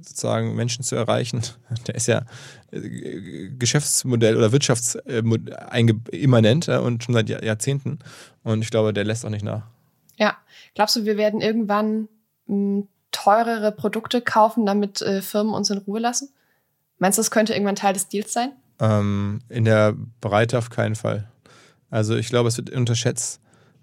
sozusagen 0.00 0.54
Menschen 0.54 0.82
zu 0.82 0.96
erreichen, 0.96 1.42
der 1.86 1.94
ist 1.94 2.08
ja 2.08 2.22
Geschäftsmodell 2.70 4.36
oder 4.36 4.52
wirtschaftsimmanent 4.52 6.68
äh, 6.68 6.78
und 6.78 7.02
schon 7.02 7.14
seit 7.14 7.28
Jahrzehnten. 7.28 7.98
Und 8.42 8.62
ich 8.62 8.70
glaube, 8.70 8.92
der 8.92 9.04
lässt 9.04 9.24
auch 9.24 9.30
nicht 9.30 9.44
nach. 9.44 9.62
Ja. 10.16 10.36
Glaubst 10.74 10.96
du, 10.96 11.04
wir 11.04 11.16
werden 11.16 11.40
irgendwann 11.40 12.08
hm, 12.46 12.86
teurere 13.10 13.72
Produkte 13.72 14.20
kaufen, 14.20 14.66
damit 14.66 15.02
äh, 15.02 15.22
Firmen 15.22 15.54
uns 15.54 15.70
in 15.70 15.78
Ruhe 15.78 16.00
lassen? 16.00 16.30
Meinst 16.98 17.18
du, 17.18 17.20
das 17.20 17.30
könnte 17.30 17.54
irgendwann 17.54 17.76
Teil 17.76 17.94
des 17.94 18.08
Deals 18.08 18.32
sein? 18.32 18.52
Ähm, 18.78 19.40
in 19.48 19.64
der 19.64 19.94
Breite 20.20 20.58
auf 20.58 20.70
keinen 20.70 20.94
Fall. 20.94 21.28
Also 21.90 22.16
ich 22.16 22.28
glaube, 22.28 22.48
es 22.48 22.56
wird 22.56 22.70
unterschätzt, 22.70 23.40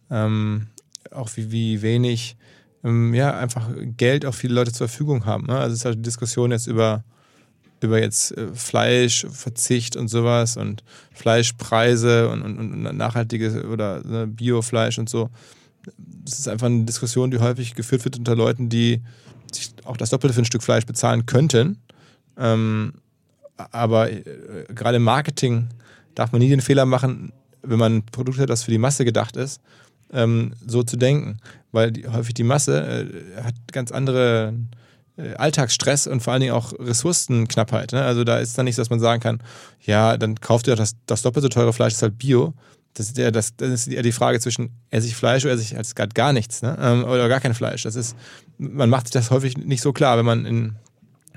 ähm, 0.09 0.67
auch 1.11 1.29
wie, 1.35 1.51
wie 1.51 1.81
wenig 1.81 2.37
ähm, 2.83 3.13
ja, 3.13 3.37
einfach 3.37 3.69
Geld 3.97 4.25
auch 4.25 4.33
viele 4.33 4.53
Leute 4.53 4.71
zur 4.71 4.87
Verfügung 4.87 5.25
haben. 5.25 5.47
Ne? 5.47 5.57
Also 5.57 5.73
es 5.73 5.79
ist 5.79 5.85
halt 5.85 5.97
die 5.97 6.03
Diskussion 6.03 6.51
jetzt 6.51 6.67
über, 6.67 7.03
über 7.81 7.99
jetzt 7.99 8.35
äh, 8.37 8.47
Fleisch, 8.53 9.25
Verzicht 9.29 9.95
und 9.95 10.07
sowas 10.07 10.57
und 10.57 10.83
Fleischpreise 11.13 12.29
und, 12.29 12.41
und, 12.41 12.57
und 12.57 12.97
nachhaltiges 12.97 13.63
oder 13.63 14.03
ne, 14.03 14.27
Biofleisch 14.27 14.97
und 14.97 15.09
so. 15.09 15.29
Das 16.25 16.39
ist 16.39 16.47
einfach 16.47 16.67
eine 16.67 16.83
Diskussion, 16.83 17.31
die 17.31 17.39
häufig 17.39 17.75
geführt 17.75 18.03
wird 18.03 18.17
unter 18.17 18.35
Leuten, 18.35 18.69
die 18.69 19.01
sich 19.53 19.71
auch 19.85 19.97
das 19.97 20.09
Doppelte 20.09 20.33
für 20.33 20.41
ein 20.41 20.45
Stück 20.45 20.63
Fleisch 20.63 20.85
bezahlen 20.85 21.25
könnten. 21.25 21.77
Ähm, 22.37 22.93
aber 23.57 24.11
äh, 24.11 24.23
gerade 24.73 24.97
im 24.97 25.03
Marketing 25.03 25.69
darf 26.15 26.31
man 26.31 26.41
nie 26.41 26.49
den 26.49 26.61
Fehler 26.61 26.85
machen, 26.85 27.31
wenn 27.61 27.79
man 27.79 27.97
ein 27.97 28.05
Produkt 28.05 28.39
hat, 28.39 28.49
das 28.49 28.63
für 28.63 28.71
die 28.71 28.77
Masse 28.77 29.05
gedacht 29.05 29.35
ist, 29.35 29.61
ähm, 30.11 30.53
so 30.65 30.83
zu 30.83 30.97
denken. 30.97 31.37
Weil 31.71 31.91
die, 31.91 32.07
häufig 32.07 32.33
die 32.33 32.43
Masse 32.43 32.81
äh, 33.37 33.41
hat 33.41 33.55
ganz 33.71 33.91
andere 33.91 34.53
Alltagsstress 35.37 36.07
und 36.07 36.21
vor 36.21 36.33
allen 36.33 36.41
Dingen 36.41 36.53
auch 36.53 36.73
Ressourcenknappheit. 36.79 37.91
Ne? 37.91 38.03
Also 38.03 38.23
da 38.23 38.37
ist 38.37 38.57
dann 38.57 38.65
nicht 38.65 38.77
dass 38.77 38.89
man 38.89 38.99
sagen 38.99 39.21
kann, 39.21 39.39
ja, 39.81 40.17
dann 40.17 40.39
kauft 40.39 40.67
ihr 40.67 40.75
das, 40.75 40.95
das 41.05 41.23
doppelt 41.23 41.43
so 41.43 41.49
teure 41.49 41.73
Fleisch, 41.73 41.93
ist 41.93 42.01
halt 42.01 42.17
Bio. 42.17 42.53
Das 42.93 43.07
ist, 43.07 43.19
eher, 43.19 43.31
das, 43.31 43.55
das 43.55 43.69
ist 43.69 43.87
eher 43.87 44.01
die 44.01 44.11
Frage 44.11 44.39
zwischen 44.39 44.71
esse 44.89 45.07
ich 45.07 45.15
Fleisch 45.15 45.45
oder 45.45 45.53
esse 45.53 45.63
ich 45.63 45.75
halt 45.75 45.95
gar, 45.95 46.07
gar 46.07 46.33
nichts, 46.33 46.63
ne? 46.63 46.75
Ähm, 46.79 47.03
oder 47.03 47.29
gar 47.29 47.39
kein 47.39 47.53
Fleisch. 47.53 47.83
Das 47.83 47.95
ist, 47.95 48.15
man 48.57 48.89
macht 48.89 49.07
sich 49.07 49.11
das 49.11 49.29
häufig 49.29 49.57
nicht 49.57 49.81
so 49.81 49.93
klar, 49.93 50.17
wenn 50.17 50.25
man 50.25 50.45
in 50.45 50.75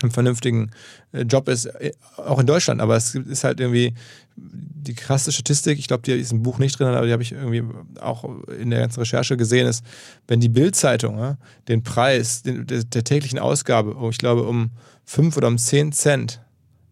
einem 0.03 0.13
vernünftigen 0.13 0.71
äh, 1.13 1.23
Job 1.23 1.49
ist, 1.49 1.67
äh, 1.67 1.93
auch 2.17 2.39
in 2.39 2.47
Deutschland. 2.47 2.81
Aber 2.81 2.97
es 2.97 3.15
ist 3.15 3.45
halt 3.45 3.61
irgendwie 3.61 3.95
die 4.37 4.95
krasse 4.95 5.33
Statistik, 5.33 5.79
ich 5.79 5.89
glaube, 5.89 6.03
die 6.03 6.13
ist 6.13 6.33
im 6.33 6.43
Buch 6.43 6.59
nicht 6.59 6.79
drin, 6.79 6.89
aber 6.89 7.07
die 7.07 7.13
habe 7.13 7.23
ich 7.23 7.33
irgendwie 7.33 7.63
auch 8.01 8.25
in 8.59 8.71
der 8.71 8.81
ganzen 8.81 9.01
Recherche 9.01 9.37
gesehen, 9.37 9.67
ist, 9.67 9.85
wenn 10.27 10.41
die 10.41 10.49
Bildzeitung 10.49 11.19
ja, 11.19 11.37
den 11.69 11.83
Preis 11.83 12.43
den, 12.43 12.67
der, 12.67 12.85
der, 12.85 13.05
täglichen 13.05 13.39
Ausgabe, 13.39 13.97
ich 14.11 14.19
glaube, 14.19 14.45
um 14.45 14.71
5 15.05 15.37
oder 15.37 15.49
um 15.49 15.59
10 15.59 15.93
Cent 15.93 16.41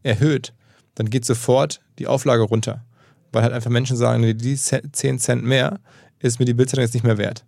erhöht, 0.02 0.52
dann 0.94 1.10
geht 1.10 1.24
sofort 1.24 1.80
die 1.98 2.06
Auflage 2.06 2.42
runter. 2.42 2.84
Weil 3.32 3.42
halt 3.42 3.52
einfach 3.52 3.70
Menschen 3.70 3.96
sagen, 3.96 4.36
die 4.36 4.56
10 4.56 5.18
Cent 5.18 5.44
mehr 5.44 5.80
ist 6.18 6.38
mir 6.38 6.44
die 6.44 6.54
Bildzeitung 6.54 6.82
jetzt 6.82 6.94
nicht 6.94 7.04
mehr 7.04 7.18
wert. 7.18 7.44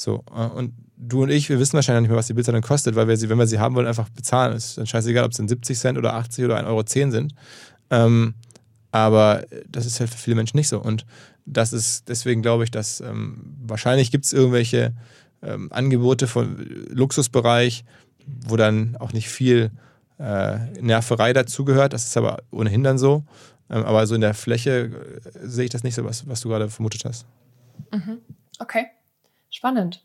So, 0.00 0.24
äh, 0.34 0.46
und 0.46 0.72
du 0.96 1.22
und 1.22 1.28
ich, 1.28 1.50
wir 1.50 1.58
wissen 1.58 1.74
wahrscheinlich 1.74 2.02
nicht 2.02 2.10
mehr, 2.10 2.18
was 2.18 2.26
die 2.26 2.32
Bildzeitung 2.32 2.62
kostet, 2.62 2.96
weil 2.96 3.06
wir 3.06 3.18
sie, 3.18 3.28
wenn 3.28 3.38
wir 3.38 3.46
sie 3.46 3.58
haben 3.58 3.74
wollen, 3.74 3.86
einfach 3.86 4.08
bezahlen. 4.08 4.56
Es 4.56 4.68
ist 4.68 4.78
dann 4.78 4.86
scheißegal, 4.86 5.24
ob 5.24 5.32
es 5.32 5.36
dann 5.36 5.46
70 5.46 5.78
Cent 5.78 5.98
oder 5.98 6.14
80 6.14 6.46
oder 6.46 6.58
1,10 6.58 6.66
Euro 6.66 7.10
sind. 7.10 7.34
Ähm, 7.90 8.34
aber 8.92 9.44
das 9.68 9.84
ist 9.84 10.00
halt 10.00 10.08
für 10.08 10.16
viele 10.16 10.36
Menschen 10.36 10.56
nicht 10.56 10.68
so. 10.68 10.80
Und 10.80 11.04
das 11.44 11.74
ist, 11.74 12.08
deswegen 12.08 12.40
glaube 12.40 12.64
ich, 12.64 12.70
dass 12.70 13.02
ähm, 13.02 13.56
wahrscheinlich 13.62 14.10
gibt 14.10 14.24
es 14.24 14.32
irgendwelche 14.32 14.94
ähm, 15.42 15.70
Angebote 15.70 16.26
von 16.26 16.56
Luxusbereich, 16.88 17.84
wo 18.46 18.56
dann 18.56 18.96
auch 18.96 19.12
nicht 19.12 19.28
viel 19.28 19.70
äh, 20.18 20.58
Nerverei 20.80 21.34
dazugehört. 21.34 21.92
Das 21.92 22.04
ist 22.04 22.16
aber 22.16 22.38
ohnehin 22.50 22.84
dann 22.84 22.96
so. 22.96 23.22
Ähm, 23.68 23.84
aber 23.84 24.06
so 24.06 24.14
in 24.14 24.22
der 24.22 24.32
Fläche 24.32 24.90
äh, 25.34 25.46
sehe 25.46 25.64
ich 25.64 25.70
das 25.70 25.82
nicht 25.82 25.94
so, 25.94 26.04
was, 26.04 26.26
was 26.26 26.40
du 26.40 26.48
gerade 26.48 26.70
vermutet 26.70 27.04
hast. 27.04 27.26
Mhm. 27.92 28.18
Okay, 28.58 28.86
spannend. 29.50 30.02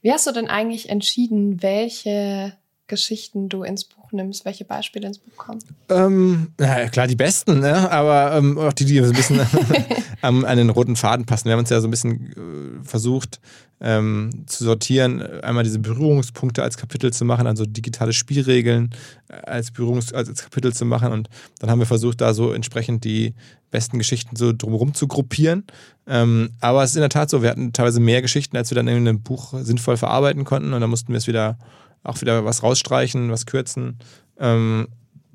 Wie 0.00 0.12
hast 0.12 0.26
du 0.26 0.32
denn 0.32 0.48
eigentlich 0.48 0.88
entschieden, 0.88 1.62
welche 1.62 2.56
Geschichten 2.86 3.48
du 3.48 3.62
ins 3.62 3.84
Buch 3.84 4.01
nimmst, 4.12 4.44
welche 4.44 4.64
Beispiele 4.64 5.08
ins 5.08 5.18
Buch 5.18 5.36
kommen? 5.36 5.60
Ähm, 5.88 6.52
ja, 6.60 6.88
klar, 6.88 7.06
die 7.06 7.16
besten, 7.16 7.60
ne? 7.60 7.90
aber 7.90 8.36
ähm, 8.36 8.58
auch 8.58 8.72
die, 8.72 8.84
die 8.84 8.98
so 8.98 9.06
ein 9.06 9.12
bisschen 9.12 9.40
an, 10.22 10.44
an 10.44 10.56
den 10.56 10.70
roten 10.70 10.96
Faden 10.96 11.26
passen. 11.26 11.46
Wir 11.46 11.52
haben 11.52 11.60
uns 11.60 11.70
ja 11.70 11.80
so 11.80 11.88
ein 11.88 11.90
bisschen 11.90 12.32
äh, 12.32 12.84
versucht 12.84 13.40
ähm, 13.82 14.44
zu 14.46 14.64
sortieren, 14.64 15.20
einmal 15.42 15.64
diese 15.64 15.80
Berührungspunkte 15.80 16.62
als 16.62 16.76
Kapitel 16.76 17.12
zu 17.12 17.24
machen, 17.24 17.48
also 17.48 17.66
digitale 17.66 18.12
Spielregeln 18.12 18.94
äh, 19.28 19.34
als, 19.34 19.72
Berührungs 19.72 20.12
als, 20.12 20.28
als 20.28 20.42
Kapitel 20.42 20.72
zu 20.72 20.84
machen 20.84 21.12
und 21.12 21.28
dann 21.58 21.68
haben 21.68 21.80
wir 21.80 21.86
versucht, 21.86 22.20
da 22.20 22.32
so 22.32 22.52
entsprechend 22.52 23.04
die 23.04 23.34
besten 23.72 23.98
Geschichten 23.98 24.36
so 24.36 24.52
drumherum 24.52 24.94
zu 24.94 25.08
gruppieren. 25.08 25.64
Ähm, 26.06 26.50
aber 26.60 26.84
es 26.84 26.90
ist 26.90 26.96
in 26.96 27.02
der 27.02 27.10
Tat 27.10 27.30
so, 27.30 27.42
wir 27.42 27.50
hatten 27.50 27.72
teilweise 27.72 27.98
mehr 27.98 28.22
Geschichten, 28.22 28.56
als 28.56 28.70
wir 28.70 28.76
dann 28.76 28.86
in 28.86 28.96
einem 28.96 29.22
Buch 29.22 29.54
sinnvoll 29.62 29.96
verarbeiten 29.96 30.44
konnten 30.44 30.72
und 30.72 30.80
dann 30.80 30.90
mussten 30.90 31.12
wir 31.12 31.18
es 31.18 31.26
wieder 31.26 31.58
auch 32.04 32.20
wieder 32.20 32.44
was 32.44 32.62
rausstreichen, 32.62 33.30
was 33.30 33.46
kürzen. 33.46 33.98
Ähm, 34.38 34.88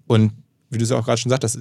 und 0.07 0.33
wie 0.69 0.77
du 0.77 0.83
es 0.83 0.91
auch 0.91 1.05
gerade 1.05 1.17
schon 1.17 1.29
sagst, 1.29 1.59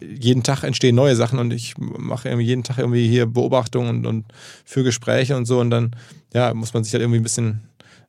jeden 0.00 0.42
Tag 0.42 0.62
entstehen 0.62 0.94
neue 0.94 1.16
Sachen 1.16 1.38
und 1.38 1.52
ich 1.52 1.74
mache 1.78 2.28
jeden 2.40 2.62
Tag 2.62 2.78
irgendwie 2.78 3.08
hier 3.08 3.26
Beobachtungen 3.26 3.88
und, 3.88 4.06
und 4.06 4.24
für 4.64 4.84
Gespräche 4.84 5.36
und 5.36 5.46
so 5.46 5.60
und 5.60 5.70
dann 5.70 5.96
ja, 6.34 6.52
muss 6.52 6.74
man 6.74 6.84
sich 6.84 6.92
halt 6.92 7.02
irgendwie 7.02 7.20
ein 7.20 7.22
bisschen 7.22 7.62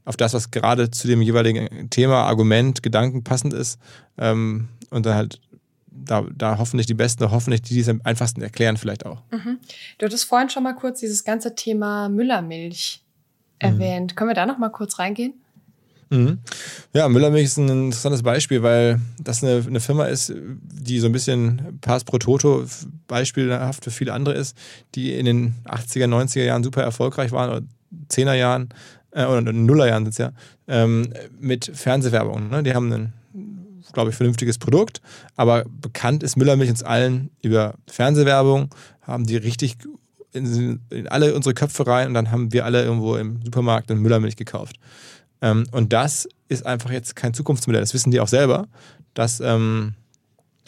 auf 0.03 0.17
das, 0.17 0.33
was 0.33 0.51
gerade 0.51 0.91
zu 0.91 1.07
dem 1.07 1.21
jeweiligen 1.21 1.89
Thema, 1.89 2.23
Argument, 2.23 2.83
Gedanken 2.83 3.23
passend 3.23 3.53
ist 3.53 3.79
ähm, 4.17 4.67
und 4.89 5.05
dann 5.05 5.15
halt 5.15 5.39
da, 5.89 6.25
da 6.35 6.57
hoffentlich 6.57 6.87
die 6.87 6.93
Besten, 6.93 7.29
hoffentlich 7.31 7.61
die, 7.61 7.73
die 7.73 7.79
es 7.79 7.89
am 7.89 8.01
einfachsten 8.03 8.41
erklären 8.41 8.77
vielleicht 8.77 9.05
auch. 9.05 9.21
Mhm. 9.31 9.57
Du 9.97 10.05
hattest 10.05 10.25
vorhin 10.25 10.49
schon 10.49 10.63
mal 10.63 10.75
kurz 10.75 10.99
dieses 10.99 11.23
ganze 11.23 11.55
Thema 11.55 12.09
Müllermilch 12.09 13.01
erwähnt. 13.59 14.11
Mhm. 14.11 14.15
Können 14.15 14.29
wir 14.29 14.35
da 14.35 14.45
noch 14.45 14.57
mal 14.57 14.69
kurz 14.69 14.99
reingehen? 14.99 15.33
Mhm. 16.09 16.39
Ja, 16.93 17.09
Müllermilch 17.09 17.45
ist 17.45 17.57
ein 17.57 17.69
interessantes 17.69 18.23
Beispiel, 18.23 18.63
weil 18.63 18.99
das 19.19 19.43
eine, 19.43 19.63
eine, 19.65 19.79
Firma 19.79 20.05
ist, 20.05 20.33
die 20.35 20.99
so 20.99 21.07
ein 21.07 21.11
bisschen 21.11 21.79
Pass 21.81 22.03
pro 22.03 22.17
Toto 22.17 22.65
beispielhaft 23.07 23.83
für 23.83 23.91
viele 23.91 24.13
andere 24.13 24.35
ist, 24.35 24.57
die 24.95 25.13
in 25.13 25.25
den 25.25 25.55
80er, 25.65 26.05
90er 26.05 26.43
Jahren 26.43 26.63
super 26.63 26.81
erfolgreich 26.81 27.31
waren, 27.31 27.49
oder 27.49 27.61
10er 28.09 28.33
Jahren, 28.33 28.69
äh, 29.11 29.25
oder 29.25 29.41
Nuller 29.41 29.87
Jahren 29.87 30.05
sind 30.05 30.11
es 30.11 30.17
ja, 30.17 30.31
ähm, 30.67 31.13
mit 31.39 31.71
Fernsehwerbung. 31.73 32.49
Ne? 32.49 32.63
Die 32.63 32.73
haben 32.73 32.91
ein, 32.91 33.13
glaube 33.91 34.11
ich, 34.11 34.15
vernünftiges 34.15 34.57
Produkt, 34.57 35.01
aber 35.35 35.65
bekannt 35.81 36.23
ist 36.23 36.37
Müllermilch 36.37 36.69
uns 36.69 36.83
allen 36.83 37.31
über 37.41 37.75
Fernsehwerbung, 37.87 38.69
haben 39.01 39.25
die 39.25 39.37
richtig 39.37 39.77
in, 40.33 40.79
in 40.89 41.07
alle 41.07 41.33
unsere 41.33 41.53
Köpfe 41.53 41.87
rein 41.87 42.09
und 42.09 42.13
dann 42.13 42.31
haben 42.31 42.53
wir 42.53 42.65
alle 42.65 42.83
irgendwo 42.83 43.15
im 43.15 43.41
Supermarkt 43.43 43.89
eine 43.89 43.99
Müllermilch 43.99 44.35
gekauft. 44.35 44.77
Ähm, 45.41 45.65
und 45.71 45.93
das 45.93 46.27
ist 46.47 46.65
einfach 46.65 46.91
jetzt 46.91 47.15
kein 47.15 47.33
Zukunftsmodell. 47.33 47.81
Das 47.81 47.93
wissen 47.93 48.11
die 48.11 48.19
auch 48.19 48.27
selber, 48.27 48.67
dass 49.13 49.39
ähm, 49.39 49.95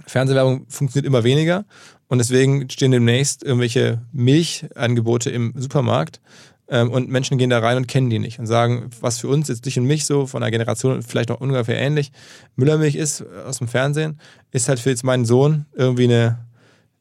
Fernsehwerbung 0.05 0.65
funktioniert 0.67 1.07
immer 1.07 1.23
weniger 1.23 1.65
und 2.07 2.17
deswegen 2.17 2.69
stehen 2.69 2.91
demnächst 2.91 3.43
irgendwelche 3.43 4.01
Milchangebote 4.11 5.29
im 5.29 5.53
Supermarkt 5.55 6.19
ähm, 6.67 6.91
und 6.91 7.09
Menschen 7.09 7.37
gehen 7.37 7.49
da 7.49 7.59
rein 7.59 7.77
und 7.77 7.87
kennen 7.87 8.09
die 8.09 8.19
nicht 8.19 8.39
und 8.39 8.47
sagen, 8.47 8.89
was 9.01 9.19
für 9.19 9.27
uns 9.27 9.47
jetzt 9.47 9.65
dich 9.65 9.77
und 9.77 9.85
mich 9.85 10.05
so 10.05 10.25
von 10.25 10.41
einer 10.41 10.51
Generation 10.51 11.01
vielleicht 11.03 11.31
auch 11.31 11.41
ungefähr 11.41 11.77
ähnlich 11.77 12.11
Müllermilch 12.55 12.95
ist 12.95 13.23
aus 13.45 13.59
dem 13.59 13.67
Fernsehen, 13.67 14.19
ist 14.51 14.69
halt 14.69 14.79
für 14.79 14.89
jetzt 14.89 15.03
meinen 15.03 15.25
Sohn 15.25 15.65
irgendwie 15.73 16.05
eine 16.05 16.39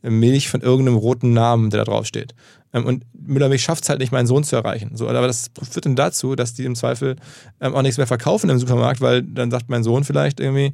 Milch 0.02 0.48
von 0.48 0.60
irgendeinem 0.60 0.96
roten 0.96 1.32
Namen, 1.32 1.70
der 1.70 1.84
da 1.84 1.84
drauf 1.84 2.06
steht. 2.06 2.34
Ähm, 2.72 2.84
und 2.84 3.04
Müllermilch 3.12 3.62
schafft 3.62 3.84
es 3.84 3.88
halt 3.88 4.00
nicht, 4.00 4.12
meinen 4.12 4.26
Sohn 4.26 4.44
zu 4.44 4.56
erreichen. 4.56 4.90
So, 4.94 5.08
aber 5.08 5.26
das 5.26 5.50
führt 5.70 5.86
dann 5.86 5.96
dazu, 5.96 6.34
dass 6.34 6.54
die 6.54 6.64
im 6.64 6.74
Zweifel 6.74 7.16
ähm, 7.60 7.74
auch 7.74 7.82
nichts 7.82 7.96
mehr 7.96 8.06
verkaufen 8.06 8.50
im 8.50 8.58
Supermarkt, 8.58 9.00
weil 9.00 9.22
dann 9.22 9.50
sagt 9.50 9.68
mein 9.68 9.82
Sohn 9.82 10.04
vielleicht 10.04 10.40
irgendwie, 10.40 10.72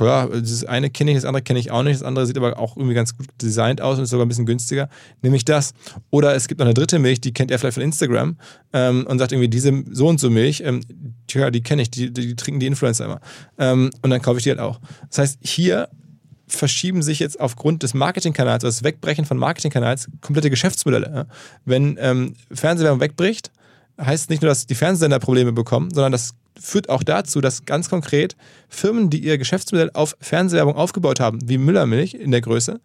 ja, 0.00 0.26
das 0.26 0.64
eine 0.64 0.90
kenne 0.90 1.10
ich, 1.10 1.16
das 1.16 1.24
andere 1.24 1.42
kenne 1.42 1.58
ich 1.58 1.70
auch 1.70 1.82
nicht, 1.82 1.96
das 1.96 2.02
andere 2.02 2.26
sieht 2.26 2.36
aber 2.36 2.58
auch 2.58 2.76
irgendwie 2.76 2.94
ganz 2.94 3.16
gut 3.16 3.26
designt 3.40 3.80
aus 3.80 3.98
und 3.98 4.04
ist 4.04 4.10
sogar 4.10 4.26
ein 4.26 4.28
bisschen 4.28 4.46
günstiger, 4.46 4.88
nehme 5.22 5.36
ich 5.36 5.44
das. 5.44 5.74
Oder 6.10 6.34
es 6.34 6.48
gibt 6.48 6.58
noch 6.60 6.66
eine 6.66 6.74
dritte 6.74 6.98
Milch, 6.98 7.20
die 7.20 7.32
kennt 7.32 7.50
er 7.50 7.58
vielleicht 7.58 7.74
von 7.74 7.82
Instagram 7.82 8.36
ähm, 8.72 9.06
und 9.08 9.18
sagt 9.18 9.32
irgendwie, 9.32 9.48
diese 9.48 9.84
so 9.90 10.08
und 10.08 10.20
so 10.20 10.30
Milch, 10.30 10.62
ähm, 10.64 10.82
tja, 11.26 11.50
die 11.50 11.62
kenne 11.62 11.82
ich, 11.82 11.90
die, 11.90 12.12
die, 12.12 12.28
die, 12.28 12.36
trinken 12.36 12.60
die 12.60 12.66
Influencer 12.66 13.04
immer. 13.04 13.20
Ähm, 13.58 13.90
und 14.02 14.10
dann 14.10 14.22
kaufe 14.22 14.38
ich 14.38 14.44
die 14.44 14.50
halt 14.50 14.60
auch. 14.60 14.80
Das 15.08 15.18
heißt, 15.18 15.38
hier 15.42 15.88
verschieben 16.46 17.02
sich 17.02 17.18
jetzt 17.18 17.40
aufgrund 17.40 17.82
des 17.82 17.94
Marketingkanals, 17.94 18.64
also 18.64 18.78
das 18.78 18.84
Wegbrechen 18.84 19.24
von 19.24 19.36
Marketingkanals, 19.36 20.08
komplette 20.20 20.50
Geschäftsmodelle. 20.50 21.26
Wenn 21.64 21.98
ähm, 22.00 22.34
Fernsehwerbung 22.52 23.00
wegbricht, 23.00 23.50
heißt 24.00 24.24
es 24.24 24.28
nicht 24.28 24.42
nur, 24.42 24.50
dass 24.50 24.66
die 24.66 24.74
Fernsehsender 24.74 25.18
Probleme 25.18 25.52
bekommen, 25.52 25.90
sondern 25.92 26.12
das 26.12 26.34
führt 26.58 26.88
auch 26.88 27.02
dazu, 27.02 27.40
dass 27.40 27.64
ganz 27.64 27.88
konkret 27.88 28.36
Firmen, 28.68 29.10
die 29.10 29.18
ihr 29.18 29.38
Geschäftsmodell 29.38 29.90
auf 29.92 30.16
Fernsehwerbung 30.20 30.74
aufgebaut 30.74 31.20
haben, 31.20 31.38
wie 31.48 31.58
Müllermilch 31.58 32.14
in 32.14 32.30
der 32.30 32.40
Größe, 32.40 32.80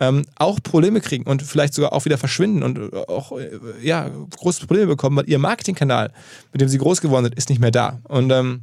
ähm, 0.00 0.24
auch 0.36 0.58
Probleme 0.62 1.00
kriegen 1.00 1.24
und 1.24 1.42
vielleicht 1.42 1.74
sogar 1.74 1.92
auch 1.92 2.04
wieder 2.04 2.18
verschwinden 2.18 2.62
und 2.62 2.78
äh, 2.78 2.96
auch 3.08 3.32
äh, 3.38 3.50
ja, 3.80 4.08
große 4.08 4.66
Probleme 4.66 4.88
bekommen, 4.88 5.16
weil 5.16 5.28
ihr 5.28 5.38
Marketingkanal, 5.38 6.12
mit 6.52 6.60
dem 6.60 6.68
sie 6.68 6.78
groß 6.78 7.00
geworden 7.00 7.24
sind, 7.24 7.36
ist 7.36 7.48
nicht 7.48 7.60
mehr 7.60 7.70
da. 7.70 8.00
Und 8.04 8.30
ähm, 8.30 8.62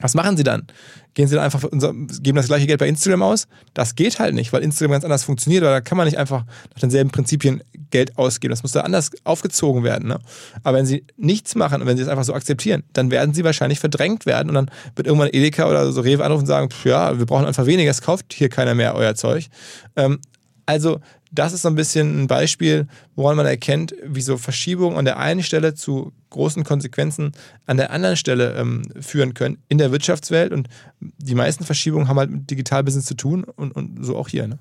was 0.00 0.14
machen 0.14 0.36
sie 0.36 0.42
dann? 0.42 0.66
Gehen 1.14 1.28
sie 1.28 1.34
dann 1.34 1.44
einfach, 1.44 1.62
unser, 1.64 1.92
geben 1.92 2.36
das 2.36 2.46
gleiche 2.46 2.66
Geld 2.66 2.78
bei 2.78 2.88
Instagram 2.88 3.22
aus? 3.22 3.46
Das 3.74 3.94
geht 3.94 4.18
halt 4.18 4.34
nicht, 4.34 4.52
weil 4.52 4.62
Instagram 4.62 4.92
ganz 4.92 5.04
anders 5.04 5.24
funktioniert, 5.24 5.62
weil 5.62 5.70
da 5.70 5.80
kann 5.80 5.98
man 5.98 6.06
nicht 6.06 6.18
einfach 6.18 6.44
nach 6.72 6.80
denselben 6.80 7.10
Prinzipien 7.10 7.62
Geld 7.90 8.16
ausgeben. 8.18 8.50
Das 8.50 8.62
muss 8.62 8.72
da 8.72 8.80
anders 8.80 9.10
aufgezogen 9.24 9.84
werden. 9.84 10.08
Ne? 10.08 10.18
Aber 10.62 10.78
wenn 10.78 10.86
sie 10.86 11.04
nichts 11.16 11.54
machen 11.54 11.82
und 11.82 11.86
wenn 11.86 11.96
sie 11.96 12.02
es 12.02 12.08
einfach 12.08 12.24
so 12.24 12.32
akzeptieren, 12.32 12.82
dann 12.94 13.10
werden 13.10 13.34
sie 13.34 13.44
wahrscheinlich 13.44 13.78
verdrängt 13.78 14.26
werden 14.26 14.48
und 14.48 14.54
dann 14.54 14.70
wird 14.96 15.06
irgendwann 15.06 15.28
Edeka 15.30 15.68
oder 15.68 15.92
so 15.92 16.00
Rewe 16.00 16.24
anrufen 16.24 16.42
und 16.42 16.46
sagen, 16.46 16.68
ja, 16.84 17.18
wir 17.18 17.26
brauchen 17.26 17.44
einfach 17.44 17.66
weniger, 17.66 17.90
es 17.90 18.00
kauft 18.00 18.32
hier 18.32 18.48
keiner 18.48 18.74
mehr 18.74 18.94
euer 18.94 19.14
Zeug. 19.14 19.48
Ähm, 19.96 20.18
also 20.64 21.00
das 21.32 21.54
ist 21.54 21.62
so 21.62 21.68
ein 21.68 21.74
bisschen 21.74 22.22
ein 22.22 22.26
Beispiel, 22.26 22.86
woran 23.16 23.36
man 23.36 23.46
erkennt, 23.46 23.94
wie 24.04 24.20
so 24.20 24.36
Verschiebungen 24.36 24.98
an 24.98 25.06
der 25.06 25.18
einen 25.18 25.42
Stelle 25.42 25.74
zu 25.74 26.12
großen 26.30 26.62
Konsequenzen 26.62 27.32
an 27.66 27.78
der 27.78 27.90
anderen 27.90 28.16
Stelle 28.16 28.54
ähm, 28.54 28.82
führen 29.00 29.32
können 29.32 29.58
in 29.68 29.78
der 29.78 29.92
Wirtschaftswelt. 29.92 30.52
Und 30.52 30.68
die 31.00 31.34
meisten 31.34 31.64
Verschiebungen 31.64 32.08
haben 32.08 32.18
halt 32.18 32.30
mit 32.30 32.50
Digitalbusiness 32.50 33.06
zu 33.06 33.14
tun 33.14 33.44
und, 33.44 33.72
und 33.72 34.04
so 34.04 34.16
auch 34.16 34.28
hier. 34.28 34.46
Ne? 34.46 34.58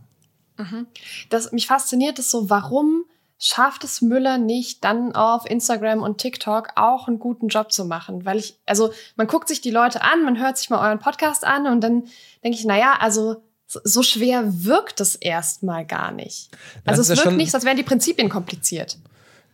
Mhm. 0.58 0.88
Das, 1.30 1.52
mich 1.52 1.68
fasziniert 1.68 2.20
es 2.20 2.32
so, 2.32 2.50
warum 2.50 3.04
schafft 3.38 3.84
es 3.84 4.02
Müller 4.02 4.38
nicht, 4.38 4.84
dann 4.84 5.14
auf 5.14 5.50
Instagram 5.50 6.04
und 6.04 6.20
TikTok 6.20 6.70
auch 6.76 7.08
einen 7.08 7.20
guten 7.20 7.50
Job 7.50 7.74
zu 7.74 7.84
machen? 7.84 8.24
Weil 8.24 8.38
ich, 8.38 8.58
also 8.66 8.94
man 9.18 9.28
guckt 9.28 9.50
sich 9.50 9.60
die 9.60 9.72
Leute 9.72 10.04
an, 10.04 10.24
man 10.24 10.40
hört 10.40 10.58
sich 10.58 10.70
mal 10.70 10.88
euren 10.88 11.00
Podcast 11.00 11.44
an 11.44 11.68
und 11.68 11.82
dann 11.82 12.04
denke 12.44 12.58
ich, 12.58 12.64
naja, 12.66 12.96
also 13.00 13.44
so 13.84 14.04
schwer 14.04 14.44
wirkt 14.48 15.00
es 15.00 15.16
erstmal 15.16 15.86
gar 15.86 16.12
nicht. 16.12 16.50
Also 16.86 17.02
es 17.02 17.10
wirkt 17.10 17.38
nicht, 17.38 17.54
als 17.54 17.66
wären 17.66 17.78
die 17.78 17.84
Prinzipien 17.84 18.30
kompliziert. 18.30 18.98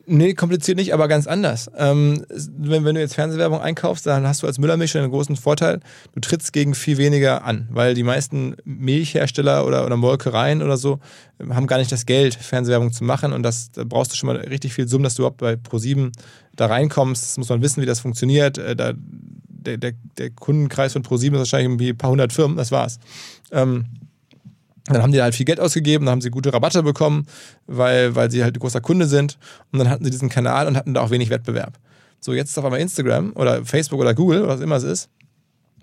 Nee, 0.10 0.36
kompliziert 0.36 0.77
nicht, 0.77 0.93
aber 0.93 1.10
ganz 1.10 1.27
anders. 1.27 1.69
Ähm, 1.75 2.25
wenn, 2.30 2.86
wenn, 2.86 2.95
du 2.95 3.01
jetzt 3.01 3.15
Fernsehwerbung 3.15 3.60
einkaufst, 3.60 4.06
dann 4.06 4.25
hast 4.25 4.41
du 4.41 4.47
als 4.47 4.58
Müllermischer 4.58 4.99
einen 4.99 5.12
großen 5.12 5.36
Vorteil. 5.36 5.82
Du 6.13 6.21
trittst 6.21 6.53
gegen 6.53 6.75
viel 6.75 6.97
weniger 6.97 7.43
an, 7.43 7.67
weil 7.71 7.93
die 7.93 8.03
meisten 8.03 8.56
Milchhersteller 8.63 9.67
oder, 9.67 9.86
oder 9.86 9.97
Molkereien 9.97 10.63
oder 10.63 10.77
so 10.77 10.99
ähm, 11.41 11.53
haben 11.53 11.67
gar 11.67 11.77
nicht 11.77 11.91
das 11.91 12.06
Geld, 12.06 12.36
Fernsehwerbung 12.36 12.93
zu 12.93 13.03
machen. 13.03 13.34
Und 13.34 13.43
das, 13.43 13.71
da 13.71 13.84
brauchst 13.84 14.13
du 14.13 14.15
schon 14.15 14.27
mal 14.27 14.38
richtig 14.38 14.73
viel 14.73 14.88
Summen, 14.88 15.03
dass 15.03 15.15
du 15.15 15.23
überhaupt 15.23 15.39
bei 15.39 15.56
Pro7 15.56 16.13
da 16.56 16.67
reinkommst. 16.67 17.23
Das 17.23 17.38
muss 17.38 17.49
man 17.49 17.62
wissen, 17.62 17.82
wie 17.82 17.86
das 17.86 17.99
funktioniert. 17.99 18.58
Äh, 18.58 18.77
da, 18.77 18.93
der, 18.95 19.75
der, 19.75 19.91
der, 20.17 20.30
Kundenkreis 20.30 20.93
von 20.93 21.03
Pro7 21.03 21.34
ist 21.34 21.39
wahrscheinlich 21.39 21.65
irgendwie 21.65 21.89
ein 21.89 21.97
paar 21.97 22.12
hundert 22.12 22.32
Firmen, 22.32 22.56
das 22.56 22.71
war's. 22.71 22.97
Ähm, 23.51 23.88
dann 24.93 25.04
haben 25.04 25.12
die 25.12 25.21
halt 25.21 25.36
viel 25.36 25.45
Geld 25.45 25.60
ausgegeben, 25.60 26.06
dann 26.06 26.13
haben 26.13 26.21
sie 26.21 26.30
gute 26.30 26.54
Rabatte 26.54 26.84
bekommen, 26.84 27.26
weil, 27.65 28.15
weil 28.15 28.32
sie 28.32 28.43
halt 28.43 28.56
ein 28.56 28.60
großer 28.60 28.82
Kunde 28.82 29.06
sind. 29.06 29.38
Und 29.71 29.80
dann 29.80 29.89
hatten 29.89 30.04
sie 30.04 30.12
diesen 30.12 30.30
Kanal 30.30 30.67
und 30.67 30.78
hatten 30.78 30.93
da 30.93 31.02
auch 31.02 31.10
wenig 31.10 31.30
Wettbewerb. 31.30 31.78
So, 32.19 32.34
jetzt 32.34 32.50
ist 32.50 32.58
auf 32.58 32.65
einmal 32.65 32.80
Instagram 32.80 33.34
oder 33.36 33.65
Facebook 33.65 34.00
oder 34.00 34.13
Google, 34.13 34.47
was 34.47 34.62
immer 34.62 34.78
es 34.78 34.84
ist. 34.84 35.10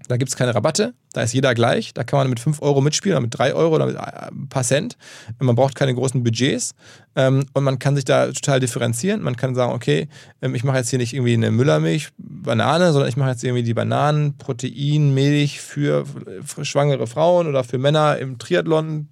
Da 0.09 0.17
gibt 0.17 0.31
es 0.31 0.37
keine 0.37 0.55
Rabatte, 0.55 0.95
da 1.15 1.23
ist 1.23 1.33
jeder 1.33 1.55
gleich. 1.55 1.95
Da 1.95 2.05
kann 2.05 2.19
man 2.19 2.29
mit 2.29 2.41
5 2.41 2.61
Euro 2.61 2.81
mitspielen 2.81 3.17
oder 3.17 3.23
mit 3.23 3.39
3 3.39 3.55
Euro 3.55 3.77
oder 3.77 3.87
mit 3.87 3.97
ein 3.97 4.49
paar 4.49 4.65
Cent. 4.65 4.97
Man 5.39 5.55
braucht 5.55 5.75
keine 5.75 5.95
großen 5.95 6.23
Budgets. 6.23 6.75
Ähm, 7.17 7.47
und 7.53 7.65
man 7.65 7.79
kann 7.79 7.95
sich 7.95 8.05
da 8.05 8.27
total 8.27 8.61
differenzieren. 8.61 9.23
Man 9.23 9.37
kann 9.37 9.55
sagen, 9.55 9.73
okay, 9.73 10.09
ähm, 10.43 10.55
ich 10.55 10.65
mache 10.65 10.79
jetzt 10.79 10.91
hier 10.91 10.99
nicht 10.99 11.15
irgendwie 11.15 11.35
eine 11.35 11.51
Müllermilch, 11.51 12.09
Banane, 12.19 12.93
sondern 12.93 13.09
ich 13.09 13.17
mache 13.17 13.31
jetzt 13.31 13.45
irgendwie 13.45 13.63
die 13.63 13.75
Bananen, 13.75 14.37
Protein, 14.37 15.15
Milch 15.15 15.61
für, 15.61 16.05
für 16.45 16.65
schwangere 16.65 17.07
Frauen 17.07 17.47
oder 17.47 17.63
für 17.63 17.79
Männer 17.79 18.19
im 18.19 18.39
Triathlon, 18.39 19.09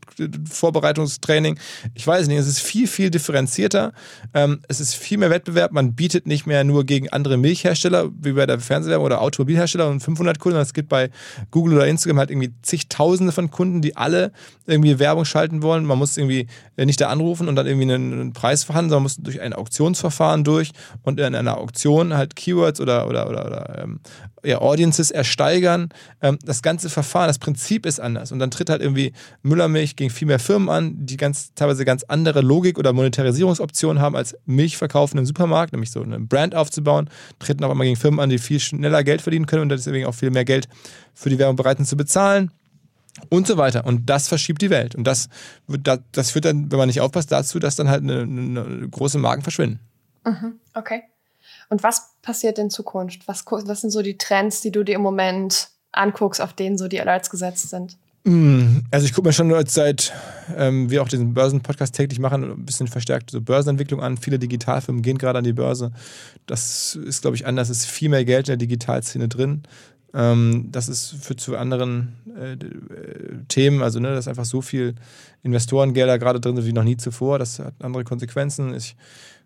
Vorbereitungstraining. 0.50 1.58
Ich 1.94 2.06
weiß 2.06 2.26
nicht, 2.26 2.38
es 2.38 2.48
ist 2.48 2.60
viel, 2.60 2.88
viel 2.88 3.10
differenzierter. 3.10 3.92
Ähm, 4.34 4.60
es 4.68 4.80
ist 4.80 4.94
viel 4.94 5.18
mehr 5.18 5.30
Wettbewerb. 5.30 5.72
Man 5.72 5.94
bietet 5.94 6.26
nicht 6.26 6.46
mehr 6.46 6.64
nur 6.64 6.84
gegen 6.84 7.08
andere 7.10 7.36
Milchhersteller, 7.36 8.10
wie 8.20 8.32
bei 8.32 8.46
der 8.46 8.58
Fernsehwerbung 8.58 9.06
oder 9.06 9.20
Automobilhersteller 9.20 9.88
und 9.88 10.00
500 10.00 10.40
Kunden. 10.40 10.58
Es 10.58 10.74
gibt 10.74 10.88
bei 10.88 11.10
Google 11.50 11.76
oder 11.76 11.86
Instagram 11.92 12.18
halt 12.18 12.30
irgendwie 12.30 12.52
zigtausende 12.62 13.32
von 13.32 13.50
Kunden, 13.50 13.80
die 13.80 13.96
alle 13.96 14.32
irgendwie 14.66 14.98
Werbung 14.98 15.24
schalten 15.24 15.62
wollen. 15.62 15.84
Man 15.84 15.98
muss 15.98 16.16
irgendwie 16.16 16.46
äh, 16.76 16.84
nicht 16.84 17.00
da 17.00 17.08
anrufen 17.08 17.48
und 17.48 17.56
dann 17.56 17.66
irgendwie 17.66 17.92
einen, 17.92 18.32
Preis 18.32 18.64
verhandeln, 18.64 18.90
sondern 18.90 19.02
muss 19.04 19.16
durch 19.16 19.40
ein 19.40 19.52
Auktionsverfahren 19.52 20.44
durch 20.44 20.72
und 21.02 21.20
in 21.20 21.34
einer 21.34 21.58
Auktion 21.58 22.14
halt 22.14 22.36
Keywords 22.36 22.80
oder, 22.80 23.08
oder, 23.08 23.28
oder, 23.28 23.46
oder 23.46 23.82
ähm, 23.82 24.00
ja, 24.44 24.60
Audiences 24.60 25.10
ersteigern. 25.10 25.88
Ähm, 26.20 26.38
das 26.44 26.62
ganze 26.62 26.90
Verfahren, 26.90 27.28
das 27.28 27.38
Prinzip 27.38 27.86
ist 27.86 28.00
anders. 28.00 28.32
Und 28.32 28.38
dann 28.38 28.50
tritt 28.50 28.70
halt 28.70 28.82
irgendwie 28.82 29.12
Müllermilch 29.42 29.96
gegen 29.96 30.10
viel 30.10 30.26
mehr 30.26 30.38
Firmen 30.38 30.68
an, 30.68 30.94
die 31.06 31.16
ganz, 31.16 31.54
teilweise 31.54 31.84
ganz 31.84 32.04
andere 32.04 32.40
Logik 32.40 32.78
oder 32.78 32.92
Monetarisierungsoptionen 32.92 34.02
haben 34.02 34.16
als 34.16 34.36
Milch 34.46 34.76
verkaufen 34.76 35.18
im 35.18 35.26
Supermarkt, 35.26 35.72
nämlich 35.72 35.90
so 35.90 36.02
eine 36.02 36.20
Brand 36.20 36.54
aufzubauen, 36.54 37.08
treten 37.38 37.64
auch 37.64 37.70
einmal 37.70 37.86
gegen 37.86 37.96
Firmen 37.96 38.20
an, 38.20 38.30
die 38.30 38.38
viel 38.38 38.60
schneller 38.60 39.04
Geld 39.04 39.22
verdienen 39.22 39.46
können 39.46 39.62
und 39.62 39.68
deswegen 39.68 40.06
auch 40.06 40.14
viel 40.14 40.30
mehr 40.30 40.44
Geld 40.44 40.68
für 41.14 41.30
die 41.30 41.38
Werbung 41.38 41.56
bereit 41.56 41.76
sind 41.78 41.86
zu 41.86 41.96
bezahlen 41.96 42.50
und 43.28 43.46
so 43.46 43.56
weiter. 43.56 43.84
Und 43.86 44.08
das 44.08 44.28
verschiebt 44.28 44.62
die 44.62 44.70
Welt. 44.70 44.94
Und 44.94 45.04
das, 45.04 45.28
das 46.12 46.30
führt 46.30 46.44
dann, 46.44 46.70
wenn 46.70 46.78
man 46.78 46.88
nicht 46.88 47.00
aufpasst, 47.00 47.30
dazu, 47.30 47.58
dass 47.58 47.76
dann 47.76 47.88
halt 47.88 48.02
eine, 48.02 48.22
eine 48.22 48.88
große 48.88 49.18
Marken 49.18 49.42
verschwinden. 49.42 49.80
Mhm, 50.24 50.54
okay. 50.74 51.02
Und 51.72 51.82
was 51.82 52.10
passiert 52.20 52.58
in 52.58 52.68
Zukunft? 52.68 53.26
Was, 53.26 53.46
was 53.46 53.80
sind 53.80 53.90
so 53.92 54.02
die 54.02 54.18
Trends, 54.18 54.60
die 54.60 54.70
du 54.70 54.84
dir 54.84 54.96
im 54.96 55.00
Moment 55.00 55.70
anguckst, 55.90 56.38
auf 56.42 56.52
denen 56.52 56.76
so 56.76 56.86
die 56.86 57.00
Alerts 57.00 57.30
gesetzt 57.30 57.70
sind? 57.70 57.96
Mm, 58.24 58.80
also 58.90 59.06
ich 59.06 59.14
gucke 59.14 59.26
mir 59.26 59.32
schon 59.32 59.50
seit 59.66 60.12
ähm, 60.54 60.90
wir 60.90 61.00
auch 61.02 61.08
diesen 61.08 61.32
Börsenpodcast 61.32 61.94
täglich 61.94 62.18
machen, 62.18 62.44
ein 62.44 62.66
bisschen 62.66 62.88
verstärkt 62.88 63.30
so 63.30 63.40
Börsenentwicklung 63.40 64.02
an. 64.02 64.18
Viele 64.18 64.38
Digitalfirmen 64.38 65.00
gehen 65.00 65.16
gerade 65.16 65.38
an 65.38 65.44
die 65.44 65.54
Börse. 65.54 65.92
Das 66.44 66.94
ist, 66.94 67.22
glaube 67.22 67.36
ich, 67.36 67.46
anders. 67.46 67.70
Es 67.70 67.78
ist 67.78 67.86
viel 67.86 68.10
mehr 68.10 68.26
Geld 68.26 68.48
in 68.48 68.52
der 68.52 68.56
Digitalszene 68.58 69.28
drin. 69.28 69.62
Ähm, 70.12 70.68
das 70.70 70.90
ist 70.90 71.14
für 71.22 71.36
zu 71.36 71.56
anderen 71.56 72.16
äh, 72.38 72.58
Themen, 73.48 73.82
also 73.82 73.98
ne, 73.98 74.14
dass 74.14 74.28
einfach 74.28 74.44
so 74.44 74.60
viel 74.60 74.94
Investorengelder 75.42 76.18
gerade 76.18 76.38
drin 76.38 76.54
sind 76.54 76.66
wie 76.66 76.74
noch 76.74 76.84
nie 76.84 76.98
zuvor. 76.98 77.38
Das 77.38 77.60
hat 77.60 77.72
andere 77.80 78.04
Konsequenzen. 78.04 78.74
Ich 78.74 78.94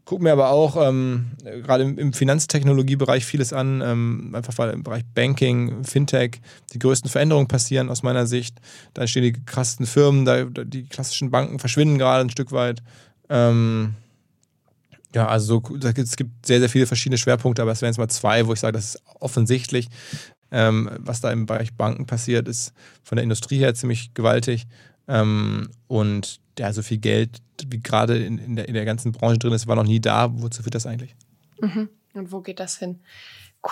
gucke 0.06 0.22
mir 0.22 0.32
aber 0.32 0.50
auch 0.50 0.76
ähm, 0.76 1.32
gerade 1.42 1.84
im, 1.84 2.12
Finanztechnologiebereich 2.12 3.26
vieles 3.26 3.52
an, 3.52 3.82
ähm, 3.84 4.34
einfach 4.34 4.56
weil 4.56 4.70
im 4.70 4.84
Bereich 4.84 5.02
Banking, 5.14 5.84
Fintech 5.84 6.40
die 6.72 6.78
größten 6.78 7.10
Veränderungen 7.10 7.48
passieren 7.48 7.90
aus 7.90 8.04
meiner 8.04 8.26
Sicht. 8.26 8.56
Da 8.94 9.02
entstehen 9.02 9.24
die 9.24 9.32
krassesten 9.32 9.84
Firmen, 9.84 10.24
da, 10.24 10.44
die 10.44 10.84
klassischen 10.84 11.30
Banken 11.32 11.58
verschwinden 11.58 11.98
gerade 11.98 12.20
ein 12.24 12.30
Stück 12.30 12.52
weit. 12.52 12.82
Ähm, 13.28 13.94
ja, 15.12 15.26
also 15.26 15.62
so, 15.66 15.76
es 15.76 16.16
gibt 16.16 16.46
sehr, 16.46 16.60
sehr 16.60 16.68
viele 16.68 16.86
verschiedene 16.86 17.18
Schwerpunkte, 17.18 17.62
aber 17.62 17.72
es 17.72 17.82
wären 17.82 17.90
jetzt 17.90 17.98
mal 17.98 18.08
zwei, 18.08 18.46
wo 18.46 18.52
ich 18.52 18.60
sage, 18.60 18.74
das 18.74 18.94
ist 18.94 19.02
offensichtlich. 19.18 19.88
Ähm, 20.52 20.88
was 20.98 21.20
da 21.20 21.32
im 21.32 21.46
Bereich 21.46 21.74
Banken 21.74 22.06
passiert, 22.06 22.46
ist 22.46 22.72
von 23.02 23.16
der 23.16 23.24
Industrie 23.24 23.58
her 23.58 23.74
ziemlich 23.74 24.14
gewaltig. 24.14 24.68
Ähm, 25.08 25.68
und 25.88 26.38
ja, 26.58 26.72
so 26.72 26.82
viel 26.82 26.98
Geld, 26.98 27.38
wie 27.66 27.80
gerade 27.80 28.18
in, 28.18 28.38
in, 28.38 28.56
der, 28.56 28.68
in 28.68 28.74
der 28.74 28.84
ganzen 28.84 29.12
Branche 29.12 29.38
drin 29.38 29.52
ist, 29.52 29.66
war 29.66 29.76
noch 29.76 29.84
nie 29.84 30.00
da. 30.00 30.30
Wozu 30.40 30.62
führt 30.62 30.74
das 30.74 30.86
eigentlich? 30.86 31.14
Mhm. 31.60 31.88
Und 32.14 32.32
wo 32.32 32.40
geht 32.40 32.60
das 32.60 32.78
hin? 32.78 33.00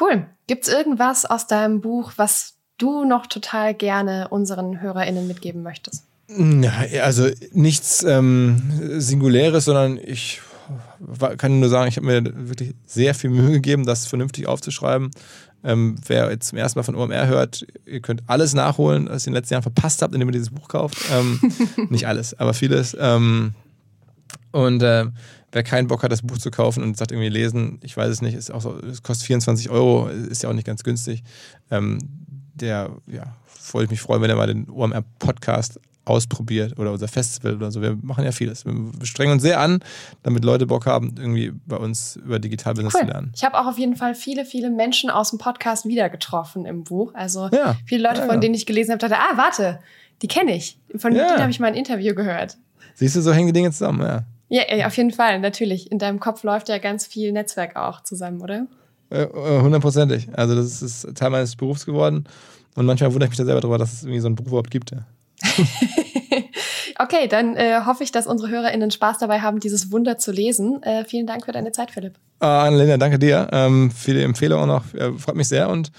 Cool. 0.00 0.26
Gibt 0.46 0.66
es 0.66 0.72
irgendwas 0.72 1.24
aus 1.24 1.46
deinem 1.46 1.80
Buch, 1.80 2.12
was 2.16 2.54
du 2.78 3.04
noch 3.04 3.26
total 3.26 3.74
gerne 3.74 4.28
unseren 4.28 4.80
HörerInnen 4.80 5.26
mitgeben 5.26 5.62
möchtest? 5.62 6.04
Ja, 6.28 6.72
also 7.02 7.28
nichts 7.52 8.02
ähm, 8.02 8.98
Singuläres, 8.98 9.66
sondern 9.66 9.98
ich 9.98 10.40
kann 11.36 11.60
nur 11.60 11.68
sagen, 11.68 11.88
ich 11.88 11.96
habe 11.96 12.06
mir 12.06 12.48
wirklich 12.48 12.74
sehr 12.86 13.14
viel 13.14 13.30
Mühe 13.30 13.52
gegeben, 13.52 13.84
das 13.84 14.06
vernünftig 14.06 14.46
aufzuschreiben. 14.46 15.10
Ähm, 15.64 15.96
wer 16.06 16.30
jetzt 16.30 16.48
zum 16.48 16.58
ersten 16.58 16.78
Mal 16.78 16.82
von 16.82 16.94
OMR 16.94 17.26
hört, 17.26 17.66
ihr 17.86 18.00
könnt 18.00 18.22
alles 18.26 18.54
nachholen, 18.54 19.08
was 19.08 19.24
ihr 19.24 19.28
in 19.28 19.32
den 19.32 19.40
letzten 19.40 19.54
Jahren 19.54 19.62
verpasst 19.62 20.02
habt, 20.02 20.12
indem 20.14 20.28
ihr 20.28 20.32
dieses 20.32 20.50
Buch 20.50 20.68
kauft. 20.68 20.98
Ähm, 21.10 21.40
nicht 21.88 22.06
alles, 22.06 22.38
aber 22.38 22.52
vieles. 22.52 22.96
Ähm, 23.00 23.54
und 24.52 24.82
äh, 24.82 25.06
wer 25.52 25.62
keinen 25.62 25.88
Bock 25.88 26.02
hat, 26.02 26.12
das 26.12 26.22
Buch 26.22 26.38
zu 26.38 26.50
kaufen 26.50 26.82
und 26.82 26.96
sagt 26.96 27.12
irgendwie 27.12 27.30
lesen, 27.30 27.78
ich 27.82 27.96
weiß 27.96 28.10
es 28.10 28.22
nicht, 28.22 28.34
ist 28.34 28.52
auch 28.52 28.60
so, 28.60 28.78
es 28.78 29.02
kostet 29.02 29.26
24 29.26 29.70
Euro, 29.70 30.08
ist 30.08 30.42
ja 30.42 30.50
auch 30.50 30.54
nicht 30.54 30.66
ganz 30.66 30.84
günstig. 30.84 31.22
Ähm, 31.70 31.98
der, 32.54 32.90
ja, 33.06 33.34
wollte 33.72 33.90
mich 33.90 34.00
freuen, 34.00 34.22
wenn 34.22 34.30
er 34.30 34.36
mal 34.36 34.46
den 34.46 34.68
OMR-Podcast 34.68 35.80
ausprobiert 36.04 36.78
oder 36.78 36.92
unser 36.92 37.08
Festival 37.08 37.56
oder 37.56 37.70
so. 37.70 37.80
Wir 37.80 37.96
machen 38.02 38.24
ja 38.24 38.32
vieles. 38.32 38.64
Wir 38.66 38.74
strengen 39.04 39.32
uns 39.32 39.42
sehr 39.42 39.60
an, 39.60 39.80
damit 40.22 40.44
Leute 40.44 40.66
Bock 40.66 40.86
haben, 40.86 41.14
irgendwie 41.18 41.52
bei 41.66 41.76
uns 41.76 42.16
über 42.16 42.38
Digitalbusiness 42.38 42.94
cool. 42.94 43.00
zu 43.00 43.06
lernen. 43.06 43.32
Ich 43.34 43.44
habe 43.44 43.58
auch 43.58 43.66
auf 43.66 43.78
jeden 43.78 43.96
Fall 43.96 44.14
viele, 44.14 44.44
viele 44.44 44.70
Menschen 44.70 45.10
aus 45.10 45.30
dem 45.30 45.38
Podcast 45.38 45.86
wieder 45.86 46.10
getroffen 46.10 46.66
im 46.66 46.84
Buch. 46.84 47.12
Also 47.14 47.48
ja. 47.52 47.76
viele 47.86 48.02
Leute, 48.02 48.20
ja, 48.20 48.26
von 48.26 48.40
denen 48.40 48.54
ich 48.54 48.66
gelesen 48.66 48.92
habe, 48.92 48.98
dachte, 48.98 49.16
ah, 49.16 49.36
warte, 49.36 49.80
die 50.22 50.28
kenne 50.28 50.54
ich. 50.54 50.78
Von 50.96 51.14
ja. 51.14 51.28
denen 51.28 51.40
habe 51.40 51.50
ich 51.50 51.60
mal 51.60 51.68
ein 51.68 51.74
Interview 51.74 52.14
gehört. 52.14 52.58
Siehst 52.94 53.16
du, 53.16 53.20
so 53.22 53.32
hängen 53.32 53.48
die 53.48 53.52
Dinge 53.52 53.70
zusammen, 53.70 54.02
ja. 54.02 54.24
Ja, 54.48 54.86
auf 54.86 54.96
jeden 54.96 55.10
Fall, 55.10 55.40
natürlich. 55.40 55.90
In 55.90 55.98
deinem 55.98 56.20
Kopf 56.20 56.42
läuft 56.44 56.68
ja 56.68 56.78
ganz 56.78 57.06
viel 57.06 57.32
Netzwerk 57.32 57.76
auch 57.76 58.02
zusammen, 58.02 58.40
oder? 58.40 58.66
Äh, 59.10 59.22
äh, 59.22 59.60
hundertprozentig. 59.62 60.28
Also 60.32 60.54
das 60.54 60.82
ist 60.82 61.16
Teil 61.16 61.30
meines 61.30 61.56
Berufs 61.56 61.86
geworden. 61.86 62.24
Und 62.76 62.86
manchmal 62.86 63.12
wundere 63.12 63.26
ich 63.26 63.30
mich 63.30 63.38
da 63.38 63.44
selber 63.44 63.60
darüber, 63.60 63.78
dass 63.78 63.92
es 63.92 64.02
irgendwie 64.02 64.20
so 64.20 64.26
einen 64.26 64.36
Beruf 64.36 64.48
überhaupt 64.48 64.70
gibt. 64.70 64.94
Okay, 66.98 67.26
dann 67.28 67.56
äh, 67.56 67.80
hoffe 67.84 68.04
ich, 68.04 68.12
dass 68.12 68.26
unsere 68.26 68.50
HörerInnen 68.50 68.90
Spaß 68.90 69.18
dabei 69.18 69.40
haben, 69.40 69.58
dieses 69.58 69.90
Wunder 69.90 70.16
zu 70.16 70.30
lesen. 70.30 70.82
Äh, 70.82 71.04
vielen 71.04 71.26
Dank 71.26 71.44
für 71.44 71.52
deine 71.52 71.72
Zeit, 71.72 71.90
Philipp. 71.90 72.14
Uh, 72.40 72.46
Annalena, 72.46 72.96
danke 72.96 73.18
dir 73.18 73.48
ähm, 73.52 73.90
für 73.90 74.14
die 74.14 74.22
Empfehlung 74.22 74.60
auch 74.62 74.66
noch. 74.66 74.94
Äh, 74.94 75.12
freut 75.18 75.34
mich 75.34 75.48
sehr 75.48 75.68
und 75.68 75.90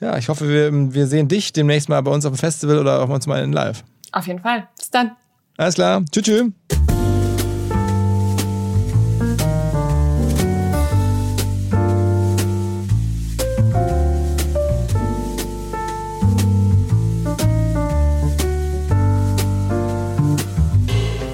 ja, 0.00 0.18
ich 0.18 0.28
hoffe, 0.28 0.48
wir, 0.48 0.72
wir 0.94 1.06
sehen 1.06 1.28
dich 1.28 1.52
demnächst 1.52 1.88
mal 1.88 2.00
bei 2.00 2.10
uns 2.10 2.26
auf 2.26 2.32
dem 2.32 2.38
Festival 2.38 2.78
oder 2.78 3.02
auch 3.02 3.08
uns 3.08 3.26
mal 3.26 3.42
in 3.42 3.52
live. 3.52 3.84
Auf 4.10 4.26
jeden 4.26 4.40
Fall. 4.40 4.68
Bis 4.76 4.90
dann. 4.90 5.12
Alles 5.56 5.74
klar. 5.74 6.04
Tschüss. 6.10 6.24
tschüss. 6.24 6.91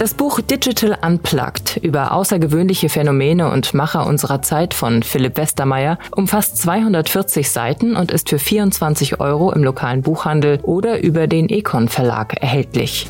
Das 0.09 0.15
Buch 0.15 0.41
Digital 0.41 0.97
Unplugged 1.05 1.77
über 1.83 2.13
außergewöhnliche 2.13 2.89
Phänomene 2.89 3.53
und 3.53 3.75
Macher 3.75 4.07
unserer 4.07 4.41
Zeit 4.41 4.73
von 4.73 5.03
Philipp 5.03 5.37
Westermeier 5.37 5.99
umfasst 6.13 6.57
240 6.57 7.51
Seiten 7.51 7.95
und 7.95 8.11
ist 8.11 8.31
für 8.31 8.39
24 8.39 9.21
Euro 9.21 9.53
im 9.53 9.63
lokalen 9.63 10.01
Buchhandel 10.01 10.61
oder 10.63 11.03
über 11.03 11.27
den 11.27 11.51
Econ 11.51 11.89
Verlag 11.89 12.41
erhältlich. 12.41 13.07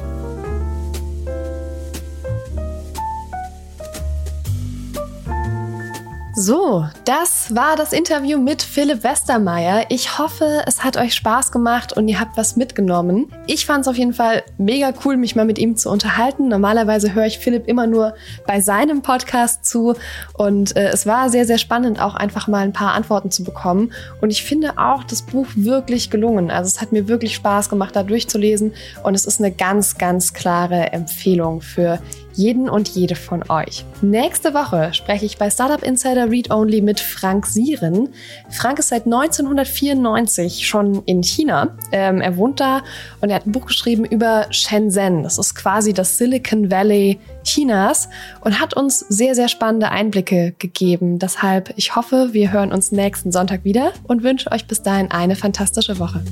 So, 6.41 6.86
das 7.05 7.53
war 7.57 7.74
das 7.74 7.93
Interview 7.93 8.39
mit 8.39 8.62
Philipp 8.62 9.03
Westermeier. 9.03 9.86
Ich 9.89 10.20
hoffe, 10.20 10.62
es 10.66 10.84
hat 10.84 10.97
euch 10.97 11.14
Spaß 11.14 11.51
gemacht 11.51 11.95
und 11.95 12.07
ihr 12.07 12.20
habt 12.20 12.36
was 12.36 12.55
mitgenommen. 12.55 13.32
Ich 13.49 13.66
fand 13.66 13.80
es 13.80 13.89
auf 13.89 13.99
jeden 13.99 14.12
Fall 14.12 14.45
mega 14.57 14.93
cool, 15.05 15.16
mich 15.16 15.34
mal 15.34 15.45
mit 15.45 15.59
ihm 15.59 15.74
zu 15.74 15.91
unterhalten. 15.91 16.47
Normalerweise 16.47 17.12
höre 17.12 17.26
ich 17.26 17.41
Philipp 17.41 17.66
immer 17.66 17.89
nur 17.89 18.14
bei 18.47 18.61
seinem 18.61 19.03
Podcast 19.03 19.64
zu 19.64 19.97
und 20.34 20.76
äh, 20.76 20.91
es 20.91 21.07
war 21.07 21.28
sehr, 21.28 21.45
sehr 21.45 21.59
spannend, 21.59 22.01
auch 22.01 22.14
einfach 22.14 22.47
mal 22.47 22.62
ein 22.62 22.72
paar 22.72 22.93
Antworten 22.93 23.32
zu 23.32 23.43
bekommen. 23.43 23.93
Und 24.20 24.30
ich 24.30 24.45
finde 24.45 24.78
auch 24.78 25.03
das 25.03 25.22
Buch 25.22 25.49
wirklich 25.57 26.09
gelungen. 26.09 26.53
Also 26.53 26.68
es 26.68 26.80
hat 26.80 26.93
mir 26.93 27.09
wirklich 27.09 27.34
Spaß 27.34 27.68
gemacht, 27.68 27.97
da 27.97 28.05
durchzulesen 28.05 28.74
und 29.03 29.16
es 29.16 29.24
ist 29.24 29.41
eine 29.41 29.51
ganz, 29.51 29.99
ganz 29.99 30.34
klare 30.34 30.93
Empfehlung 30.93 31.62
für 31.62 31.99
jeden 32.39 32.70
und 32.70 32.89
jede 32.89 33.16
von 33.16 33.43
euch. 33.51 33.84
Nächste 34.01 34.55
Woche 34.55 34.95
spreche 34.95 35.26
ich 35.26 35.39
bei 35.39 35.51
Startup 35.51 35.82
Insider 35.82 36.30
Read 36.30 36.51
Only 36.53 36.80
mit 36.80 37.01
Frank 37.01 37.47
Sieren. 37.47 38.11
Frank 38.49 38.78
ist 38.78 38.91
seit 38.91 39.07
1994 39.07 40.66
schon 40.66 41.03
in 41.05 41.22
China. 41.22 41.76
Ähm, 41.91 42.20
er 42.20 42.36
wohnt 42.36 42.61
da 42.61 42.82
und 43.20 43.30
er 43.30 43.36
hat 43.36 43.47
ein 43.47 43.53
Buch 43.53 43.66
geschrieben 43.66 44.05
über 44.05 44.47
Shenzhen. 44.51 45.24
Das 45.24 45.36
ist 45.36 45.57
quasi 45.57 45.93
das 45.93 46.16
Silicon 46.16 46.70
Valley 46.70 47.18
Chinas 47.43 48.09
und 48.43 48.61
hat 48.61 48.74
uns 48.74 49.01
sehr, 49.01 49.34
sehr 49.34 49.49
spannende 49.49 49.91
Einblicke 49.91 50.55
gegeben. 50.59 51.18
Deshalb, 51.18 51.72
ich 51.76 51.97
hoffe, 51.97 52.28
wir 52.32 52.53
hören 52.53 52.72
uns 52.72 52.93
nächsten 52.93 53.32
Sonntag 53.32 53.64
wieder 53.64 53.93
und 54.05 54.22
wünsche 54.22 54.53
euch 54.53 54.66
bis 54.66 54.82
dahin 54.82 55.11
eine 55.11 55.34
fantastische 55.34 55.99
Woche. 55.99 56.22